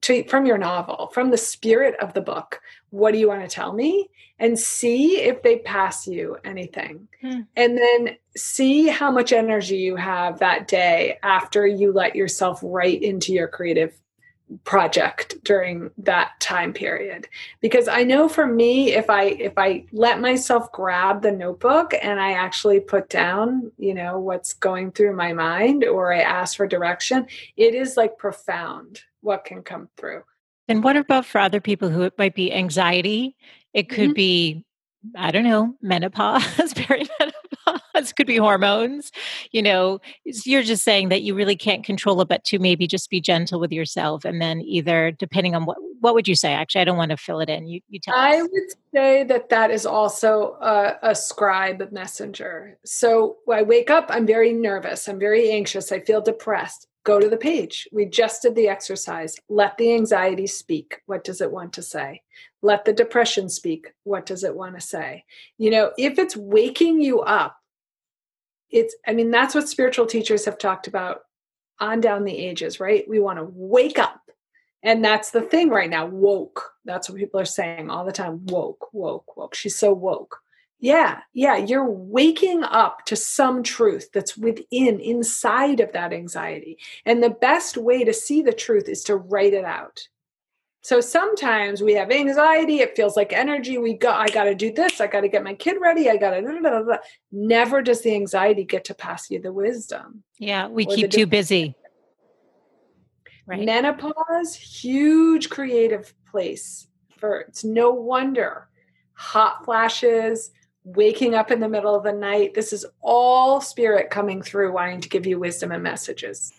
to, 0.02 0.23
from 0.26 0.45
your 0.45 0.58
novel 0.58 1.10
from 1.13 1.32
the 1.32 1.38
spirit 1.38 1.95
of 1.99 2.13
the 2.13 2.21
book. 2.21 2.62
What 2.89 3.12
do 3.12 3.17
you 3.17 3.28
want 3.28 3.41
to 3.41 3.54
tell 3.54 3.73
me? 3.73 4.10
And 4.39 4.58
see 4.58 5.21
if 5.21 5.41
they 5.41 5.60
pass 5.60 6.08
you 6.08 6.38
anything. 6.43 7.08
Hmm. 7.21 7.41
and 7.56 7.78
then 7.78 8.17
see 8.36 8.88
how 8.88 9.12
much 9.12 9.32
energy 9.32 9.78
you 9.78 9.95
have 9.95 10.39
that 10.39 10.67
day 10.67 11.17
after 11.23 11.65
you 11.65 11.93
let 11.93 12.15
yourself 12.15 12.60
write 12.63 13.02
into 13.02 13.32
your 13.32 13.47
creative 13.47 13.93
project 14.63 15.36
during 15.44 15.92
that 15.98 16.32
time 16.39 16.74
period. 16.74 17.28
Because 17.62 17.88
i 17.88 18.04
know 18.04 18.28
for 18.28 18.46
me 18.46 18.94
if 18.94 19.10
i 19.10 19.24
if 19.24 19.54
i 19.58 19.86
let 19.92 20.22
myself 20.22 20.72
grab 20.72 21.22
the 21.22 21.32
notebook 21.32 21.94
and 22.02 22.20
i 22.20 22.34
actually 22.34 22.80
put 22.80 23.10
down 23.10 23.72
you 23.78 23.94
know 23.94 24.20
what's 24.20 24.54
going 24.54 24.92
through 24.92 25.16
my 25.16 25.34
mind 25.34 25.84
or 25.84 26.13
i 26.13 26.20
ask 26.20 26.58
for 26.58 26.68
direction 26.68 27.26
it 27.58 27.74
is 27.76 27.98
like 27.98 28.18
profound 28.18 29.02
what 29.24 29.46
can 29.46 29.63
come 29.63 29.89
through. 29.98 30.24
And 30.68 30.84
what 30.84 30.98
about 30.98 31.26
for 31.26 31.39
other 31.39 31.60
people 31.60 31.89
who 31.89 32.04
it 32.04 32.13
might 32.18 32.36
be 32.36 32.54
anxiety? 32.54 33.36
It 33.74 33.89
could 33.89 34.10
mm-hmm. 34.10 34.13
be 34.13 34.66
I 35.18 35.32
don't 35.32 35.44
know, 35.44 35.76
menopause, 35.82 36.44
perimenopause, 36.74 37.53
could 38.15 38.28
be 38.28 38.38
hormones. 38.38 39.12
You 39.52 39.62
know, 39.62 39.99
you're 40.26 40.63
just 40.63 40.84
saying 40.84 41.10
that 41.10 41.21
you 41.21 41.36
really 41.36 41.56
can't 41.56 41.84
control 41.84 42.21
it, 42.21 42.28
but 42.28 42.43
to 42.45 42.60
maybe 42.60 42.88
just 42.88 43.10
be 43.10 43.21
gentle 43.21 43.60
with 43.60 43.71
yourself. 43.71 44.26
And 44.26 44.41
then 44.41 44.62
either, 44.62 45.12
depending 45.12 45.56
on 45.56 45.65
what, 45.65 45.78
what 45.99 46.13
would 46.13 46.28
you 46.28 46.36
say? 46.36 46.54
Actually, 46.54 46.82
I 46.82 46.86
don't 46.86 46.97
want 46.97 47.12
to 47.12 47.17
fill 47.17 47.39
it 47.39 47.49
in. 47.49 47.67
You, 47.67 47.82
you 47.89 47.99
tell 47.99 48.15
I 48.15 48.38
us. 48.38 48.49
would 48.52 48.71
say 48.93 49.23
that 49.23 49.49
that 49.49 49.71
is 49.71 49.86
also 49.86 50.58
a, 50.62 50.97
a 51.02 51.15
scribe 51.15 51.91
messenger. 51.91 52.78
So 52.86 53.38
I 53.52 53.63
wake 53.63 53.89
up, 53.89 54.08
I'm 54.10 54.26
very 54.26 54.54
nervous. 54.54 55.08
I'm 55.08 55.19
very 55.19 55.52
anxious. 55.52 55.91
I 55.91 55.99
feel 55.99 56.21
depressed 56.21 56.88
go 57.04 57.20
to 57.20 57.30
the 57.30 57.38
page. 57.38 57.88
We 57.92 58.06
just 58.06 58.42
did 58.42 58.56
the 58.56 58.70
exercise. 58.70 59.36
Let 59.50 59.78
the 59.78 59.94
anxiety 59.94 60.48
speak. 60.48 61.02
What 61.06 61.24
does 61.24 61.42
it 61.42 61.52
want 61.52 61.74
to 61.74 61.82
say? 61.82 62.22
Let 62.62 62.86
the 62.86 62.94
depression 62.94 63.50
speak. 63.50 63.94
What 64.04 64.26
does 64.26 64.44
it 64.44 64.56
want 64.56 64.76
to 64.76 64.82
say? 64.82 65.26
You 65.58 65.70
know, 65.70 65.92
if 65.98 66.18
it's 66.18 66.38
waking 66.38 67.02
you 67.02 67.22
up, 67.22 67.58
it's, 68.70 68.96
I 69.06 69.13
mean, 69.13 69.32
that's 69.32 69.54
what 69.54 69.70
spiritual 69.70 70.06
teachers 70.06 70.46
have 70.46 70.58
talked 70.58 70.88
about 70.88 71.22
on 71.80 72.02
down 72.02 72.24
the 72.24 72.38
ages, 72.38 72.80
right? 72.80 73.08
We 73.08 73.20
want 73.20 73.39
to 73.39 73.48
wake 73.52 74.00
up. 74.00 74.22
And 74.82 75.04
that's 75.04 75.32
the 75.32 75.42
thing 75.42 75.70
right 75.70 75.89
now 75.89 76.06
woke. 76.06 76.72
That's 76.84 77.10
what 77.10 77.20
people 77.20 77.39
are 77.39 77.46
saying 77.46 77.89
all 77.89 78.06
the 78.06 78.12
time 78.12 78.46
woke, 78.48 78.89
woke, 78.94 79.38
woke. 79.38 79.56
She's 79.56 79.78
so 79.78 79.94
woke. 79.94 80.39
Yeah, 80.84 81.22
yeah, 81.32 81.56
you're 81.56 81.89
waking 81.89 82.62
up 82.62 83.06
to 83.06 83.15
some 83.15 83.63
truth 83.63 84.10
that's 84.12 84.36
within, 84.36 85.00
inside 85.00 85.80
of 85.80 85.93
that 85.93 86.12
anxiety. 86.12 86.78
And 87.06 87.24
the 87.24 87.30
best 87.30 87.78
way 87.78 88.04
to 88.04 88.12
see 88.12 88.41
the 88.41 88.52
truth 88.52 88.89
is 88.89 89.02
to 89.06 89.15
write 89.15 89.54
it 89.54 89.63
out. 89.63 90.06
So 90.82 91.00
sometimes 91.00 91.82
we 91.82 91.93
have 91.93 92.12
anxiety, 92.12 92.80
it 92.80 92.98
feels 92.98 93.15
like 93.15 93.32
energy. 93.32 93.78
We 93.78 93.93
go, 93.93 94.12
I 94.12 94.28
got 94.28 94.43
to 94.43 94.56
do 94.56 94.74
this, 94.74 95.00
I 95.00 95.08
got 95.08 95.22
to 95.22 95.30
get 95.30 95.41
my 95.41 95.54
kid 95.54 95.78
ready, 95.80 96.10
I 96.10 96.17
got 96.17 96.32
to. 96.32 97.00
Never 97.32 97.82
does 97.82 98.02
the 98.02 98.13
anxiety 98.13 98.65
get 98.65 98.84
to 98.84 98.93
pass 98.93 99.32
you 99.32 99.39
the 99.39 99.54
wisdom. 99.54 100.24
Yeah, 100.38 100.67
we 100.67 100.86
keep 100.86 101.12
too 101.12 101.28
busy. 101.28 101.76
Right. 103.46 103.63
Menopause, 103.63 104.54
huge 104.54 105.50
creative 105.50 106.13
place 106.30 106.88
for 107.15 107.39
it's 107.39 107.63
no 107.63 107.91
wonder 107.91 108.67
hot 109.13 109.63
flashes, 109.63 110.52
waking 110.84 111.36
up 111.36 111.52
in 111.52 111.60
the 111.60 111.69
middle 111.69 111.96
of 111.96 112.04
the 112.04 112.13
night. 112.13 112.54
This 112.54 112.74
is 112.74 112.86
all 113.02 113.62
spirit 113.62 114.10
coming 114.10 114.41
through, 114.41 114.74
wanting 114.74 115.02
to 115.02 115.10
give 115.10 115.26
you 115.26 115.39
wisdom 115.39 115.72
and 115.72 115.84
messages. 115.84 116.52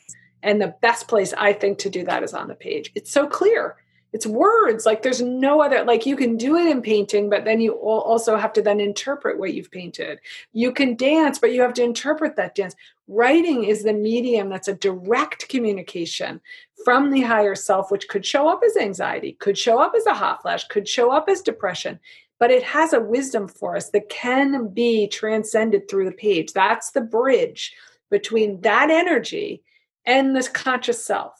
And 0.43 0.61
the 0.61 0.75
best 0.81 1.09
place 1.09 1.33
I 1.37 1.53
think 1.53 1.79
to 1.79 1.91
do 1.91 2.05
that 2.05 2.23
is 2.23 2.35
on 2.35 2.49
the 2.49 2.55
page. 2.55 2.91
It's 2.95 3.11
so 3.11 3.27
clear. 3.27 3.77
It's 4.13 4.27
words. 4.27 4.87
Like 4.87 5.03
there's 5.03 5.21
no 5.21 5.61
other, 5.61 5.83
like 5.85 6.07
you 6.07 6.17
can 6.17 6.37
do 6.37 6.57
it 6.57 6.69
in 6.69 6.83
painting, 6.83 7.29
but 7.29 7.45
then 7.45 7.61
you 7.61 7.73
also 7.73 8.37
have 8.37 8.53
to 8.53 8.63
then 8.63 8.79
interpret 8.79 9.41
what 9.41 9.55
you've 9.55 9.73
painted. 9.73 10.21
You 10.53 10.71
can 10.71 10.95
dance, 10.95 11.39
but 11.41 11.53
you 11.53 11.63
have 11.63 11.75
to 11.75 11.83
interpret 11.83 12.37
that 12.37 12.55
dance. 12.55 12.77
Writing 13.09 13.65
is 13.65 13.83
the 13.83 13.93
medium 13.93 14.49
that's 14.49 14.69
a 14.69 14.75
direct 14.75 15.49
communication 15.49 16.41
from 16.85 17.11
the 17.11 17.23
higher 17.23 17.57
self, 17.57 17.91
which 17.91 18.09
could 18.09 18.25
show 18.25 18.49
up 18.49 18.63
as 18.65 18.77
anxiety, 18.77 19.33
could 19.41 19.59
show 19.59 19.81
up 19.81 19.95
as 19.97 20.07
a 20.07 20.15
hot 20.15 20.43
flash, 20.43 20.65
could 20.69 20.87
show 20.87 21.11
up 21.11 21.29
as 21.29 21.43
depression 21.43 21.99
but 22.39 22.51
it 22.51 22.63
has 22.63 22.93
a 22.93 23.01
wisdom 23.01 23.49
for 23.49 23.77
us 23.77 23.91
that 23.91 24.09
can 24.09 24.69
be 24.69 25.09
transcended 25.09 25.89
through 25.89 26.07
the 26.07 26.17
page. 26.17 26.53
That's 26.53 26.91
the 26.91 27.01
bridge 27.01 27.75
between 28.11 28.61
that 28.63 28.91
energy 28.91 29.63
and 30.05 30.35
this 30.35 30.49
conscious 30.49 31.05
self. 31.05 31.33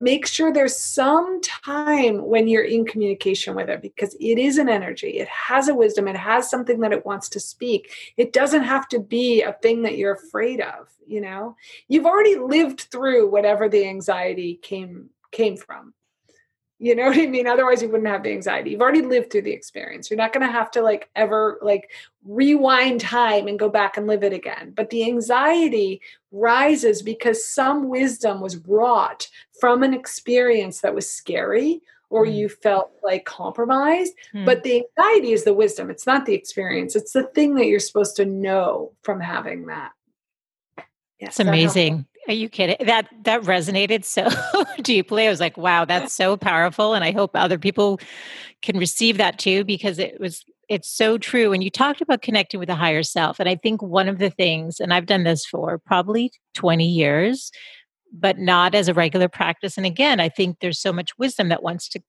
Make 0.00 0.26
sure 0.26 0.52
there's 0.52 0.76
some 0.76 1.40
time 1.42 2.26
when 2.26 2.48
you're 2.48 2.64
in 2.64 2.84
communication 2.84 3.54
with 3.54 3.68
it 3.68 3.80
because 3.80 4.16
it 4.18 4.36
is 4.36 4.58
an 4.58 4.68
energy. 4.68 5.18
It 5.18 5.28
has 5.28 5.68
a 5.68 5.74
wisdom. 5.76 6.08
It 6.08 6.16
has 6.16 6.50
something 6.50 6.80
that 6.80 6.92
it 6.92 7.06
wants 7.06 7.28
to 7.30 7.40
speak. 7.40 7.92
It 8.16 8.32
doesn't 8.32 8.64
have 8.64 8.88
to 8.88 8.98
be 8.98 9.42
a 9.42 9.52
thing 9.62 9.82
that 9.82 9.96
you're 9.96 10.14
afraid 10.14 10.60
of, 10.60 10.88
you 11.06 11.20
know? 11.20 11.54
You've 11.86 12.06
already 12.06 12.36
lived 12.36 12.80
through 12.80 13.30
whatever 13.30 13.68
the 13.68 13.86
anxiety 13.86 14.58
came 14.60 15.10
came 15.30 15.56
from. 15.56 15.94
You 16.82 16.96
know 16.96 17.06
what 17.06 17.16
I 17.16 17.26
mean? 17.26 17.46
Otherwise, 17.46 17.80
you 17.80 17.88
wouldn't 17.88 18.08
have 18.08 18.24
the 18.24 18.32
anxiety. 18.32 18.70
You've 18.70 18.80
already 18.80 19.02
lived 19.02 19.30
through 19.30 19.42
the 19.42 19.52
experience. 19.52 20.10
You're 20.10 20.16
not 20.16 20.32
going 20.32 20.44
to 20.44 20.52
have 20.52 20.68
to 20.72 20.82
like 20.82 21.08
ever 21.14 21.60
like 21.62 21.92
rewind 22.24 23.00
time 23.00 23.46
and 23.46 23.56
go 23.56 23.68
back 23.68 23.96
and 23.96 24.08
live 24.08 24.24
it 24.24 24.32
again. 24.32 24.72
But 24.74 24.90
the 24.90 25.04
anxiety 25.04 26.00
rises 26.32 27.00
because 27.00 27.46
some 27.46 27.88
wisdom 27.88 28.40
was 28.40 28.56
wrought 28.56 29.28
from 29.60 29.84
an 29.84 29.94
experience 29.94 30.80
that 30.80 30.92
was 30.92 31.08
scary 31.08 31.82
or 32.10 32.26
mm. 32.26 32.34
you 32.34 32.48
felt 32.48 32.90
like 33.04 33.26
compromised. 33.26 34.14
Mm. 34.34 34.44
But 34.44 34.64
the 34.64 34.82
anxiety 34.98 35.30
is 35.30 35.44
the 35.44 35.54
wisdom, 35.54 35.88
it's 35.88 36.06
not 36.06 36.26
the 36.26 36.34
experience. 36.34 36.96
It's 36.96 37.12
the 37.12 37.22
thing 37.22 37.54
that 37.54 37.66
you're 37.66 37.78
supposed 37.78 38.16
to 38.16 38.24
know 38.24 38.90
from 39.02 39.20
having 39.20 39.66
that. 39.66 39.92
Yes, 41.20 41.28
it's 41.28 41.38
amazing. 41.38 42.06
Are 42.28 42.34
you 42.34 42.48
kidding? 42.48 42.76
That 42.86 43.08
that 43.24 43.42
resonated 43.42 44.04
so 44.04 44.28
deeply. 44.82 45.26
I 45.26 45.30
was 45.30 45.40
like, 45.40 45.56
wow, 45.56 45.84
that's 45.84 46.12
so 46.12 46.36
powerful. 46.36 46.94
And 46.94 47.04
I 47.04 47.10
hope 47.10 47.32
other 47.34 47.58
people 47.58 48.00
can 48.62 48.78
receive 48.78 49.16
that 49.18 49.38
too, 49.38 49.64
because 49.64 49.98
it 49.98 50.20
was 50.20 50.44
it's 50.68 50.88
so 50.88 51.18
true. 51.18 51.52
And 51.52 51.62
you 51.62 51.70
talked 51.70 52.00
about 52.00 52.22
connecting 52.22 52.60
with 52.60 52.68
the 52.68 52.74
higher 52.74 53.02
self. 53.02 53.40
And 53.40 53.48
I 53.48 53.56
think 53.56 53.82
one 53.82 54.08
of 54.08 54.18
the 54.18 54.30
things, 54.30 54.80
and 54.80 54.94
I've 54.94 55.06
done 55.06 55.24
this 55.24 55.44
for 55.44 55.78
probably 55.78 56.32
20 56.54 56.86
years, 56.86 57.50
but 58.12 58.38
not 58.38 58.74
as 58.74 58.88
a 58.88 58.94
regular 58.94 59.28
practice. 59.28 59.76
And 59.76 59.84
again, 59.84 60.20
I 60.20 60.28
think 60.28 60.58
there's 60.60 60.78
so 60.78 60.92
much 60.92 61.18
wisdom 61.18 61.48
that 61.48 61.62
wants 61.62 61.88
to 61.90 62.00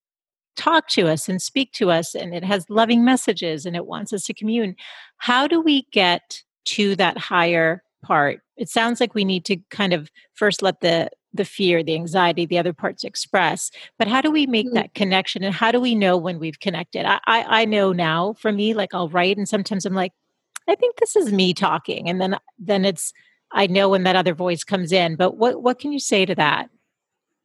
talk 0.56 0.88
to 0.90 1.08
us 1.08 1.28
and 1.28 1.42
speak 1.42 1.72
to 1.74 1.90
us 1.90 2.14
and 2.14 2.34
it 2.34 2.44
has 2.44 2.70
loving 2.70 3.04
messages 3.04 3.66
and 3.66 3.76
it 3.76 3.88
wants 3.88 4.14
us 4.14 4.24
to 4.24 4.36
commune 4.36 4.76
how 5.18 5.48
do 5.48 5.60
we 5.60 5.88
get 5.92 6.44
to 6.64 6.96
that 6.96 7.18
higher 7.18 7.82
part 8.04 8.43
it 8.58 8.70
sounds 8.70 9.00
like 9.00 9.14
we 9.14 9.26
need 9.26 9.46
to 9.46 9.58
kind 9.70 9.94
of 9.94 10.12
first 10.34 10.62
let 10.62 10.82
the 10.82 11.10
the 11.34 11.46
fear 11.46 11.84
the 11.84 11.96
anxiety 11.96 12.46
the 12.46 12.58
other 12.58 12.74
parts 12.74 13.04
express 13.04 13.72
but 13.98 14.08
how 14.08 14.22
do 14.22 14.30
we 14.32 14.46
make 14.46 14.68
mm-hmm. 14.68 14.76
that 14.76 14.94
connection 14.94 15.44
and 15.44 15.54
how 15.54 15.72
do 15.72 15.80
we 15.80 15.96
know 15.96 16.18
when 16.18 16.40
we've 16.40 16.60
connected 16.60 17.06
I, 17.06 17.20
I 17.26 17.62
i 17.62 17.66
know 17.66 17.92
now 17.92 18.34
for 18.34 18.52
me 18.52 18.74
like 18.74 18.94
i'll 18.94 19.10
write 19.10 19.38
and 19.38 19.48
sometimes 19.48 19.86
i'm 19.86 19.96
like 19.96 20.14
i 20.68 20.76
think 20.76 20.98
this 20.98 21.16
is 21.16 21.32
me 21.32 21.54
talking 21.54 22.10
and 22.10 22.22
then 22.22 22.38
then 22.60 22.86
it's 22.86 23.14
i 23.52 23.68
know 23.68 23.90
when 23.90 24.04
that 24.04 24.16
other 24.16 24.36
voice 24.36 24.64
comes 24.64 24.92
in 24.92 25.16
but 25.16 25.38
what 25.38 25.62
what 25.62 25.80
can 25.80 25.92
you 25.92 26.00
say 26.00 26.26
to 26.26 26.36
that 26.36 26.70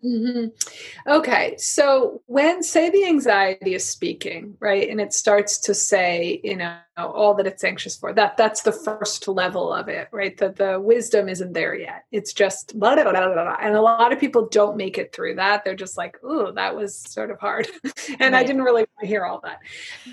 Mm-hmm. 0.05 1.11
Okay, 1.11 1.57
so 1.59 2.23
when 2.27 2.63
say 2.63 2.89
the 2.89 3.05
anxiety 3.05 3.75
is 3.75 3.85
speaking, 3.85 4.57
right, 4.61 4.89
and 4.89 5.01
it 5.01 5.13
starts 5.13 5.59
to 5.59 5.75
say, 5.75 6.41
you 6.45 6.57
know, 6.57 6.77
all 6.97 7.35
that 7.35 7.49
it's 7.49 7.65
anxious 7.65 7.97
for, 7.97 8.13
that 8.13 8.37
that's 8.37 8.63
the 8.63 8.71
first 8.71 9.27
level 9.27 9.75
of 9.75 9.89
it, 9.89 10.07
right? 10.13 10.37
That 10.39 10.55
the 10.55 10.79
wisdom 10.79 11.29
isn't 11.29 11.53
there 11.53 11.75
yet. 11.75 12.05
It's 12.13 12.33
just 12.33 12.79
blah, 12.79 12.95
blah, 12.95 13.11
blah, 13.11 13.33
blah, 13.33 13.57
and 13.61 13.75
a 13.75 13.83
lot 13.83 14.13
of 14.13 14.21
people 14.21 14.47
don't 14.47 14.77
make 14.77 14.99
it 14.99 15.13
through 15.13 15.35
that. 15.35 15.65
They're 15.65 15.75
just 15.75 15.97
like, 15.97 16.17
oh, 16.23 16.53
that 16.53 16.77
was 16.77 16.97
sort 16.97 17.33
of 17.33 17.41
hard," 17.41 17.67
and 18.21 18.21
right. 18.21 18.35
I 18.35 18.45
didn't 18.45 18.63
really 18.63 18.83
want 18.83 19.01
to 19.01 19.07
hear 19.07 19.25
all 19.25 19.41
that. 19.43 19.59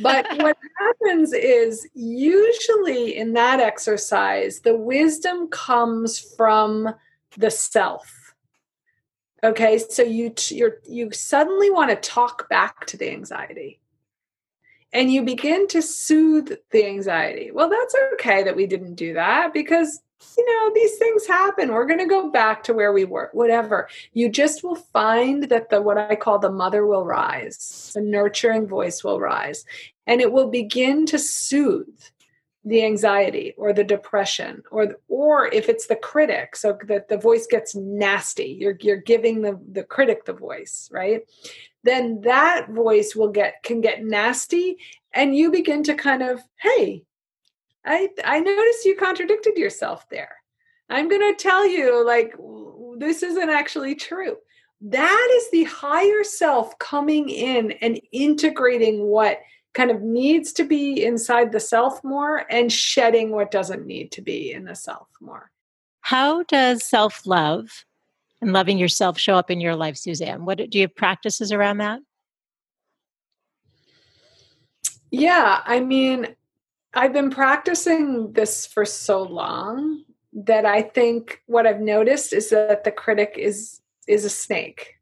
But 0.02 0.26
what 0.42 0.58
happens 0.80 1.32
is 1.32 1.88
usually 1.94 3.16
in 3.16 3.34
that 3.34 3.60
exercise, 3.60 4.62
the 4.62 4.76
wisdom 4.76 5.48
comes 5.50 6.18
from 6.18 6.96
the 7.38 7.52
self 7.52 8.25
Okay, 9.46 9.78
so 9.78 10.02
you 10.02 10.34
you're, 10.50 10.80
you 10.88 11.12
suddenly 11.12 11.70
want 11.70 11.92
to 11.92 11.96
talk 11.98 12.50
back 12.50 12.88
to 12.88 12.98
the 12.98 13.12
anxiety. 13.12 13.80
And 14.92 15.12
you 15.12 15.22
begin 15.22 15.68
to 15.68 15.84
soothe 15.84 16.54
the 16.72 16.86
anxiety. 16.88 17.52
Well, 17.52 17.70
that's 17.70 17.96
okay 18.14 18.42
that 18.42 18.56
we 18.56 18.66
didn't 18.66 18.96
do 18.96 19.14
that 19.14 19.54
because 19.54 20.02
you 20.36 20.46
know 20.46 20.72
these 20.74 20.98
things 20.98 21.28
happen 21.28 21.72
we're 21.72 21.86
going 21.86 22.00
to 22.00 22.06
go 22.06 22.32
back 22.32 22.64
to 22.64 22.74
where 22.74 22.94
we 22.94 23.04
were 23.04 23.30
whatever 23.34 23.88
you 24.14 24.30
just 24.30 24.64
will 24.64 24.76
find 24.76 25.44
that 25.44 25.70
the 25.70 25.82
what 25.82 25.98
i 25.98 26.16
call 26.16 26.40
the 26.40 26.50
mother 26.50 26.88
will 26.88 27.06
rise 27.06 27.92
the 27.94 28.02
nurturing 28.02 28.66
voice 28.66 29.04
will 29.04 29.20
rise 29.20 29.66
and 30.08 30.22
it 30.22 30.32
will 30.32 30.50
begin 30.50 31.06
to 31.06 31.20
soothe 31.20 32.02
the 32.66 32.84
anxiety 32.84 33.54
or 33.58 33.72
the 33.72 33.84
depression 33.84 34.64
or 34.72 34.98
or 35.08 35.48
if 35.48 35.70
it's 35.70 35.86
the 35.86 35.96
critic. 35.96 36.56
So 36.56 36.78
that 36.88 37.08
the 37.08 37.18
voice 37.18 37.48
gets 37.48 37.76
nasty. 37.76 38.58
You're 38.60 38.78
you're 38.82 38.98
giving 38.98 39.42
the 39.42 39.60
the 39.72 39.84
critic 39.84 40.26
the 40.26 40.34
voice 40.34 40.90
right? 40.92 41.22
Then 41.84 42.22
that 42.22 42.70
voice 42.70 43.16
will 43.16 43.30
get 43.30 43.62
can 43.64 43.82
get 43.82 44.04
nasty 44.04 44.78
and 45.14 45.36
you 45.36 45.52
begin 45.52 45.84
to 45.84 45.94
kind 45.94 46.24
of 46.24 46.42
hey 46.58 47.04
i 47.86 48.10
i 48.24 48.40
noticed 48.40 48.86
you 48.86 48.96
contradicted 48.96 49.58
yourself 49.58 50.10
there. 50.10 50.36
I'm 50.90 51.08
going 51.08 51.34
to 51.36 51.42
tell 51.42 51.68
you 51.68 52.06
like 52.06 52.36
this 52.98 53.24
isn't 53.24 53.50
actually 53.50 53.96
true. 53.96 54.38
That 54.82 55.30
is 55.38 55.52
the 55.52 55.64
higher 55.64 56.24
self 56.24 56.78
coming 56.80 57.30
in 57.30 57.72
and 57.74 58.00
integrating 58.12 59.04
what 59.04 59.40
kind 59.76 59.92
of 59.92 60.02
needs 60.02 60.52
to 60.54 60.64
be 60.64 61.04
inside 61.04 61.52
the 61.52 61.60
self 61.60 62.04
more 62.04 62.46
and 62.50 62.72
shedding 62.72 63.32
what 63.32 63.52
doesn't 63.52 63.86
need 63.86 64.12
to 64.14 64.22
be 64.22 64.52
in 64.52 64.64
the 64.66 64.76
self 64.76 65.08
more. 65.22 65.52
How 66.02 66.44
does 66.44 66.84
self 66.84 67.28
love 67.28 67.86
and 68.42 68.54
loving 68.54 68.78
yourself 68.78 69.20
show 69.20 69.36
up 69.36 69.52
in 69.52 69.60
your 69.62 69.76
life, 69.76 69.98
Suzanne? 69.98 70.46
What 70.46 70.58
do 70.58 70.68
you 70.72 70.82
have 70.82 70.96
practices 70.96 71.52
around 71.52 71.78
that? 71.78 72.00
Yeah, 75.12 75.62
I 75.66 75.80
mean, 75.82 76.36
I've 76.94 77.14
been 77.14 77.30
practicing 77.30 78.34
this 78.34 78.66
for 78.66 78.86
so 78.86 79.22
long 79.24 80.04
that 80.34 80.66
I 80.66 80.82
think 80.82 81.42
what 81.46 81.68
I've 81.68 81.82
noticed 81.82 82.34
is 82.34 82.50
that 82.50 82.84
the 82.84 82.92
critic 82.92 83.36
is 83.38 83.82
is 84.08 84.24
a 84.24 84.30
snake 84.30 84.95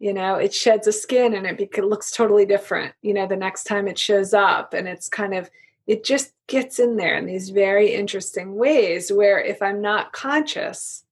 you 0.00 0.14
know 0.14 0.34
it 0.34 0.52
sheds 0.52 0.88
a 0.88 0.92
skin 0.92 1.34
and 1.34 1.46
it, 1.46 1.60
it 1.60 1.84
looks 1.84 2.10
totally 2.10 2.46
different 2.46 2.94
you 3.02 3.14
know 3.14 3.26
the 3.26 3.36
next 3.36 3.64
time 3.64 3.86
it 3.86 3.98
shows 3.98 4.34
up. 4.34 4.74
And 4.74 4.88
it's 4.88 5.08
kind 5.08 5.34
of 5.34 5.48
it 5.86 6.04
just 6.04 6.32
gets 6.48 6.78
in 6.78 6.96
there 6.96 7.16
in 7.16 7.26
these 7.26 7.50
very 7.50 7.94
interesting 7.94 8.56
ways 8.56 9.12
where 9.12 9.38
if 9.38 9.62
i'm 9.62 9.80
not 9.80 10.12
conscious 10.12 11.04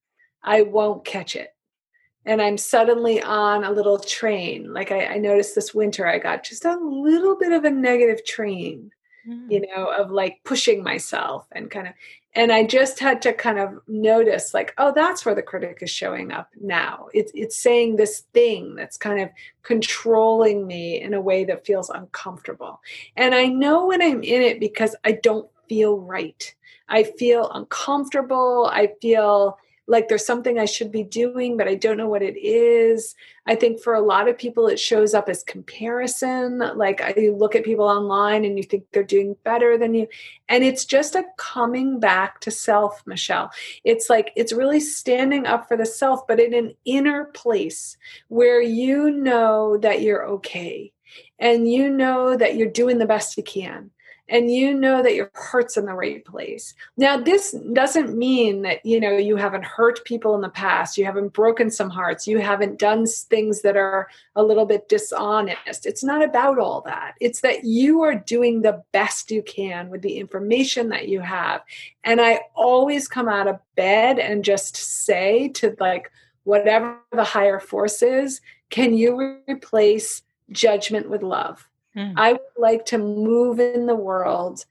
i 0.42 0.62
won't 0.62 1.04
catch 1.04 1.36
it. 1.36 1.54
And 2.24 2.42
i'm 2.42 2.58
suddenly 2.58 3.22
on 3.22 3.62
a 3.62 3.70
little 3.70 3.98
train. 3.98 4.72
Like 4.72 4.90
i, 4.90 5.04
I 5.06 5.18
noticed 5.18 5.54
this 5.54 5.74
winter 5.74 6.06
i 6.06 6.18
got 6.18 6.42
just 6.42 6.64
a 6.64 6.76
little 6.76 7.36
bit 7.36 7.52
of 7.52 7.64
a 7.64 7.70
negative 7.70 8.24
train 8.24 8.90
mm. 9.28 9.50
you 9.50 9.60
know 9.60 9.86
of 9.86 10.10
like 10.10 10.40
pushing 10.44 10.82
myself 10.82 11.46
and 11.52 11.70
kind 11.70 11.88
of 11.88 11.94
and 12.34 12.52
i 12.52 12.64
just 12.64 12.98
had 12.98 13.22
to 13.22 13.32
kind 13.32 13.58
of 13.58 13.80
notice 13.88 14.52
like 14.54 14.74
oh 14.78 14.92
that's 14.94 15.24
where 15.24 15.34
the 15.34 15.42
critic 15.42 15.78
is 15.80 15.90
showing 15.90 16.30
up 16.32 16.50
now. 16.60 17.08
It's 17.14 17.32
it's 17.34 17.56
saying 17.56 17.96
this 17.96 18.20
thing 18.32 18.74
that's 18.74 18.96
kind 18.96 19.20
of 19.20 19.30
controlling 19.62 20.66
me 20.66 21.00
in 21.00 21.14
a 21.14 21.20
way 21.20 21.44
that 21.44 21.66
feels 21.66 21.90
uncomfortable. 21.90 22.80
And 23.16 23.34
i 23.34 23.46
know 23.46 23.86
when 23.86 24.02
i'm 24.02 24.22
in 24.22 24.42
it 24.42 24.60
because 24.60 24.94
i 25.04 25.12
don't 25.12 25.48
feel 25.68 25.98
right. 25.98 26.54
I 26.88 27.02
feel 27.04 27.50
uncomfortable. 27.50 28.70
I 28.72 28.92
feel 29.00 29.58
like 29.88 30.08
there's 30.08 30.26
something 30.26 30.58
I 30.58 30.66
should 30.66 30.92
be 30.92 31.02
doing, 31.02 31.56
but 31.56 31.66
I 31.66 31.74
don't 31.74 31.96
know 31.96 32.08
what 32.08 32.22
it 32.22 32.36
is. 32.36 33.14
I 33.46 33.54
think 33.54 33.80
for 33.80 33.94
a 33.94 34.02
lot 34.02 34.28
of 34.28 34.36
people, 34.36 34.68
it 34.68 34.78
shows 34.78 35.14
up 35.14 35.30
as 35.30 35.42
comparison. 35.42 36.58
Like 36.76 37.02
you 37.16 37.34
look 37.34 37.56
at 37.56 37.64
people 37.64 37.86
online 37.86 38.44
and 38.44 38.58
you 38.58 38.64
think 38.64 38.84
they're 38.92 39.02
doing 39.02 39.34
better 39.44 39.78
than 39.78 39.94
you. 39.94 40.06
And 40.50 40.62
it's 40.62 40.84
just 40.84 41.14
a 41.14 41.24
coming 41.38 41.98
back 41.98 42.40
to 42.40 42.50
self, 42.50 43.02
Michelle. 43.06 43.50
It's 43.82 44.10
like 44.10 44.30
it's 44.36 44.52
really 44.52 44.80
standing 44.80 45.46
up 45.46 45.66
for 45.66 45.76
the 45.76 45.86
self, 45.86 46.26
but 46.26 46.38
in 46.38 46.52
an 46.52 46.74
inner 46.84 47.24
place 47.24 47.96
where 48.28 48.60
you 48.60 49.10
know 49.10 49.78
that 49.78 50.02
you're 50.02 50.26
okay 50.26 50.92
and 51.38 51.66
you 51.66 51.88
know 51.88 52.36
that 52.36 52.56
you're 52.56 52.68
doing 52.68 52.98
the 52.98 53.06
best 53.06 53.38
you 53.38 53.42
can 53.42 53.90
and 54.28 54.50
you 54.50 54.74
know 54.74 55.02
that 55.02 55.14
your 55.14 55.30
heart's 55.34 55.76
in 55.76 55.86
the 55.86 55.94
right 55.94 56.24
place. 56.24 56.74
Now, 56.96 57.18
this 57.18 57.52
doesn't 57.72 58.16
mean 58.16 58.62
that, 58.62 58.84
you 58.84 59.00
know, 59.00 59.16
you 59.16 59.36
haven't 59.36 59.64
hurt 59.64 60.04
people 60.04 60.34
in 60.34 60.40
the 60.40 60.48
past, 60.48 60.98
you 60.98 61.04
haven't 61.04 61.32
broken 61.32 61.70
some 61.70 61.90
hearts, 61.90 62.26
you 62.26 62.38
haven't 62.38 62.78
done 62.78 63.06
things 63.06 63.62
that 63.62 63.76
are 63.76 64.08
a 64.36 64.42
little 64.42 64.66
bit 64.66 64.88
dishonest. 64.88 65.86
It's 65.86 66.04
not 66.04 66.22
about 66.22 66.58
all 66.58 66.82
that. 66.82 67.14
It's 67.20 67.40
that 67.40 67.64
you 67.64 68.02
are 68.02 68.14
doing 68.14 68.62
the 68.62 68.82
best 68.92 69.30
you 69.30 69.42
can 69.42 69.88
with 69.88 70.02
the 70.02 70.18
information 70.18 70.88
that 70.90 71.08
you 71.08 71.20
have. 71.20 71.62
And 72.04 72.20
I 72.20 72.40
always 72.54 73.08
come 73.08 73.28
out 73.28 73.48
of 73.48 73.60
bed 73.76 74.18
and 74.18 74.44
just 74.44 74.76
say 74.76 75.48
to 75.50 75.76
like 75.80 76.10
whatever 76.44 76.98
the 77.12 77.24
higher 77.24 77.60
force 77.60 78.02
is, 78.02 78.40
can 78.70 78.94
you 78.94 79.40
replace 79.48 80.22
judgment 80.50 81.10
with 81.10 81.22
love? 81.22 81.67
Mm. 81.96 82.14
I 82.16 82.32
would 82.32 82.40
like 82.56 82.86
to 82.86 82.98
move 82.98 83.60
in 83.60 83.86
the 83.86 83.94
world 83.94 84.64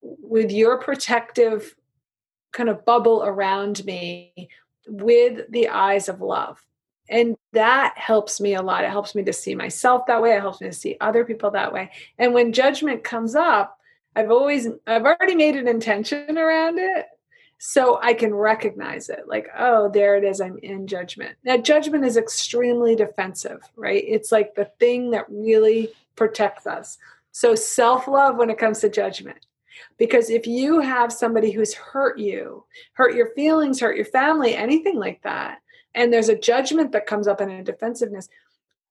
with 0.00 0.50
your 0.50 0.78
protective 0.78 1.76
kind 2.52 2.68
of 2.68 2.84
bubble 2.84 3.22
around 3.24 3.84
me 3.84 4.48
with 4.86 5.50
the 5.50 5.68
eyes 5.68 6.08
of 6.08 6.20
love. 6.20 6.64
And 7.08 7.36
that 7.52 7.94
helps 7.96 8.40
me 8.40 8.54
a 8.54 8.62
lot. 8.62 8.84
It 8.84 8.90
helps 8.90 9.14
me 9.14 9.22
to 9.24 9.32
see 9.32 9.54
myself 9.54 10.06
that 10.06 10.22
way. 10.22 10.34
It 10.34 10.40
helps 10.40 10.60
me 10.60 10.68
to 10.68 10.74
see 10.74 10.96
other 11.00 11.24
people 11.24 11.50
that 11.50 11.72
way. 11.72 11.90
And 12.18 12.32
when 12.32 12.52
judgment 12.52 13.04
comes 13.04 13.34
up, 13.34 13.78
I've 14.14 14.30
always, 14.30 14.68
I've 14.86 15.04
already 15.04 15.34
made 15.34 15.56
an 15.56 15.68
intention 15.68 16.38
around 16.38 16.78
it. 16.78 17.06
So 17.64 18.00
I 18.02 18.12
can 18.12 18.34
recognize 18.34 19.08
it 19.08 19.28
like, 19.28 19.46
oh, 19.56 19.88
there 19.88 20.16
it 20.16 20.24
is. 20.24 20.40
I'm 20.40 20.58
in 20.64 20.88
judgment. 20.88 21.36
Now, 21.44 21.58
judgment 21.58 22.04
is 22.04 22.16
extremely 22.16 22.96
defensive, 22.96 23.60
right? 23.76 24.02
It's 24.04 24.32
like 24.32 24.56
the 24.56 24.64
thing 24.80 25.12
that 25.12 25.26
really 25.28 25.92
protects 26.16 26.66
us. 26.66 26.98
So, 27.30 27.54
self 27.54 28.08
love 28.08 28.34
when 28.34 28.50
it 28.50 28.58
comes 28.58 28.80
to 28.80 28.88
judgment. 28.88 29.46
Because 29.96 30.28
if 30.28 30.44
you 30.44 30.80
have 30.80 31.12
somebody 31.12 31.52
who's 31.52 31.72
hurt 31.72 32.18
you, 32.18 32.64
hurt 32.94 33.14
your 33.14 33.28
feelings, 33.28 33.78
hurt 33.78 33.94
your 33.94 34.06
family, 34.06 34.56
anything 34.56 34.98
like 34.98 35.22
that, 35.22 35.60
and 35.94 36.12
there's 36.12 36.28
a 36.28 36.36
judgment 36.36 36.90
that 36.90 37.06
comes 37.06 37.28
up 37.28 37.40
in 37.40 37.48
a 37.48 37.62
defensiveness, 37.62 38.28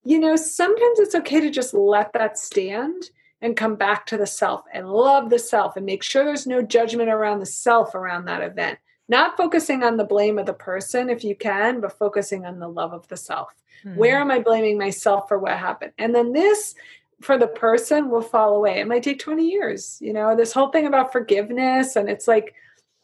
you 0.06 0.18
know, 0.18 0.38
sometimes 0.38 0.98
it's 0.98 1.16
okay 1.16 1.42
to 1.42 1.50
just 1.50 1.74
let 1.74 2.14
that 2.14 2.38
stand 2.38 3.10
and 3.42 3.58
come 3.58 3.76
back 3.76 4.06
to 4.08 4.18
the 4.18 4.28
self 4.28 4.64
and 4.74 4.90
love 4.90 5.30
the 5.30 5.40
self 5.40 5.76
and 5.76 5.86
make 5.86 6.04
sure 6.04 6.24
there's 6.24 6.48
no 6.48 6.62
judgment 6.62 7.10
around 7.10 7.40
the 7.40 7.46
self 7.46 7.96
around 7.96 8.26
that 8.26 8.44
event. 8.44 8.78
Not 9.10 9.36
focusing 9.36 9.84
on 9.84 9.98
the 9.98 10.06
blame 10.06 10.38
of 10.38 10.46
the 10.46 10.54
person 10.54 11.10
if 11.10 11.24
you 11.24 11.36
can, 11.36 11.82
but 11.82 11.98
focusing 11.98 12.46
on 12.46 12.60
the 12.60 12.68
love 12.68 12.94
of 12.94 13.08
the 13.08 13.18
self. 13.18 13.54
Mm-hmm. 13.84 13.98
Where 13.98 14.20
am 14.20 14.32
I 14.32 14.40
blaming 14.40 14.78
myself 14.78 15.28
for 15.28 15.40
what 15.40 15.58
happened? 15.58 15.92
And 15.98 16.14
then 16.14 16.34
this 16.34 16.76
for 17.22 17.38
the 17.38 17.48
person 17.48 18.10
will 18.10 18.22
fall 18.22 18.56
away. 18.56 18.80
It 18.80 18.88
might 18.88 19.04
take 19.04 19.20
20 19.20 19.46
years. 19.46 19.98
You 20.02 20.14
know, 20.14 20.36
this 20.36 20.54
whole 20.54 20.70
thing 20.70 20.86
about 20.86 21.12
forgiveness, 21.12 21.96
and 21.96 22.10
it's 22.10 22.28
like, 22.28 22.54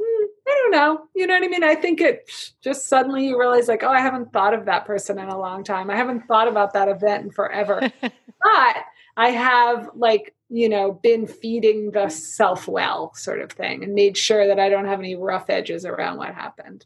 hmm, 0.01 0.25
I 0.47 0.59
don't 0.63 0.71
know. 0.71 1.07
You 1.15 1.27
know 1.27 1.35
what 1.35 1.43
I 1.43 1.47
mean? 1.47 1.63
I 1.63 1.75
think 1.75 2.01
it 2.01 2.29
just 2.61 2.87
suddenly 2.87 3.27
you 3.27 3.39
realize, 3.39 3.67
like, 3.67 3.83
oh, 3.83 3.89
I 3.89 3.99
haven't 3.99 4.33
thought 4.33 4.53
of 4.53 4.65
that 4.65 4.85
person 4.85 5.19
in 5.19 5.29
a 5.29 5.37
long 5.37 5.63
time. 5.63 5.89
I 5.89 5.95
haven't 5.95 6.27
thought 6.27 6.47
about 6.47 6.73
that 6.73 6.89
event 6.89 7.25
in 7.25 7.31
forever. 7.31 7.81
but 8.01 8.75
I 9.17 9.31
have, 9.31 9.89
like, 9.95 10.35
you 10.47 10.69
know, 10.69 10.93
been 10.93 11.25
feeding 11.27 11.91
the 11.91 12.07
self 12.09 12.67
well 12.67 13.11
sort 13.15 13.41
of 13.41 13.51
thing 13.51 13.83
and 13.83 13.93
made 13.93 14.15
sure 14.15 14.47
that 14.47 14.59
I 14.59 14.69
don't 14.69 14.85
have 14.85 14.99
any 14.99 15.15
rough 15.15 15.49
edges 15.49 15.85
around 15.85 16.17
what 16.17 16.33
happened. 16.33 16.85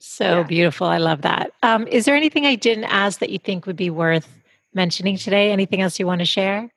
So 0.00 0.38
yeah. 0.38 0.42
beautiful. 0.42 0.86
I 0.86 0.98
love 0.98 1.22
that. 1.22 1.52
Um, 1.62 1.86
is 1.86 2.04
there 2.04 2.16
anything 2.16 2.44
I 2.44 2.56
didn't 2.56 2.84
ask 2.84 3.20
that 3.20 3.30
you 3.30 3.38
think 3.38 3.66
would 3.66 3.76
be 3.76 3.90
worth 3.90 4.28
mentioning 4.74 5.16
today? 5.16 5.52
Anything 5.52 5.80
else 5.80 5.98
you 5.98 6.06
want 6.06 6.20
to 6.20 6.24
share? 6.24 6.70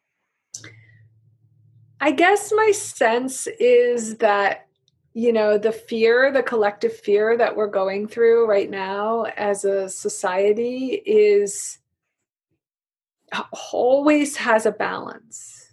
I 1.99 2.11
guess 2.11 2.51
my 2.53 2.71
sense 2.71 3.47
is 3.59 4.17
that, 4.17 4.67
you 5.13 5.31
know, 5.31 5.57
the 5.57 5.71
fear, 5.71 6.31
the 6.31 6.43
collective 6.43 6.95
fear 6.95 7.37
that 7.37 7.55
we're 7.55 7.67
going 7.67 8.07
through 8.07 8.45
right 8.45 8.69
now 8.69 9.23
as 9.37 9.63
a 9.63 9.87
society 9.87 11.01
is 11.05 11.79
always 13.71 14.37
has 14.37 14.65
a 14.65 14.71
balance 14.71 15.63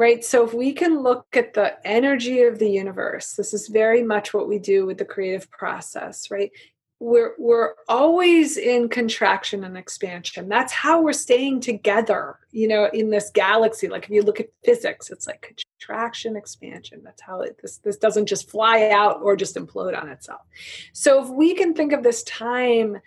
right? 0.00 0.24
So 0.24 0.46
if 0.46 0.54
we 0.54 0.72
can 0.72 1.02
look 1.02 1.26
at 1.36 1.52
the 1.52 1.76
energy 1.86 2.42
of 2.42 2.58
the 2.58 2.70
universe, 2.70 3.34
this 3.34 3.52
is 3.52 3.68
very 3.68 4.02
much 4.02 4.32
what 4.32 4.48
we 4.48 4.58
do 4.58 4.86
with 4.86 4.96
the 4.96 5.04
creative 5.04 5.50
process, 5.50 6.30
right? 6.30 6.50
We're 7.00 7.32
we're 7.38 7.74
always 7.88 8.56
in 8.56 8.88
contraction 8.88 9.64
and 9.64 9.76
expansion. 9.76 10.48
That's 10.48 10.72
how 10.72 11.02
we're 11.02 11.12
staying 11.12 11.60
together, 11.60 12.38
you 12.50 12.68
know, 12.68 12.90
in 12.92 13.10
this 13.10 13.30
galaxy. 13.30 13.88
Like 13.88 14.04
if 14.04 14.10
you 14.10 14.22
look 14.22 14.40
at 14.40 14.48
physics, 14.64 15.10
it's 15.10 15.26
like 15.26 15.42
contraction, 15.78 16.36
expansion. 16.36 17.00
That's 17.02 17.22
how 17.22 17.40
it, 17.40 17.58
this 17.60 17.78
this 17.78 17.96
doesn't 17.96 18.26
just 18.26 18.50
fly 18.50 18.90
out 18.90 19.20
or 19.22 19.34
just 19.34 19.56
implode 19.56 20.00
on 20.00 20.08
itself. 20.08 20.42
So 20.92 21.22
if 21.22 21.30
we 21.30 21.54
can 21.54 21.72
think 21.74 21.92
of 21.92 22.02
this 22.02 22.22
time 22.22 22.98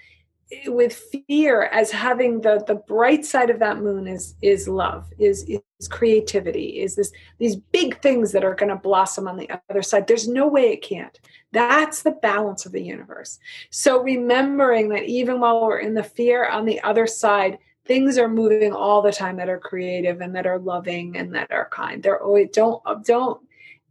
with 0.68 0.94
fear 1.28 1.64
as 1.64 1.92
having 1.92 2.42
the 2.42 2.64
the 2.68 2.76
bright 2.76 3.26
side 3.26 3.50
of 3.50 3.60
that 3.60 3.78
moon 3.78 4.08
is 4.08 4.36
is 4.42 4.68
love 4.68 5.10
is 5.18 5.44
is 5.44 5.88
creativity 5.90 6.82
is 6.82 6.96
this 6.96 7.12
these 7.40 7.56
big 7.56 8.00
things 8.02 8.32
that 8.32 8.44
are 8.44 8.56
going 8.56 8.70
to 8.70 8.76
blossom 8.76 9.28
on 9.28 9.38
the 9.38 9.50
other 9.70 9.82
side. 9.82 10.08
There's 10.08 10.28
no 10.28 10.48
way 10.48 10.72
it 10.72 10.82
can't. 10.82 11.20
That's 11.52 12.04
the 12.04 12.12
balance 12.12 12.66
of 12.66 12.72
the 12.72 12.82
universe. 12.82 13.40
So 13.70 14.02
remembering 14.02 14.90
that 14.90 15.04
even 15.04 15.40
while 15.40 15.66
we're 15.66 15.80
in 15.80 15.94
the 15.94 16.04
fear 16.04 16.48
on 16.48 16.66
the 16.66 16.82
other 16.82 17.08
side 17.08 17.58
things 17.86 18.18
are 18.18 18.30
moving 18.30 18.72
all 18.72 19.02
the 19.02 19.12
time 19.12 19.38
that 19.38 19.50
are 19.50 19.60
creative 19.60 20.22
and 20.22 20.36
that 20.36 20.48
are 20.48 20.60
loving 20.60 21.18
and 21.18 21.36
that 21.36 21.52
are 21.52 21.68
kind. 21.72 22.02
They're 22.02 22.22
always 22.22 22.50
don't 22.52 22.82
don't 23.04 23.42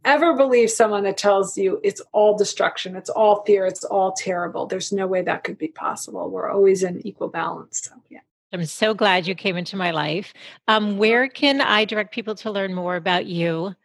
ever 0.05 0.35
believe 0.35 0.69
someone 0.69 1.03
that 1.03 1.17
tells 1.17 1.57
you 1.57 1.79
it's 1.83 2.01
all 2.11 2.37
destruction, 2.37 2.95
it's 2.95 3.09
all 3.09 3.43
fear, 3.43 3.65
it's 3.65 3.83
all 3.83 4.11
terrible. 4.11 4.65
There's 4.65 4.91
no 4.91 5.07
way 5.07 5.21
that 5.21 5.43
could 5.43 5.57
be 5.57 5.69
possible. 5.69 6.29
We're 6.29 6.49
always 6.49 6.83
in 6.83 7.05
equal 7.05 7.29
balance. 7.29 7.83
So, 7.83 7.95
yeah. 8.09 8.19
I'm 8.51 8.65
so 8.65 8.93
glad 8.93 9.27
you 9.27 9.33
came 9.33 9.57
into 9.57 9.75
my 9.75 9.91
life. 9.91 10.33
Um, 10.67 10.97
where 10.97 11.27
can 11.27 11.59
I 11.59 11.85
direct 11.85 12.13
people 12.13 12.35
to 12.35 12.51
learn 12.51 12.73
more 12.73 12.95
about 12.95 13.25
you 13.25 13.75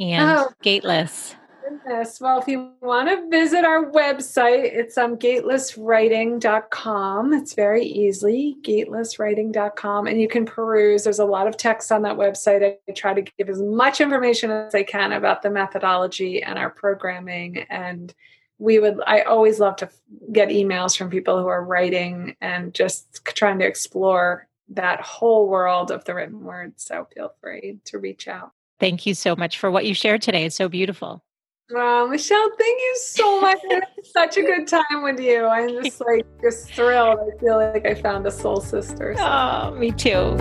and 0.00 0.30
oh, 0.30 0.50
Gateless? 0.62 1.36
Goodness. 1.68 2.20
Well, 2.20 2.40
if 2.40 2.48
you 2.48 2.72
want 2.80 3.08
to 3.08 3.28
visit 3.28 3.64
our 3.64 3.90
website, 3.90 4.64
it's 4.64 4.98
um, 4.98 5.16
gatelesswriting.com. 5.16 7.32
It's 7.32 7.54
very 7.54 7.84
easy, 7.84 8.56
gatelesswriting.com. 8.62 10.06
And 10.06 10.20
you 10.20 10.28
can 10.28 10.46
peruse. 10.46 11.04
There's 11.04 11.18
a 11.18 11.24
lot 11.24 11.46
of 11.46 11.56
text 11.56 11.90
on 11.92 12.02
that 12.02 12.16
website. 12.16 12.76
I 12.88 12.92
try 12.92 13.14
to 13.14 13.22
give 13.22 13.48
as 13.48 13.62
much 13.62 14.00
information 14.00 14.50
as 14.50 14.74
I 14.74 14.82
can 14.82 15.12
about 15.12 15.42
the 15.42 15.50
methodology 15.50 16.42
and 16.42 16.58
our 16.58 16.70
programming. 16.70 17.58
And 17.70 18.12
we 18.58 18.78
would, 18.78 19.00
I 19.06 19.20
always 19.22 19.60
love 19.60 19.76
to 19.76 19.88
get 20.32 20.48
emails 20.48 20.96
from 20.96 21.10
people 21.10 21.38
who 21.38 21.46
are 21.46 21.64
writing 21.64 22.36
and 22.40 22.74
just 22.74 23.24
trying 23.24 23.58
to 23.60 23.66
explore 23.66 24.48
that 24.70 25.00
whole 25.00 25.48
world 25.48 25.90
of 25.90 26.04
the 26.04 26.14
written 26.14 26.44
word. 26.44 26.74
So 26.76 27.08
feel 27.14 27.32
free 27.40 27.78
to 27.86 27.98
reach 27.98 28.28
out. 28.28 28.52
Thank 28.80 29.06
you 29.06 29.14
so 29.14 29.34
much 29.34 29.58
for 29.58 29.70
what 29.70 29.86
you 29.86 29.94
shared 29.94 30.20
today. 30.22 30.44
It's 30.44 30.54
so 30.54 30.68
beautiful. 30.68 31.24
Wow, 31.70 32.06
Michelle, 32.06 32.50
thank 32.58 32.80
you 32.80 32.96
so 32.98 33.40
much. 33.42 33.58
Such 34.02 34.38
a 34.38 34.42
good 34.42 34.66
time 34.66 35.02
with 35.02 35.20
you. 35.20 35.44
I'm 35.44 35.68
just 35.82 36.00
like 36.00 36.24
just 36.40 36.70
thrilled. 36.72 37.18
I 37.20 37.38
feel 37.38 37.56
like 37.56 37.84
I 37.84 37.94
found 37.94 38.26
a 38.26 38.30
soul 38.30 38.60
sister. 38.60 39.14
So. 39.16 39.22
Oh, 39.28 39.70
me 39.72 39.90
too. 39.90 40.36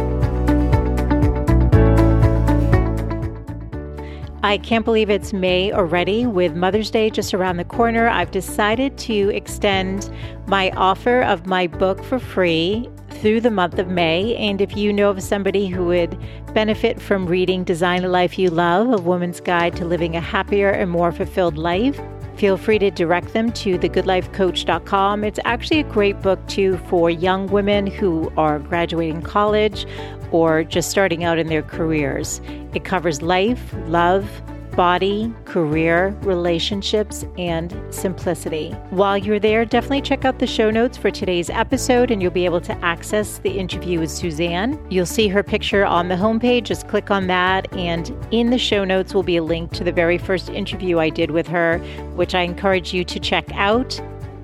I 4.43 4.57
can't 4.57 4.85
believe 4.85 5.09
it's 5.09 5.33
May 5.33 5.73
already. 5.73 6.25
With 6.25 6.55
Mother's 6.55 6.89
Day 6.89 7.09
just 7.09 7.33
around 7.33 7.57
the 7.57 7.65
corner, 7.65 8.07
I've 8.07 8.31
decided 8.31 8.97
to 8.99 9.29
extend 9.35 10.09
my 10.47 10.71
offer 10.71 11.23
of 11.23 11.45
my 11.45 11.67
book 11.67 12.01
for 12.03 12.19
free 12.19 12.89
through 13.09 13.41
the 13.41 13.51
month 13.51 13.79
of 13.79 13.87
May. 13.87 14.35
And 14.35 14.61
if 14.61 14.75
you 14.77 14.93
know 14.93 15.09
of 15.09 15.21
somebody 15.23 15.67
who 15.67 15.85
would 15.85 16.17
benefit 16.53 17.01
from 17.01 17.25
reading 17.25 17.63
Design 17.63 18.03
a 18.03 18.09
Life 18.09 18.37
You 18.37 18.49
Love, 18.49 18.91
A 18.91 18.97
Woman's 18.97 19.39
Guide 19.39 19.75
to 19.77 19.85
Living 19.85 20.15
a 20.15 20.21
Happier 20.21 20.69
and 20.69 20.91
More 20.91 21.11
Fulfilled 21.11 21.57
Life, 21.57 21.99
feel 22.35 22.57
free 22.57 22.79
to 22.79 22.91
direct 22.91 23.33
them 23.33 23.51
to 23.51 23.77
thegoodlifecoach.com. 23.79 25.23
It's 25.23 25.39
actually 25.43 25.79
a 25.79 25.83
great 25.83 26.21
book, 26.21 26.45
too, 26.47 26.77
for 26.89 27.09
young 27.09 27.47
women 27.47 27.87
who 27.87 28.31
are 28.37 28.59
graduating 28.59 29.23
college 29.23 29.85
or 30.31 30.63
just 30.63 30.89
starting 30.89 31.23
out 31.23 31.39
in 31.39 31.47
their 31.47 31.63
careers. 31.63 32.41
It 32.73 32.83
covers 32.83 33.21
life, 33.21 33.73
love, 33.87 34.29
body, 34.77 35.33
career, 35.43 36.15
relationships, 36.21 37.25
and 37.39 37.75
simplicity. 37.89 38.71
While 38.91 39.17
you're 39.17 39.39
there, 39.39 39.65
definitely 39.65 40.03
check 40.03 40.23
out 40.23 40.37
the 40.37 40.45
show 40.45 40.69
notes 40.69 40.95
for 40.95 41.09
today's 41.09 41.49
episode 41.49 42.11
and 42.11 42.21
you'll 42.21 42.31
be 42.31 42.45
able 42.45 42.61
to 42.61 42.73
access 42.85 43.39
the 43.39 43.49
interview 43.49 43.99
with 43.99 44.11
Suzanne. 44.11 44.79
You'll 44.91 45.07
see 45.07 45.27
her 45.29 45.41
picture 45.41 45.83
on 45.83 46.09
the 46.09 46.15
homepage. 46.15 46.65
Just 46.65 46.87
click 46.87 47.09
on 47.09 47.25
that. 47.25 47.73
And 47.73 48.15
in 48.29 48.51
the 48.51 48.59
show 48.59 48.85
notes 48.85 49.15
will 49.15 49.23
be 49.23 49.37
a 49.37 49.43
link 49.43 49.71
to 49.71 49.83
the 49.83 49.91
very 49.91 50.19
first 50.19 50.47
interview 50.49 50.99
I 50.99 51.09
did 51.09 51.31
with 51.31 51.47
her, 51.47 51.79
which 52.13 52.35
I 52.35 52.41
encourage 52.41 52.93
you 52.93 53.03
to 53.03 53.19
check 53.19 53.51
out. 53.55 53.99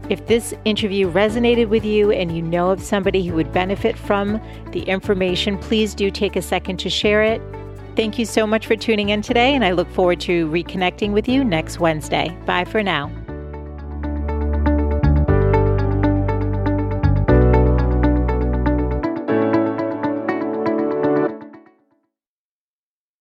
If 0.09 0.25
this 0.25 0.53
interview 0.65 1.11
resonated 1.11 1.69
with 1.69 1.85
you 1.85 2.11
and 2.11 2.35
you 2.35 2.41
know 2.41 2.71
of 2.71 2.81
somebody 2.81 3.25
who 3.25 3.35
would 3.35 3.53
benefit 3.53 3.95
from 3.97 4.41
the 4.71 4.81
information, 4.81 5.59
please 5.59 5.93
do 5.93 6.09
take 6.09 6.35
a 6.35 6.41
second 6.41 6.77
to 6.77 6.89
share 6.89 7.21
it. 7.21 7.39
Thank 7.95 8.17
you 8.17 8.25
so 8.25 8.47
much 8.47 8.65
for 8.65 8.75
tuning 8.75 9.09
in 9.09 9.21
today, 9.21 9.53
and 9.53 9.63
I 9.63 9.71
look 9.71 9.89
forward 9.91 10.19
to 10.21 10.47
reconnecting 10.49 11.11
with 11.11 11.27
you 11.27 11.43
next 11.43 11.79
Wednesday. 11.79 12.35
Bye 12.45 12.65
for 12.65 12.81
now. 12.81 13.22